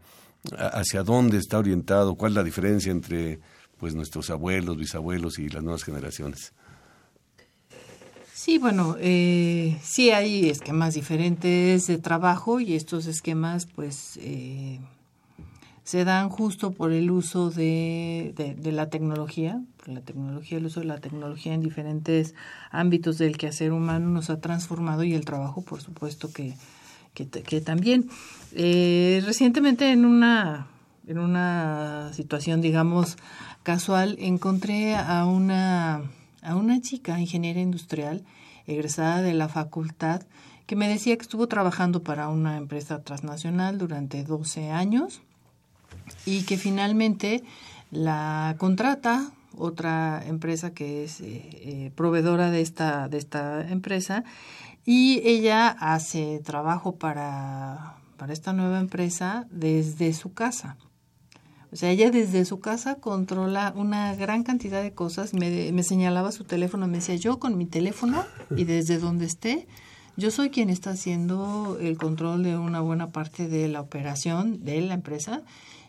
¿Hacia 0.56 1.02
dónde 1.02 1.36
está 1.36 1.58
orientado? 1.58 2.16
¿Cuál 2.16 2.32
es 2.32 2.36
la 2.36 2.44
diferencia 2.44 2.90
entre 2.90 3.38
pues 3.76 3.94
nuestros 3.94 4.30
abuelos, 4.30 4.76
bisabuelos 4.76 5.38
y 5.38 5.48
las 5.48 5.62
nuevas 5.62 5.84
generaciones? 5.84 6.52
Sí, 8.44 8.58
bueno, 8.58 8.96
eh, 8.98 9.78
sí 9.84 10.10
hay 10.10 10.50
esquemas 10.50 10.94
diferentes 10.94 11.86
de 11.86 11.98
trabajo 11.98 12.58
y 12.58 12.74
estos 12.74 13.06
esquemas 13.06 13.66
pues 13.66 14.18
eh, 14.20 14.80
se 15.84 16.04
dan 16.04 16.28
justo 16.28 16.72
por 16.72 16.90
el 16.90 17.12
uso 17.12 17.50
de, 17.50 18.34
la 18.64 18.90
tecnología, 18.90 19.62
la 19.86 20.00
tecnología, 20.00 20.58
el 20.58 20.66
uso 20.66 20.80
de 20.80 20.86
la 20.86 20.98
tecnología 20.98 21.54
en 21.54 21.60
diferentes 21.60 22.34
ámbitos 22.72 23.16
del 23.16 23.38
quehacer 23.38 23.70
humano 23.70 24.08
nos 24.08 24.28
ha 24.28 24.40
transformado 24.40 25.04
y 25.04 25.14
el 25.14 25.24
trabajo 25.24 25.62
por 25.62 25.80
supuesto 25.80 26.32
que, 26.32 26.56
que, 27.14 27.60
también. 27.60 28.10
Eh, 28.56 29.22
recientemente 29.24 29.92
en 29.92 30.04
una, 30.04 30.66
en 31.06 31.18
una 31.20 32.10
situación 32.12 32.60
digamos 32.60 33.18
casual 33.62 34.16
encontré 34.18 34.96
a 34.96 35.26
una 35.26 36.02
a 36.42 36.56
una 36.56 36.80
chica 36.80 37.18
ingeniera 37.18 37.60
industrial 37.60 38.24
egresada 38.66 39.22
de 39.22 39.34
la 39.34 39.48
facultad 39.48 40.22
que 40.66 40.76
me 40.76 40.88
decía 40.88 41.16
que 41.16 41.22
estuvo 41.22 41.48
trabajando 41.48 42.02
para 42.02 42.28
una 42.28 42.56
empresa 42.56 43.02
transnacional 43.02 43.78
durante 43.78 44.24
12 44.24 44.70
años 44.70 45.20
y 46.24 46.42
que 46.42 46.56
finalmente 46.56 47.42
la 47.90 48.56
contrata 48.58 49.32
otra 49.56 50.22
empresa 50.26 50.72
que 50.72 51.04
es 51.04 51.20
eh, 51.20 51.24
eh, 51.26 51.92
proveedora 51.94 52.50
de 52.50 52.60
esta, 52.62 53.08
de 53.08 53.18
esta 53.18 53.68
empresa 53.68 54.24
y 54.84 55.20
ella 55.24 55.68
hace 55.68 56.40
trabajo 56.44 56.96
para, 56.96 57.96
para 58.16 58.32
esta 58.32 58.52
nueva 58.52 58.80
empresa 58.80 59.46
desde 59.50 60.12
su 60.12 60.32
casa. 60.32 60.76
O 61.72 61.76
sea, 61.76 61.90
ella 61.90 62.10
desde 62.10 62.44
su 62.44 62.60
casa 62.60 62.96
controla 62.96 63.72
una 63.74 64.14
gran 64.14 64.42
cantidad 64.42 64.82
de 64.82 64.92
cosas. 64.92 65.32
Me, 65.32 65.72
me 65.72 65.82
señalaba 65.82 66.30
su 66.30 66.44
teléfono, 66.44 66.86
me 66.86 66.98
decía 66.98 67.16
yo 67.16 67.38
con 67.38 67.56
mi 67.56 67.64
teléfono 67.64 68.24
y 68.54 68.64
desde 68.64 68.98
donde 68.98 69.24
esté, 69.24 69.66
yo 70.18 70.30
soy 70.30 70.50
quien 70.50 70.68
está 70.68 70.90
haciendo 70.90 71.78
el 71.80 71.96
control 71.96 72.42
de 72.42 72.58
una 72.58 72.80
buena 72.80 73.10
parte 73.10 73.48
de 73.48 73.68
la 73.68 73.80
operación 73.80 74.62
de 74.62 74.82
la 74.82 74.94
empresa 74.94 75.42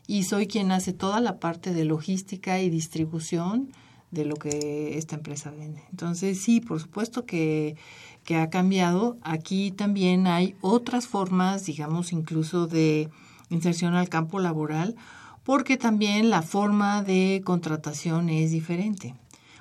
y 0.07 0.23
soy 0.23 0.47
quien 0.47 0.71
hace 0.71 0.93
toda 0.93 1.19
la 1.19 1.39
parte 1.39 1.73
de 1.73 1.83
logística 1.83 2.61
y 2.61 2.69
distribución 2.69 3.69
de 4.11 4.23
lo 4.23 4.35
que 4.35 4.97
esta 4.97 5.17
empresa 5.17 5.51
vende. 5.51 5.83
Entonces, 5.91 6.39
sí, 6.41 6.61
por 6.61 6.79
supuesto 6.79 7.25
que, 7.25 7.75
que 8.23 8.37
ha 8.37 8.49
cambiado. 8.49 9.17
Aquí 9.21 9.71
también 9.71 10.27
hay 10.27 10.55
otras 10.61 11.07
formas, 11.07 11.65
digamos, 11.65 12.13
incluso 12.13 12.67
de 12.67 13.09
inserción 13.49 13.95
al 13.95 14.07
campo 14.07 14.39
laboral 14.39 14.95
porque 15.43 15.77
también 15.77 16.29
la 16.29 16.41
forma 16.41 17.03
de 17.03 17.41
contratación 17.45 18.29
es 18.29 18.51
diferente. 18.51 19.15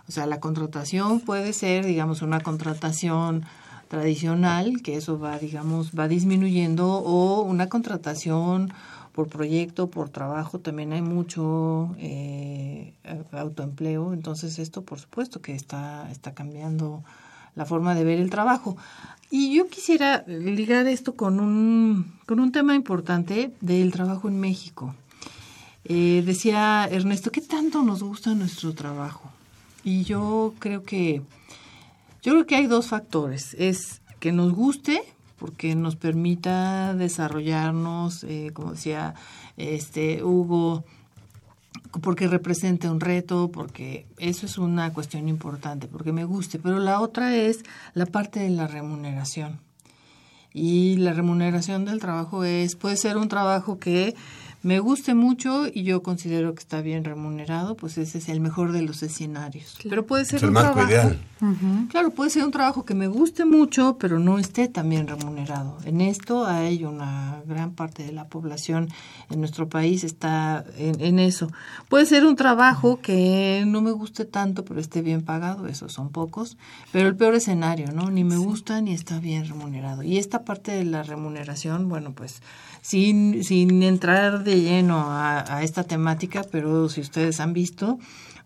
O 0.08 0.12
sea, 0.12 0.26
la 0.26 0.40
contratación 0.40 1.20
puede 1.20 1.52
ser, 1.52 1.86
digamos, 1.86 2.22
una 2.22 2.40
contratación 2.40 3.44
tradicional, 3.88 4.82
que 4.82 4.96
eso 4.96 5.18
va, 5.18 5.38
digamos, 5.38 5.92
va 5.98 6.08
disminuyendo, 6.08 6.88
o 6.88 7.42
una 7.42 7.68
contratación 7.68 8.72
por 9.12 9.28
proyecto, 9.28 9.90
por 9.90 10.08
trabajo, 10.08 10.58
también 10.58 10.92
hay 10.92 11.02
mucho 11.02 11.94
eh, 11.98 12.94
autoempleo, 13.30 14.14
entonces 14.14 14.58
esto 14.58 14.82
por 14.82 14.98
supuesto 14.98 15.42
que 15.42 15.54
está, 15.54 16.10
está 16.10 16.32
cambiando 16.32 17.04
la 17.54 17.66
forma 17.66 17.94
de 17.94 18.04
ver 18.04 18.18
el 18.18 18.30
trabajo. 18.30 18.76
Y 19.30 19.54
yo 19.54 19.68
quisiera 19.68 20.24
ligar 20.26 20.86
esto 20.86 21.14
con 21.14 21.40
un, 21.40 22.14
con 22.26 22.40
un 22.40 22.52
tema 22.52 22.74
importante 22.74 23.52
del 23.60 23.92
trabajo 23.92 24.28
en 24.28 24.40
México. 24.40 24.94
Eh, 25.84 26.22
decía 26.24 26.88
Ernesto, 26.90 27.32
¿qué 27.32 27.40
tanto 27.40 27.82
nos 27.82 28.02
gusta 28.02 28.34
nuestro 28.34 28.72
trabajo? 28.72 29.30
Y 29.84 30.04
yo 30.04 30.54
creo 30.58 30.84
que, 30.84 31.22
yo 32.22 32.32
creo 32.32 32.46
que 32.46 32.56
hay 32.56 32.66
dos 32.66 32.86
factores. 32.86 33.54
Es 33.58 34.00
que 34.20 34.32
nos 34.32 34.52
guste, 34.52 35.02
porque 35.38 35.74
nos 35.74 35.96
permita 35.96 36.94
desarrollarnos, 36.94 38.24
eh, 38.24 38.50
como 38.54 38.72
decía 38.72 39.14
este 39.56 40.22
Hugo, 40.22 40.84
porque 42.00 42.28
represente 42.28 42.88
un 42.88 43.00
reto, 43.00 43.50
porque 43.52 44.06
eso 44.18 44.46
es 44.46 44.58
una 44.58 44.92
cuestión 44.92 45.28
importante, 45.28 45.88
porque 45.88 46.12
me 46.12 46.24
guste. 46.24 46.60
Pero 46.60 46.78
la 46.78 47.00
otra 47.00 47.34
es 47.34 47.64
la 47.94 48.06
parte 48.06 48.40
de 48.40 48.50
la 48.50 48.68
remuneración. 48.68 49.58
Y 50.54 50.96
la 50.98 51.12
remuneración 51.12 51.84
del 51.84 51.98
trabajo 51.98 52.44
es, 52.44 52.76
puede 52.76 52.96
ser 52.96 53.16
un 53.16 53.28
trabajo 53.28 53.78
que 53.78 54.14
me 54.62 54.78
guste 54.78 55.14
mucho 55.14 55.66
y 55.66 55.82
yo 55.82 56.02
considero 56.02 56.54
que 56.54 56.60
está 56.60 56.82
bien 56.82 57.04
remunerado, 57.04 57.76
pues 57.76 57.98
ese 57.98 58.18
es 58.18 58.28
el 58.28 58.40
mejor 58.40 58.72
de 58.72 58.82
los 58.82 59.02
escenarios. 59.02 59.76
Pero 59.88 60.06
puede 60.06 60.24
ser 60.24 60.44
un 60.44 60.54
trabajo. 60.54 60.88
Ideal. 60.88 61.18
Claro, 61.90 62.10
puede 62.10 62.30
ser 62.30 62.44
un 62.44 62.52
trabajo 62.52 62.84
que 62.84 62.94
me 62.94 63.08
guste 63.08 63.44
mucho, 63.44 63.96
pero 63.98 64.20
no 64.20 64.38
esté 64.38 64.68
tan 64.68 64.88
bien 64.88 65.08
remunerado. 65.08 65.76
En 65.84 66.00
esto 66.00 66.46
hay 66.46 66.84
una 66.84 67.42
gran 67.46 67.72
parte 67.72 68.04
de 68.04 68.12
la 68.12 68.28
población 68.28 68.88
en 69.28 69.40
nuestro 69.40 69.68
país 69.68 70.04
está 70.04 70.64
en, 70.76 71.00
en 71.00 71.18
eso. 71.18 71.50
Puede 71.88 72.06
ser 72.06 72.24
un 72.24 72.36
trabajo 72.36 73.00
que 73.00 73.64
no 73.66 73.80
me 73.80 73.90
guste 73.90 74.24
tanto, 74.24 74.64
pero 74.64 74.80
esté 74.80 75.02
bien 75.02 75.22
pagado, 75.22 75.66
esos 75.66 75.92
son 75.92 76.10
pocos. 76.10 76.56
Pero 76.92 77.08
el 77.08 77.16
peor 77.16 77.34
escenario, 77.34 77.90
¿no? 77.92 78.10
Ni 78.10 78.22
me 78.22 78.36
gusta 78.36 78.80
ni 78.80 78.92
está 78.92 79.18
bien 79.18 79.46
remunerado. 79.48 80.04
Y 80.04 80.18
esta 80.18 80.44
parte 80.44 80.72
de 80.72 80.84
la 80.84 81.02
remuneración, 81.02 81.88
bueno, 81.88 82.12
pues 82.12 82.42
sin, 82.82 83.42
sin 83.44 83.82
entrar 83.82 84.44
de 84.44 84.51
lleno 84.60 85.06
a, 85.08 85.62
esta 85.62 85.84
temática, 85.84 86.44
pero 86.50 86.88
si 86.88 87.00
ustedes 87.00 87.40
han 87.40 87.52
visto, 87.52 87.98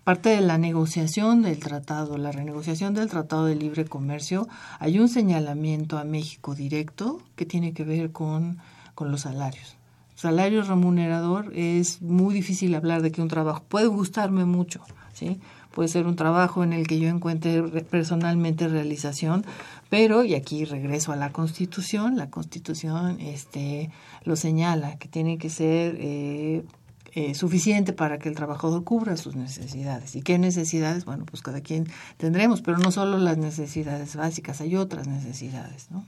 parte 0.05 0.29
de 0.31 0.41
la 0.41 0.59
negociación 0.59 1.43
del 1.43 1.59
tratado, 1.59 2.17
la 2.19 2.33
renegociación 2.33 2.95
del 2.95 3.09
tratado 3.09 3.47
de 3.47 3.57
libre 3.57 3.85
comercio, 3.85 4.49
hay 4.79 4.99
un 4.99 5.09
señalamiento 5.09 5.99
a 5.99 6.05
México 6.05 6.55
directo 6.55 7.21
que 7.35 7.47
tiene 7.47 7.73
que 7.73 7.85
ver 7.85 8.13
con, 8.13 8.59
con 8.95 9.11
los 9.11 9.23
salarios. 9.23 9.77
Salario 10.15 10.63
remunerador 10.63 11.53
es 11.55 12.01
muy 12.01 12.35
difícil 12.35 12.75
hablar 12.75 13.03
de 13.03 13.13
que 13.13 13.21
un 13.21 13.29
trabajo 13.29 13.65
puede 13.69 13.87
gustarme 13.87 14.45
mucho, 14.47 14.81
¿sí? 15.13 15.41
Puede 15.77 15.91
ser 15.91 16.07
un 16.07 16.17
trabajo 16.17 16.65
en 16.65 16.73
el 16.73 16.87
que 16.87 16.99
yo 16.99 17.11
encuentre 17.11 17.63
personalmente 17.83 18.67
realización, 18.67 19.45
pero, 19.91 20.25
y 20.25 20.35
aquí 20.35 20.65
regreso 20.65 21.13
a 21.13 21.17
la 21.17 21.33
Constitución, 21.33 22.17
la 22.17 22.31
Constitución 22.31 23.21
este, 23.21 23.91
lo 24.25 24.37
señala, 24.37 24.97
que 24.97 25.07
tiene 25.07 25.37
que 25.37 25.51
ser 25.51 25.99
eh, 26.01 26.65
eh, 27.13 27.35
suficiente 27.35 27.93
para 27.93 28.19
que 28.19 28.31
el 28.31 28.35
trabajador 28.35 28.85
cubra 28.85 29.19
sus 29.19 29.37
necesidades. 29.37 30.17
¿Y 30.17 30.23
qué 30.23 30.39
necesidades? 30.39 31.05
Bueno, 31.05 31.27
pues 31.27 31.43
cada 31.43 31.61
quien 31.61 31.87
tendremos, 32.17 32.63
pero 32.63 32.79
no 32.79 32.91
solo 32.91 33.19
las 33.19 33.37
necesidades 33.37 34.17
básicas, 34.17 34.63
hay 34.63 34.77
otras 34.77 35.07
necesidades, 35.07 35.91
¿no? 35.91 36.07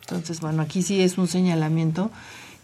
Entonces, 0.00 0.40
bueno, 0.40 0.62
aquí 0.62 0.80
sí 0.80 1.02
es 1.02 1.18
un 1.18 1.28
señalamiento 1.28 2.10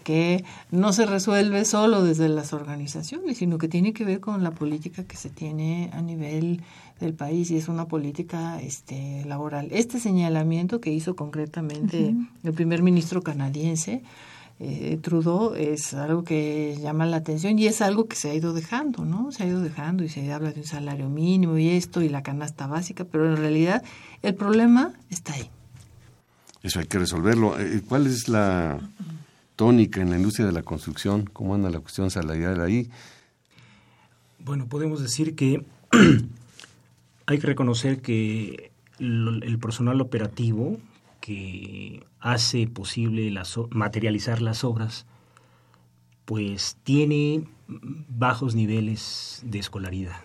que 0.02 0.44
no 0.70 0.92
se 0.92 1.06
resuelve 1.06 1.64
solo 1.64 2.02
desde 2.02 2.28
las 2.28 2.52
organizaciones, 2.52 3.38
sino 3.38 3.58
que 3.58 3.68
tiene 3.68 3.92
que 3.92 4.04
ver 4.04 4.20
con 4.20 4.42
la 4.42 4.50
política 4.50 5.04
que 5.04 5.16
se 5.16 5.30
tiene 5.30 5.90
a 5.92 6.02
nivel 6.02 6.62
del 7.00 7.14
país 7.14 7.50
y 7.50 7.56
es 7.56 7.68
una 7.68 7.86
política 7.86 8.60
este, 8.60 9.24
laboral. 9.26 9.68
Este 9.70 9.98
señalamiento 10.00 10.80
que 10.80 10.92
hizo 10.92 11.16
concretamente 11.16 12.14
el 12.42 12.52
primer 12.52 12.82
ministro 12.82 13.22
canadiense 13.22 14.02
eh, 14.62 14.98
Trudeau 15.00 15.54
es 15.54 15.94
algo 15.94 16.22
que 16.22 16.76
llama 16.78 17.06
la 17.06 17.16
atención 17.16 17.58
y 17.58 17.66
es 17.66 17.80
algo 17.80 18.06
que 18.06 18.16
se 18.16 18.30
ha 18.30 18.34
ido 18.34 18.52
dejando, 18.52 19.06
¿no? 19.06 19.32
Se 19.32 19.42
ha 19.42 19.46
ido 19.46 19.62
dejando 19.62 20.04
y 20.04 20.10
se 20.10 20.30
habla 20.30 20.52
de 20.52 20.60
un 20.60 20.66
salario 20.66 21.08
mínimo 21.08 21.56
y 21.56 21.70
esto 21.70 22.02
y 22.02 22.10
la 22.10 22.22
canasta 22.22 22.66
básica, 22.66 23.04
pero 23.04 23.26
en 23.26 23.38
realidad 23.38 23.82
el 24.20 24.34
problema 24.34 24.92
está 25.08 25.32
ahí. 25.32 25.48
Eso 26.62 26.78
hay 26.78 26.86
que 26.86 26.98
resolverlo. 26.98 27.58
Eh, 27.58 27.80
¿Cuál 27.88 28.06
es 28.06 28.28
la 28.28 28.78
tónica 29.60 30.00
en 30.00 30.08
la 30.08 30.16
industria 30.16 30.46
de 30.46 30.52
la 30.52 30.62
construcción? 30.62 31.26
¿Cómo 31.34 31.54
anda 31.54 31.68
la 31.68 31.80
cuestión 31.80 32.10
salarial 32.10 32.62
ahí? 32.62 32.88
Bueno, 34.38 34.66
podemos 34.68 35.02
decir 35.02 35.36
que 35.36 35.66
hay 37.26 37.38
que 37.38 37.46
reconocer 37.46 38.00
que 38.00 38.72
el 38.98 39.58
personal 39.60 40.00
operativo 40.00 40.78
que 41.20 42.06
hace 42.20 42.68
posible 42.68 43.30
materializar 43.68 44.40
las 44.40 44.64
obras, 44.64 45.04
pues 46.24 46.78
tiene 46.82 47.44
bajos 47.68 48.54
niveles 48.54 49.42
de 49.44 49.58
escolaridad. 49.58 50.24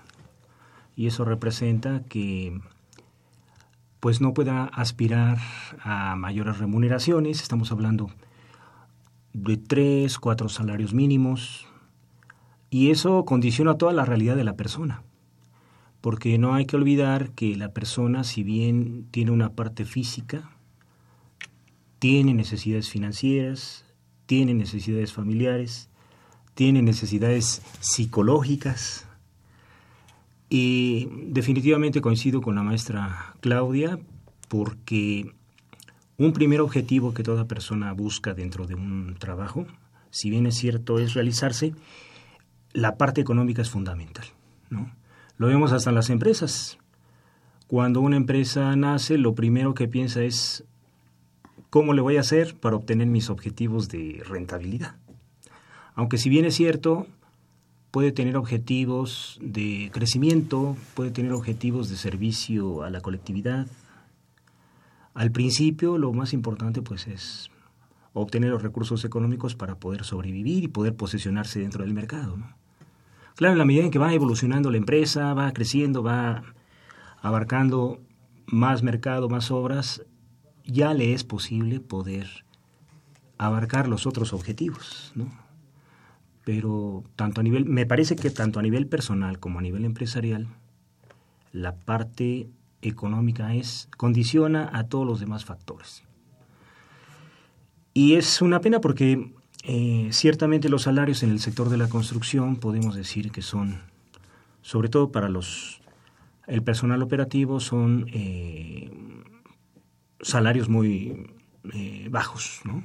Y 0.95 1.07
eso 1.07 1.25
representa 1.25 2.03
que 2.07 2.57
pues 3.99 4.21
no 4.21 4.33
pueda 4.33 4.63
aspirar 4.63 5.39
a 5.81 6.15
mayores 6.15 6.57
remuneraciones. 6.57 7.41
Estamos 7.41 7.73
hablando 7.73 8.09
de 9.35 9.57
tres, 9.57 10.17
cuatro 10.17 10.49
salarios 10.49 10.93
mínimos. 10.93 11.67
Y 12.69 12.91
eso 12.91 13.25
condiciona 13.25 13.77
toda 13.77 13.93
la 13.93 14.05
realidad 14.05 14.35
de 14.35 14.43
la 14.43 14.55
persona. 14.55 15.03
Porque 16.01 16.37
no 16.37 16.53
hay 16.53 16.65
que 16.65 16.75
olvidar 16.75 17.31
que 17.31 17.55
la 17.55 17.69
persona, 17.69 18.23
si 18.23 18.43
bien 18.43 19.07
tiene 19.11 19.31
una 19.31 19.53
parte 19.53 19.85
física, 19.85 20.51
tiene 21.99 22.33
necesidades 22.33 22.89
financieras, 22.89 23.85
tiene 24.25 24.53
necesidades 24.53 25.13
familiares, 25.13 25.89
tiene 26.53 26.81
necesidades 26.81 27.61
psicológicas, 27.79 29.07
y 30.49 31.09
definitivamente 31.27 32.01
coincido 32.01 32.41
con 32.41 32.55
la 32.55 32.63
maestra 32.63 33.35
Claudia 33.41 33.99
porque 34.47 35.33
un 36.17 36.33
primer 36.33 36.61
objetivo 36.61 37.13
que 37.13 37.23
toda 37.23 37.45
persona 37.45 37.91
busca 37.93 38.33
dentro 38.33 38.67
de 38.67 38.75
un 38.75 39.15
trabajo, 39.19 39.65
si 40.11 40.29
bien 40.29 40.45
es 40.45 40.55
cierto, 40.55 40.99
es 40.99 41.13
realizarse, 41.13 41.73
la 42.73 42.97
parte 42.97 43.21
económica 43.21 43.61
es 43.61 43.69
fundamental. 43.69 44.25
¿no? 44.69 44.91
Lo 45.37 45.47
vemos 45.47 45.71
hasta 45.71 45.89
en 45.89 45.95
las 45.95 46.09
empresas. 46.09 46.77
Cuando 47.67 47.99
una 47.99 48.15
empresa 48.15 48.75
nace, 48.75 49.17
lo 49.17 49.35
primero 49.35 49.73
que 49.73 49.87
piensa 49.87 50.23
es 50.23 50.63
cómo 51.69 51.93
le 51.93 52.01
voy 52.01 52.17
a 52.17 52.21
hacer 52.21 52.55
para 52.55 52.75
obtener 52.75 53.07
mis 53.07 53.29
objetivos 53.29 53.89
de 53.89 54.23
rentabilidad. 54.25 54.95
Aunque 55.95 56.17
si 56.17 56.29
bien 56.29 56.45
es 56.45 56.55
cierto, 56.55 57.07
puede 57.91 58.11
tener 58.11 58.37
objetivos 58.37 59.39
de 59.41 59.89
crecimiento, 59.93 60.77
puede 60.93 61.11
tener 61.11 61.33
objetivos 61.33 61.89
de 61.89 61.97
servicio 61.97 62.83
a 62.83 62.89
la 62.89 63.01
colectividad. 63.01 63.67
Al 65.15 65.31
principio 65.31 65.97
lo 65.97 66.13
más 66.13 66.33
importante 66.33 66.83
pues 66.83 67.07
es 67.07 67.49
obtener 68.13 68.51
los 68.51 68.61
recursos 68.61 69.03
económicos 69.03 69.55
para 69.55 69.79
poder 69.79 70.03
sobrevivir 70.03 70.63
y 70.63 70.67
poder 70.67 70.95
posicionarse 70.95 71.59
dentro 71.59 71.83
del 71.83 71.93
mercado. 71.93 72.37
Claro, 73.35 73.53
en 73.53 73.57
la 73.57 73.65
medida 73.65 73.83
en 73.83 73.91
que 73.91 73.99
va 73.99 74.13
evolucionando 74.13 74.69
la 74.69 74.77
empresa, 74.77 75.33
va 75.33 75.51
creciendo, 75.51 76.03
va 76.03 76.43
abarcando 77.21 77.99
más 78.45 78.83
mercado, 78.83 79.27
más 79.27 79.49
obras, 79.49 80.03
ya 80.63 80.93
le 80.93 81.13
es 81.13 81.23
posible 81.23 81.79
poder 81.79 82.45
abarcar 83.37 83.87
los 83.87 84.05
otros 84.05 84.31
objetivos, 84.31 85.11
¿no? 85.15 85.27
pero 86.45 87.03
tanto 87.15 87.41
a 87.41 87.43
nivel, 87.43 87.65
me 87.65 87.85
parece 87.85 88.15
que 88.15 88.29
tanto 88.29 88.59
a 88.59 88.61
nivel 88.61 88.87
personal 88.87 89.39
como 89.39 89.59
a 89.59 89.61
nivel 89.63 89.83
empresarial, 89.83 90.47
la 91.51 91.75
parte 91.75 92.47
económica 92.87 93.53
es, 93.53 93.89
condiciona 93.97 94.69
a 94.73 94.87
todos 94.87 95.05
los 95.05 95.19
demás 95.19 95.45
factores. 95.45 96.03
Y 97.93 98.15
es 98.15 98.41
una 98.41 98.59
pena 98.59 98.81
porque 98.81 99.31
eh, 99.63 100.09
ciertamente 100.11 100.69
los 100.69 100.83
salarios 100.83 101.23
en 101.23 101.31
el 101.31 101.39
sector 101.39 101.69
de 101.69 101.77
la 101.77 101.87
construcción 101.89 102.57
podemos 102.57 102.95
decir 102.95 103.31
que 103.31 103.41
son, 103.41 103.81
sobre 104.61 104.89
todo 104.89 105.11
para 105.11 105.29
los 105.29 105.81
el 106.47 106.61
personal 106.61 107.01
operativo, 107.01 107.59
son 107.59 108.05
eh, 108.13 108.91
salarios 110.21 110.69
muy 110.69 111.27
eh, 111.73 112.07
bajos, 112.09 112.61
¿no? 112.63 112.83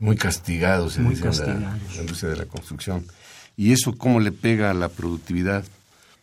Muy 0.00 0.16
castigados, 0.16 0.96
en 0.96 1.04
La, 1.04 1.78
industria 2.00 2.30
de 2.30 2.36
la 2.36 2.46
construcción. 2.46 3.04
¿Y 3.56 3.72
eso 3.72 3.96
cómo 3.96 4.20
le 4.20 4.30
pega 4.30 4.70
a 4.70 4.74
la 4.74 4.88
productividad? 4.88 5.64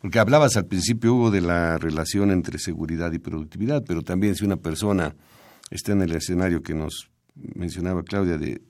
Porque 0.01 0.19
hablabas 0.19 0.55
al 0.57 0.65
principio, 0.65 1.15
Hugo, 1.15 1.31
de 1.31 1.41
la 1.41 1.77
relación 1.77 2.31
entre 2.31 2.59
seguridad 2.59 3.11
y 3.11 3.19
productividad, 3.19 3.83
pero 3.87 4.01
también 4.03 4.35
si 4.35 4.45
una 4.45 4.57
persona 4.57 5.15
está 5.71 5.93
en 5.93 6.01
el 6.01 6.13
escenario 6.13 6.61
que 6.61 6.73
nos 6.73 7.09
mencionaba 7.35 8.03
Claudia 8.03 8.37
de 8.37 8.61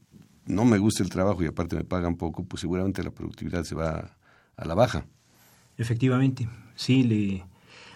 no 0.45 0.63
me 0.63 0.77
gusta 0.77 1.03
el 1.03 1.09
trabajo 1.09 1.43
y 1.43 1.47
aparte 1.47 1.75
me 1.75 1.83
pagan 1.83 2.15
poco, 2.15 2.45
pues 2.45 2.61
seguramente 2.61 3.03
la 3.03 3.11
productividad 3.11 3.63
se 3.63 3.75
va 3.75 4.15
a 4.55 4.65
la 4.65 4.75
baja. 4.75 5.05
Efectivamente, 5.77 6.47
sí, 6.75 7.03
le 7.03 7.43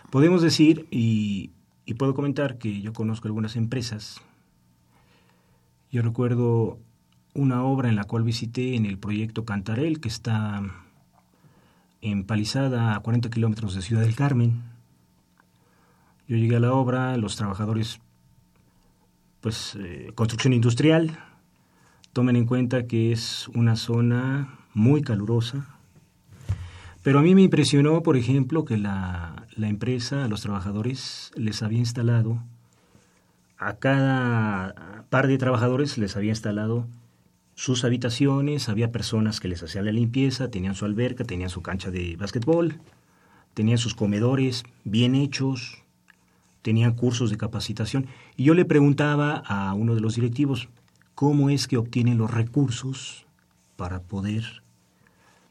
podemos 0.10 0.42
decir 0.42 0.88
y, 0.92 1.52
y 1.86 1.94
puedo 1.94 2.14
comentar 2.14 2.58
que 2.58 2.82
yo 2.82 2.92
conozco 2.92 3.28
algunas 3.28 3.56
empresas. 3.56 4.22
Yo 5.92 6.02
recuerdo 6.02 6.80
una 7.34 7.64
obra 7.64 7.90
en 7.90 7.96
la 7.96 8.04
cual 8.04 8.24
visité 8.24 8.76
en 8.76 8.86
el 8.86 8.98
proyecto 8.98 9.46
Cantarel, 9.46 10.00
que 10.00 10.10
está 10.10 10.62
empalizada 12.02 12.96
a 12.96 13.00
40 13.00 13.30
kilómetros 13.30 13.76
de 13.76 13.82
Ciudad 13.82 14.02
del 14.02 14.16
Carmen. 14.16 14.64
Yo 16.28 16.38
llegué 16.38 16.58
a 16.58 16.60
la 16.60 16.74
obra, 16.74 17.18
los 17.18 17.36
trabajadores, 17.36 18.00
pues, 19.42 19.76
eh, 19.80 20.12
construcción 20.16 20.54
industrial, 20.54 21.18
tomen 22.14 22.36
en 22.36 22.46
cuenta 22.46 22.86
que 22.88 23.12
es 23.12 23.48
una 23.50 23.76
zona 23.76 24.60
muy 24.74 25.02
calurosa. 25.02 25.76
Pero 27.02 27.20
a 27.20 27.22
mí 27.22 27.34
me 27.34 27.44
impresionó, 27.44 28.04
por 28.04 28.18
ejemplo, 28.18 28.66
que 28.66 28.78
la, 28.78 29.48
la 29.56 29.70
empresa, 29.70 30.26
a 30.26 30.28
los 30.28 30.42
trabajadores, 30.42 31.32
les 31.36 31.64
había 31.64 31.80
instalado, 31.80 32.44
a 33.58 33.76
cada 33.76 35.06
par 35.10 35.28
de 35.28 35.38
trabajadores 35.38 35.98
les 35.98 36.16
había 36.16 36.32
instalado 36.32 36.88
sus 37.60 37.84
habitaciones, 37.84 38.70
había 38.70 38.90
personas 38.90 39.42
que 39.42 39.50
les 39.50 39.62
hacían 39.62 39.84
la 39.84 39.92
limpieza, 39.92 40.50
tenían 40.50 40.76
su 40.76 40.86
alberca, 40.86 41.26
tenían 41.26 41.50
su 41.50 41.62
cancha 41.62 41.92
de 41.92 42.16
básquetbol, 42.16 42.80
tenían 43.54 43.78
sus 43.78 43.94
comedores 43.96 44.64
bien 44.86 45.14
hechos, 45.14 45.84
tenían 46.62 46.94
cursos 46.94 47.32
de 47.32 47.36
capacitación. 47.36 48.08
Y 48.38 48.46
yo 48.46 48.54
le 48.54 48.64
preguntaba 48.64 49.44
a 49.46 49.74
uno 49.74 49.94
de 49.94 50.00
los 50.00 50.16
directivos, 50.16 50.70
¿cómo 51.16 51.50
es 51.50 51.68
que 51.68 51.76
obtienen 51.76 52.18
los 52.18 52.32
recursos 52.32 53.26
para 53.76 54.00
poder 54.00 54.64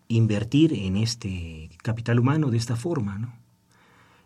invertir 0.08 0.72
en 0.72 0.96
este 0.96 1.68
capital 1.82 2.20
humano 2.20 2.50
de 2.50 2.56
esta 2.56 2.76
forma? 2.76 3.18
¿no? 3.18 3.34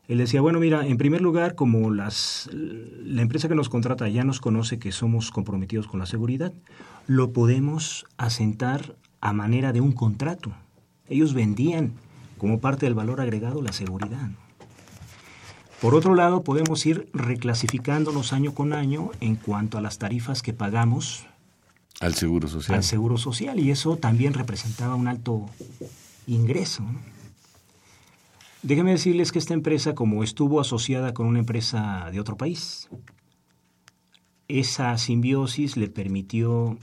Él 0.06 0.18
decía, 0.18 0.40
bueno, 0.40 0.60
mira, 0.60 0.86
en 0.86 0.98
primer 0.98 1.20
lugar, 1.20 1.56
como 1.56 1.90
las, 1.90 2.48
la 2.52 3.22
empresa 3.22 3.48
que 3.48 3.56
nos 3.56 3.68
contrata 3.68 4.08
ya 4.08 4.22
nos 4.22 4.40
conoce 4.40 4.78
que 4.78 4.92
somos 4.92 5.32
comprometidos 5.32 5.88
con 5.88 5.98
la 5.98 6.06
seguridad, 6.06 6.52
lo 7.06 7.32
podemos 7.32 8.06
asentar 8.16 8.96
a 9.20 9.32
manera 9.32 9.72
de 9.72 9.80
un 9.80 9.92
contrato. 9.92 10.52
Ellos 11.08 11.34
vendían 11.34 11.92
como 12.38 12.60
parte 12.60 12.86
del 12.86 12.94
valor 12.94 13.20
agregado 13.20 13.62
la 13.62 13.72
seguridad. 13.72 14.30
Por 15.80 15.94
otro 15.94 16.14
lado, 16.14 16.42
podemos 16.42 16.84
ir 16.86 17.08
reclasificándonos 17.12 18.32
año 18.32 18.54
con 18.54 18.72
año 18.72 19.10
en 19.20 19.36
cuanto 19.36 19.78
a 19.78 19.80
las 19.80 19.98
tarifas 19.98 20.42
que 20.42 20.52
pagamos 20.52 21.26
al 22.00 22.14
seguro 22.14 22.48
social. 22.48 22.76
Al 22.76 22.84
seguro 22.84 23.16
social 23.16 23.60
y 23.60 23.70
eso 23.70 23.96
también 23.96 24.34
representaba 24.34 24.96
un 24.96 25.08
alto 25.08 25.46
ingreso. 26.26 26.84
Déjenme 28.62 28.92
decirles 28.92 29.32
que 29.32 29.38
esta 29.38 29.54
empresa, 29.54 29.94
como 29.94 30.22
estuvo 30.22 30.60
asociada 30.60 31.14
con 31.14 31.26
una 31.26 31.40
empresa 31.40 32.08
de 32.12 32.20
otro 32.20 32.36
país, 32.36 32.88
esa 34.48 34.96
simbiosis 34.98 35.76
le 35.76 35.88
permitió 35.88 36.78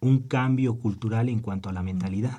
un 0.00 0.20
cambio 0.20 0.76
cultural 0.76 1.28
en 1.28 1.40
cuanto 1.40 1.68
a 1.68 1.72
la 1.72 1.82
mentalidad. 1.82 2.38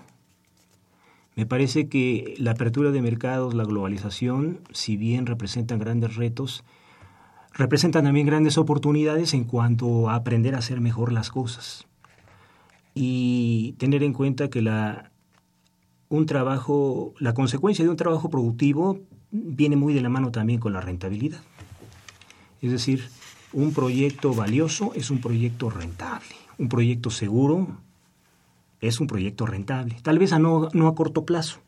Me 1.36 1.46
parece 1.46 1.88
que 1.88 2.36
la 2.38 2.52
apertura 2.52 2.92
de 2.92 3.02
mercados, 3.02 3.54
la 3.54 3.64
globalización, 3.64 4.60
si 4.72 4.98
bien 4.98 5.26
representan 5.26 5.80
grandes 5.80 6.16
retos, 6.16 6.64
representan 7.54 8.04
también 8.04 8.28
grandes 8.28 8.58
oportunidades 8.58 9.34
en 9.34 9.46
cuanto 9.46 10.10
a 10.10 10.16
aprender 10.16 10.56
a 10.56 10.60
hacer 10.60 10.82
mejor 10.82 11.12
las 11.12 11.30
cosas. 11.30 11.88
Y 12.94 13.76
tener 13.78 14.04
en 14.04 14.14
cuenta 14.14 14.50
que 14.50 14.62
la, 14.62 15.12
un 16.10 16.26
trabajo, 16.26 17.14
la 17.20 17.34
consecuencia 17.34 17.86
de 17.86 17.92
un 17.92 17.98
trabajo 17.98 18.30
productivo 18.30 19.00
viene 19.32 19.78
muy 19.78 19.94
de 19.94 20.02
la 20.02 20.10
mano 20.10 20.32
también 20.32 20.60
con 20.60 20.74
la 20.74 20.82
rentabilidad. 20.82 21.40
Es 22.62 22.72
decir, 22.72 23.08
un 23.54 23.74
proyecto 23.74 24.34
valioso 24.34 24.92
es 24.96 25.10
un 25.10 25.22
proyecto 25.22 25.70
rentable 25.70 26.49
un 26.60 26.70
proyecto 26.70 27.10
seguro 27.10 27.80
es 28.82 29.00
un 29.00 29.08
proyecto 29.08 29.46
rentable. 29.46 29.98
Tal 30.04 30.20
vez 30.20 30.32
a 30.32 30.40
no, 30.40 30.70
no 30.74 30.88
a 30.88 30.96
corto 30.96 31.26
plazo, 31.26 31.60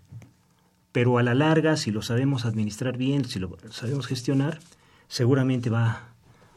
pero 0.91 1.17
a 1.17 1.23
la 1.23 1.33
larga, 1.33 1.77
si 1.77 1.91
lo 1.91 2.01
sabemos 2.01 2.45
administrar 2.45 2.97
bien, 2.97 3.25
si 3.25 3.39
lo 3.39 3.57
sabemos 3.71 4.05
gestionar, 4.05 4.59
seguramente 5.07 5.69
va 5.69 6.09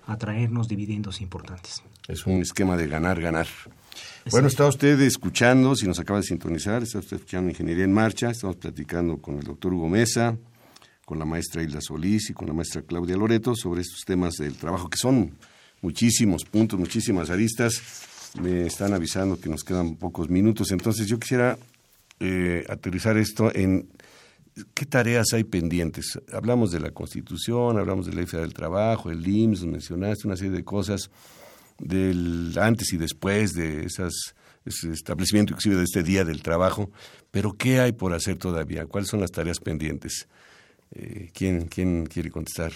a 0.07 0.19
traernos 0.19 0.69
dividendos 0.69 1.21
importantes. 1.21 1.83
Es 2.07 2.27
un 2.27 2.43
esquema 2.43 2.77
de 2.77 2.87
ganar, 2.87 3.21
ganar. 3.21 3.47
Bueno, 4.31 4.49
está 4.49 4.67
usted 4.67 5.01
escuchando, 5.01 5.75
si 5.77 5.87
nos 5.87 5.99
acaba 5.99 6.19
de 6.19 6.27
sintonizar, 6.27 6.83
está 6.83 6.99
usted 6.99 7.17
escuchando 7.17 7.51
Ingeniería 7.51 7.85
en 7.85 7.93
Marcha, 7.93 8.31
estamos 8.31 8.57
platicando 8.57 9.19
con 9.19 9.39
el 9.39 9.45
doctor 9.45 9.73
Hugo 9.73 9.89
Mesa, 9.89 10.37
con 11.05 11.19
la 11.19 11.25
maestra 11.25 11.63
Hilda 11.63 11.81
Solís 11.81 12.31
y 12.31 12.33
con 12.33 12.49
la 12.49 12.55
maestra 12.55 12.83
Claudia 12.83 13.17
Loreto 13.17 13.55
sobre 13.55 13.83
estos 13.83 14.05
temas 14.05 14.35
del 14.35 14.57
trabajo, 14.57 14.89
que 14.89 14.97
son 14.97 15.37
muchísimos 15.83 16.45
puntos, 16.45 16.79
muchísimas 16.79 17.31
aristas. 17.31 17.83
Me 18.41 18.67
están 18.67 18.93
avisando 18.93 19.39
que 19.39 19.49
nos 19.49 19.63
quedan 19.63 19.97
pocos 19.97 20.29
minutos, 20.29 20.73
entonces 20.73 21.07
yo 21.07 21.19
quisiera 21.19 21.57
eh, 22.21 22.65
aterrizar 22.69 23.17
esto 23.17 23.55
en 23.55 23.89
qué 24.75 24.87
tareas 24.87 25.33
hay 25.33 25.45
pendientes. 25.45 26.19
Hablamos 26.33 26.71
de 26.71 26.81
la 26.81 26.91
Constitución, 26.91 27.79
hablamos 27.79 28.07
de 28.07 28.13
la 28.13 28.23
ley 28.23 28.27
del 28.31 28.55
trabajo, 28.55 29.11
el 29.11 29.27
IMSS, 29.27 29.65
mencionaste 29.65 30.27
una 30.27 30.37
serie 30.37 30.53
de 30.53 30.65
cosas 30.65 31.11
del 31.79 32.57
antes 32.61 32.93
y 32.93 32.97
después 32.97 33.53
de 33.53 33.85
esas, 33.85 34.13
ese 34.65 34.93
establecimiento, 34.93 35.53
inclusive 35.53 35.77
de 35.77 35.85
este 35.85 36.03
día 36.03 36.25
del 36.25 36.43
trabajo, 36.43 36.91
pero 37.31 37.53
¿qué 37.53 37.81
hay 37.81 37.93
por 37.93 38.15
hacer 38.15 38.37
todavía? 38.37 38.87
¿Cuáles 38.87 39.11
son 39.11 39.21
las 39.21 39.33
tareas 39.33 39.59
pendientes? 39.59 40.29
Eh, 40.93 41.31
¿quién, 41.33 41.67
¿Quién 41.67 42.07
quiere 42.07 42.31
contestar? 42.31 42.73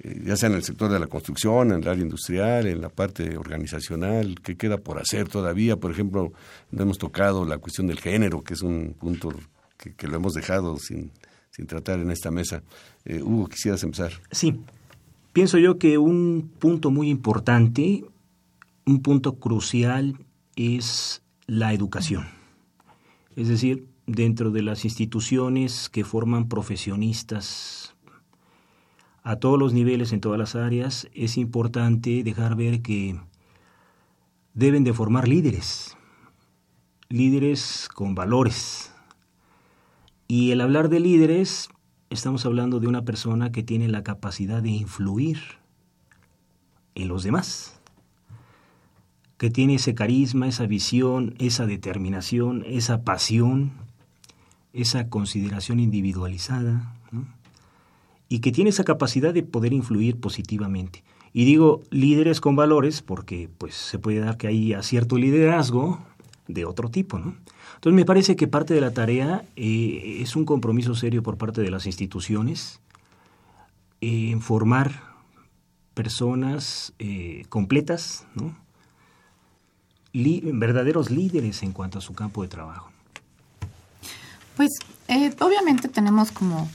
Eh, 0.00 0.22
ya 0.24 0.36
sea 0.36 0.48
en 0.48 0.56
el 0.56 0.62
sector 0.62 0.90
de 0.90 0.98
la 0.98 1.06
construcción, 1.06 1.72
en 1.72 1.82
el 1.82 1.88
área 1.88 2.02
industrial, 2.02 2.66
en 2.66 2.80
la 2.80 2.88
parte 2.88 3.36
organizacional, 3.36 4.40
¿qué 4.42 4.56
queda 4.56 4.78
por 4.78 4.98
hacer 4.98 5.28
todavía? 5.28 5.76
Por 5.76 5.90
ejemplo, 5.90 6.32
no 6.70 6.82
hemos 6.82 6.98
tocado 6.98 7.44
la 7.44 7.58
cuestión 7.58 7.86
del 7.86 8.00
género, 8.00 8.42
que 8.42 8.54
es 8.54 8.62
un 8.62 8.94
punto 8.98 9.32
que, 9.76 10.08
lo 10.08 10.16
hemos 10.16 10.34
dejado 10.34 10.78
sin, 10.78 11.10
sin 11.50 11.66
tratar 11.66 12.00
en 12.00 12.10
esta 12.10 12.30
mesa. 12.30 12.62
Eh, 13.04 13.22
Hugo, 13.22 13.48
quisieras 13.48 13.82
empezar. 13.82 14.12
Sí, 14.30 14.60
pienso 15.32 15.58
yo 15.58 15.78
que 15.78 15.98
un 15.98 16.50
punto 16.58 16.90
muy 16.90 17.10
importante 17.10 18.04
un 18.86 19.00
punto 19.00 19.38
crucial 19.38 20.18
es 20.56 21.22
la 21.46 21.72
educación. 21.72 22.26
Es 23.36 23.48
decir, 23.48 23.86
dentro 24.06 24.50
de 24.50 24.62
las 24.62 24.84
instituciones 24.84 25.88
que 25.88 26.04
forman 26.04 26.48
profesionistas 26.48 27.83
a 29.24 29.36
todos 29.36 29.58
los 29.58 29.72
niveles, 29.72 30.12
en 30.12 30.20
todas 30.20 30.38
las 30.38 30.54
áreas, 30.54 31.08
es 31.14 31.36
importante 31.36 32.22
dejar 32.22 32.54
ver 32.54 32.82
que 32.82 33.18
deben 34.52 34.84
de 34.84 34.92
formar 34.92 35.26
líderes, 35.26 35.96
líderes 37.08 37.88
con 37.92 38.14
valores. 38.14 38.92
Y 40.28 40.52
el 40.52 40.60
hablar 40.60 40.88
de 40.88 41.00
líderes, 41.00 41.68
estamos 42.10 42.46
hablando 42.46 42.78
de 42.78 42.86
una 42.86 43.04
persona 43.04 43.50
que 43.50 43.64
tiene 43.64 43.88
la 43.88 44.04
capacidad 44.04 44.62
de 44.62 44.70
influir 44.70 45.38
en 46.94 47.08
los 47.08 47.24
demás 47.24 47.80
que 49.38 49.50
tiene 49.50 49.74
ese 49.74 49.94
carisma, 49.94 50.46
esa 50.46 50.66
visión, 50.66 51.34
esa 51.38 51.66
determinación, 51.66 52.64
esa 52.66 53.02
pasión, 53.02 53.72
esa 54.72 55.08
consideración 55.08 55.80
individualizada, 55.80 56.94
y 58.28 58.40
que 58.40 58.52
tiene 58.52 58.70
esa 58.70 58.84
capacidad 58.84 59.34
de 59.34 59.42
poder 59.42 59.72
influir 59.72 60.18
positivamente. 60.18 61.04
Y 61.32 61.44
digo 61.44 61.82
líderes 61.90 62.40
con 62.40 62.56
valores 62.56 63.02
porque 63.02 63.48
pues 63.58 63.74
se 63.74 63.98
puede 63.98 64.20
dar 64.20 64.36
que 64.36 64.46
hay 64.46 64.74
cierto 64.82 65.18
liderazgo 65.18 66.00
de 66.46 66.64
otro 66.64 66.90
tipo, 66.90 67.18
¿no? 67.18 67.34
Entonces 67.74 67.96
me 67.96 68.04
parece 68.04 68.36
que 68.36 68.46
parte 68.46 68.72
de 68.72 68.80
la 68.80 68.92
tarea 68.92 69.44
eh, 69.56 70.18
es 70.20 70.36
un 70.36 70.44
compromiso 70.44 70.94
serio 70.94 71.22
por 71.22 71.36
parte 71.36 71.60
de 71.60 71.70
las 71.70 71.86
instituciones 71.86 72.80
en 74.00 74.40
formar 74.40 75.14
personas 75.94 76.92
eh, 76.98 77.44
completas, 77.48 78.26
¿no? 78.34 78.56
verdaderos 80.14 81.10
líderes 81.10 81.62
en 81.62 81.72
cuanto 81.72 81.98
a 81.98 82.00
su 82.00 82.14
campo 82.14 82.42
de 82.42 82.48
trabajo? 82.48 82.90
Pues 84.56 84.70
eh, 85.08 85.34
obviamente 85.40 85.88
tenemos 85.88 86.30
como, 86.30 86.70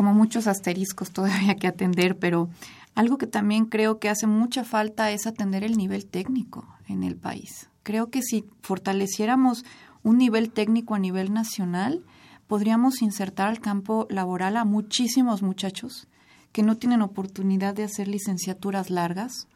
como 0.00 0.14
muchos 0.14 0.46
asteriscos 0.46 1.10
todavía 1.10 1.56
que 1.56 1.66
atender, 1.66 2.16
pero 2.16 2.48
algo 2.94 3.18
que 3.18 3.26
también 3.26 3.66
creo 3.66 3.98
que 3.98 4.08
hace 4.08 4.26
mucha 4.26 4.64
falta 4.64 5.10
es 5.10 5.26
atender 5.26 5.62
el 5.62 5.76
nivel 5.76 6.06
técnico 6.06 6.66
en 6.88 7.02
el 7.02 7.16
país. 7.16 7.68
Creo 7.82 8.08
que 8.08 8.22
si 8.22 8.46
fortaleciéramos 8.62 9.62
un 10.02 10.16
nivel 10.16 10.52
técnico 10.52 10.94
a 10.94 10.98
nivel 10.98 11.34
nacional, 11.34 12.02
podríamos 12.46 13.02
insertar 13.02 13.48
al 13.48 13.60
campo 13.60 14.06
laboral 14.08 14.56
a 14.56 14.64
muchísimos 14.64 15.42
muchachos 15.42 16.08
que 16.50 16.62
no 16.62 16.78
tienen 16.78 17.02
oportunidad 17.02 17.74
de 17.74 17.84
hacer 17.84 18.08
licenciaturas 18.08 18.88
largas 18.88 19.48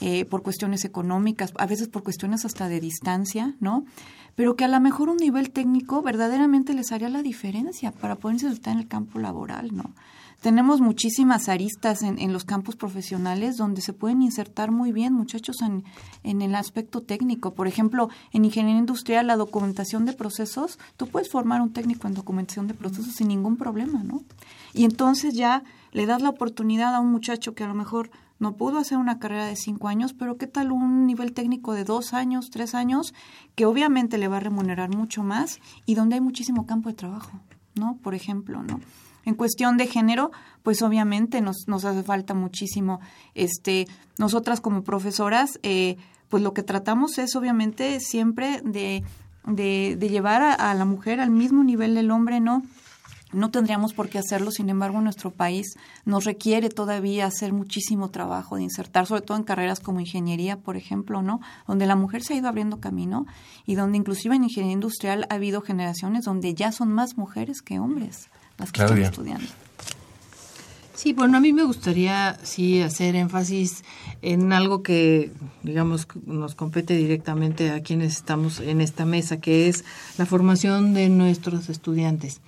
eh, 0.00 0.24
por 0.24 0.42
cuestiones 0.42 0.84
económicas, 0.84 1.52
a 1.58 1.66
veces 1.66 1.88
por 1.88 2.02
cuestiones 2.02 2.44
hasta 2.44 2.68
de 2.68 2.80
distancia, 2.80 3.54
¿no? 3.60 3.84
Pero 4.34 4.56
que 4.56 4.64
a 4.64 4.68
lo 4.68 4.80
mejor 4.80 5.08
un 5.08 5.18
nivel 5.18 5.50
técnico 5.50 6.02
verdaderamente 6.02 6.74
les 6.74 6.92
haría 6.92 7.08
la 7.08 7.22
diferencia 7.22 7.92
para 7.92 8.16
poder 8.16 8.36
insertar 8.36 8.74
en 8.74 8.80
el 8.80 8.88
campo 8.88 9.18
laboral, 9.18 9.74
¿no? 9.74 9.94
Tenemos 10.42 10.80
muchísimas 10.80 11.48
aristas 11.48 12.02
en, 12.02 12.18
en, 12.18 12.32
los 12.32 12.44
campos 12.44 12.74
profesionales 12.74 13.56
donde 13.56 13.80
se 13.80 13.92
pueden 13.92 14.22
insertar 14.22 14.72
muy 14.72 14.90
bien 14.90 15.12
muchachos 15.12 15.62
en, 15.62 15.84
en, 16.24 16.42
el 16.42 16.56
aspecto 16.56 17.00
técnico. 17.00 17.54
Por 17.54 17.68
ejemplo, 17.68 18.08
en 18.32 18.44
ingeniería 18.44 18.80
industrial, 18.80 19.28
la 19.28 19.36
documentación 19.36 20.04
de 20.04 20.14
procesos, 20.14 20.80
tú 20.96 21.06
puedes 21.06 21.30
formar 21.30 21.60
un 21.60 21.72
técnico 21.72 22.08
en 22.08 22.14
documentación 22.14 22.66
de 22.66 22.74
procesos 22.74 23.14
sin 23.14 23.28
ningún 23.28 23.56
problema, 23.56 24.02
¿no? 24.02 24.24
Y 24.74 24.84
entonces 24.84 25.34
ya 25.34 25.62
le 25.92 26.06
das 26.06 26.20
la 26.20 26.30
oportunidad 26.30 26.92
a 26.92 27.00
un 27.00 27.12
muchacho 27.12 27.54
que 27.54 27.62
a 27.62 27.68
lo 27.68 27.74
mejor 27.74 28.10
no 28.40 28.56
pudo 28.56 28.78
hacer 28.78 28.98
una 28.98 29.20
carrera 29.20 29.46
de 29.46 29.54
cinco 29.54 29.86
años, 29.86 30.12
pero 30.12 30.38
¿qué 30.38 30.48
tal 30.48 30.72
un 30.72 31.06
nivel 31.06 31.34
técnico 31.34 31.72
de 31.72 31.84
dos 31.84 32.14
años, 32.14 32.50
tres 32.50 32.74
años, 32.74 33.14
que 33.54 33.64
obviamente 33.64 34.18
le 34.18 34.26
va 34.26 34.38
a 34.38 34.40
remunerar 34.40 34.90
mucho 34.90 35.22
más 35.22 35.60
y 35.86 35.94
donde 35.94 36.16
hay 36.16 36.20
muchísimo 36.20 36.66
campo 36.66 36.88
de 36.88 36.96
trabajo, 36.96 37.38
¿no? 37.76 37.96
Por 38.02 38.16
ejemplo, 38.16 38.64
¿no? 38.64 38.80
En 39.24 39.34
cuestión 39.34 39.76
de 39.76 39.86
género, 39.86 40.30
pues 40.62 40.82
obviamente 40.82 41.40
nos, 41.40 41.64
nos 41.66 41.84
hace 41.84 42.02
falta 42.02 42.34
muchísimo. 42.34 43.00
Este, 43.34 43.86
nosotras 44.18 44.60
como 44.60 44.82
profesoras, 44.82 45.58
eh, 45.62 45.96
pues 46.28 46.42
lo 46.42 46.54
que 46.54 46.62
tratamos 46.62 47.18
es 47.18 47.36
obviamente 47.36 48.00
siempre 48.00 48.60
de, 48.64 49.04
de, 49.46 49.96
llevar 50.08 50.42
a, 50.42 50.54
a 50.54 50.74
la 50.74 50.84
mujer 50.84 51.20
al 51.20 51.30
mismo 51.30 51.62
nivel 51.64 51.94
del 51.94 52.10
hombre, 52.10 52.40
¿no? 52.40 52.62
No 53.32 53.50
tendríamos 53.50 53.94
por 53.94 54.10
qué 54.10 54.18
hacerlo, 54.18 54.50
sin 54.50 54.68
embargo, 54.68 55.00
nuestro 55.00 55.30
país 55.30 55.76
nos 56.04 56.24
requiere 56.24 56.68
todavía 56.68 57.24
hacer 57.24 57.54
muchísimo 57.54 58.10
trabajo 58.10 58.56
de 58.56 58.64
insertar, 58.64 59.06
sobre 59.06 59.22
todo 59.22 59.38
en 59.38 59.44
carreras 59.44 59.80
como 59.80 60.00
ingeniería, 60.00 60.58
por 60.58 60.76
ejemplo, 60.76 61.22
¿no? 61.22 61.40
Donde 61.66 61.86
la 61.86 61.96
mujer 61.96 62.22
se 62.22 62.34
ha 62.34 62.36
ido 62.36 62.48
abriendo 62.48 62.78
camino 62.78 63.24
y 63.64 63.74
donde 63.74 63.96
inclusive 63.96 64.36
en 64.36 64.44
ingeniería 64.44 64.74
industrial 64.74 65.26
ha 65.30 65.34
habido 65.36 65.62
generaciones 65.62 66.24
donde 66.24 66.52
ya 66.52 66.72
son 66.72 66.92
más 66.92 67.16
mujeres 67.16 67.62
que 67.62 67.78
hombres 67.78 68.28
las 68.58 68.72
que 68.72 68.82
están 68.82 69.02
estudiando. 69.02 69.46
Sí, 70.94 71.12
bueno, 71.14 71.38
a 71.38 71.40
mí 71.40 71.52
me 71.52 71.64
gustaría 71.64 72.38
sí 72.44 72.80
hacer 72.80 73.16
énfasis 73.16 73.82
en 74.20 74.52
algo 74.52 74.84
que, 74.84 75.32
digamos, 75.64 76.06
nos 76.26 76.54
compete 76.54 76.94
directamente 76.94 77.70
a 77.70 77.82
quienes 77.82 78.12
estamos 78.12 78.60
en 78.60 78.80
esta 78.80 79.04
mesa, 79.04 79.40
que 79.40 79.68
es 79.68 79.84
la 80.16 80.26
formación 80.26 80.94
de 80.94 81.08
nuestros 81.08 81.68
estudiantes. 81.68 82.40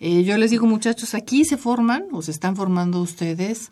Eh, 0.00 0.24
yo 0.24 0.36
les 0.38 0.50
digo, 0.50 0.66
muchachos, 0.66 1.14
aquí 1.14 1.44
se 1.44 1.56
forman 1.56 2.06
o 2.10 2.20
se 2.20 2.32
están 2.32 2.56
formando 2.56 3.00
ustedes 3.00 3.70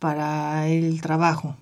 para 0.00 0.66
el 0.66 1.00
trabajo, 1.00 1.56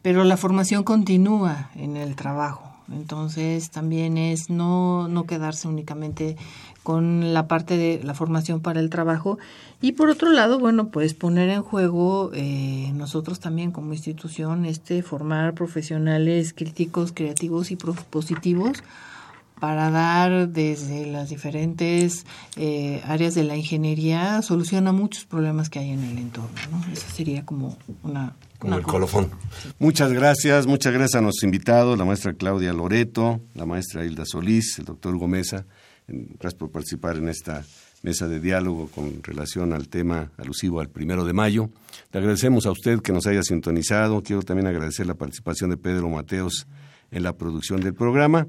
pero 0.00 0.22
la 0.22 0.36
formación 0.36 0.84
continúa 0.84 1.70
en 1.74 1.96
el 1.96 2.14
trabajo. 2.14 2.71
Entonces 2.90 3.70
también 3.70 4.18
es 4.18 4.50
no, 4.50 5.08
no 5.08 5.24
quedarse 5.24 5.68
únicamente 5.68 6.36
con 6.82 7.32
la 7.32 7.46
parte 7.46 7.76
de 7.76 8.00
la 8.02 8.14
formación 8.14 8.60
para 8.60 8.80
el 8.80 8.90
trabajo 8.90 9.38
y 9.80 9.92
por 9.92 10.08
otro 10.08 10.30
lado, 10.30 10.58
bueno, 10.58 10.88
pues 10.88 11.14
poner 11.14 11.48
en 11.48 11.62
juego 11.62 12.30
eh, 12.34 12.90
nosotros 12.94 13.40
también 13.40 13.70
como 13.70 13.92
institución 13.92 14.64
este 14.64 15.02
formar 15.02 15.54
profesionales 15.54 16.52
críticos, 16.52 17.12
creativos 17.12 17.70
y 17.70 17.76
propositivos 17.76 18.82
para 19.62 19.90
dar 19.92 20.48
desde 20.48 21.06
las 21.06 21.28
diferentes 21.28 22.26
eh, 22.56 23.00
áreas 23.06 23.36
de 23.36 23.44
la 23.44 23.56
ingeniería 23.56 24.42
solución 24.42 24.88
a 24.88 24.92
muchos 24.92 25.24
problemas 25.24 25.70
que 25.70 25.78
hay 25.78 25.90
en 25.90 26.02
el 26.02 26.18
entorno. 26.18 26.58
¿no? 26.72 26.92
Eso 26.92 27.06
sería 27.12 27.46
como 27.46 27.76
una... 28.02 28.34
Como 28.62 28.78
el 28.78 28.84
colofón. 28.84 29.28
Muchas 29.80 30.12
gracias, 30.12 30.68
muchas 30.68 30.92
gracias 30.92 31.18
a 31.18 31.20
nuestros 31.20 31.42
invitados, 31.42 31.98
la 31.98 32.04
maestra 32.04 32.32
Claudia 32.32 32.72
Loreto, 32.72 33.40
la 33.54 33.66
maestra 33.66 34.04
Hilda 34.04 34.24
Solís, 34.24 34.78
el 34.78 34.84
doctor 34.84 35.18
Gómeza. 35.18 35.66
Gracias 36.06 36.54
por 36.54 36.70
participar 36.70 37.16
en 37.16 37.28
esta 37.28 37.64
mesa 38.02 38.28
de 38.28 38.38
diálogo 38.38 38.86
con 38.86 39.20
relación 39.24 39.72
al 39.72 39.88
tema 39.88 40.30
alusivo 40.38 40.78
al 40.78 40.90
primero 40.90 41.24
de 41.24 41.32
mayo. 41.32 41.70
Le 42.12 42.20
agradecemos 42.20 42.64
a 42.66 42.70
usted 42.70 43.00
que 43.00 43.12
nos 43.12 43.26
haya 43.26 43.42
sintonizado. 43.42 44.22
Quiero 44.22 44.42
también 44.42 44.68
agradecer 44.68 45.08
la 45.08 45.14
participación 45.14 45.70
de 45.70 45.76
Pedro 45.76 46.08
Mateos 46.08 46.68
en 47.10 47.24
la 47.24 47.32
producción 47.32 47.80
del 47.80 47.94
programa. 47.94 48.46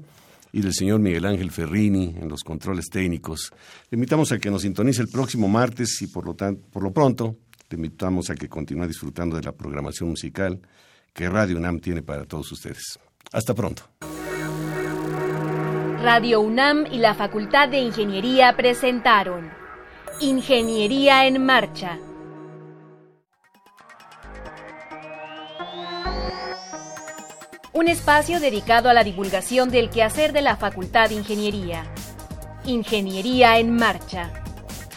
y 0.52 0.60
del 0.60 0.72
señor 0.72 1.00
Miguel 1.00 1.24
Ángel 1.24 1.50
Ferrini 1.50 2.14
en 2.16 2.28
los 2.28 2.44
controles 2.44 2.84
técnicos. 2.88 3.50
Le 3.90 3.96
invitamos 3.96 4.30
a 4.30 4.38
que 4.38 4.52
nos 4.52 4.62
sintonice 4.62 5.02
el 5.02 5.08
próximo 5.08 5.48
martes 5.48 6.00
y 6.00 6.06
por 6.06 6.24
lo, 6.24 6.36
por 6.36 6.80
lo 6.80 6.92
pronto 6.92 7.36
le 7.74 7.86
invitamos 7.86 8.30
a 8.30 8.34
que 8.34 8.48
continúe 8.48 8.86
disfrutando 8.86 9.36
de 9.36 9.42
la 9.42 9.52
programación 9.52 10.10
musical 10.10 10.60
que 11.12 11.28
Radio 11.28 11.56
UNAM 11.56 11.80
tiene 11.80 12.02
para 12.02 12.24
todos 12.24 12.50
ustedes. 12.52 12.98
Hasta 13.32 13.54
pronto. 13.54 13.82
Radio 16.02 16.40
UNAM 16.40 16.86
y 16.92 16.98
la 16.98 17.14
Facultad 17.14 17.68
de 17.68 17.78
Ingeniería 17.78 18.54
presentaron 18.56 19.50
Ingeniería 20.20 21.26
en 21.26 21.44
Marcha. 21.44 21.98
Un 27.72 27.88
espacio 27.88 28.38
dedicado 28.38 28.88
a 28.88 28.94
la 28.94 29.02
divulgación 29.02 29.70
del 29.70 29.90
quehacer 29.90 30.32
de 30.32 30.42
la 30.42 30.56
Facultad 30.56 31.08
de 31.08 31.16
Ingeniería. 31.16 31.84
Ingeniería 32.66 33.58
en 33.58 33.74
Marcha. 33.74 34.43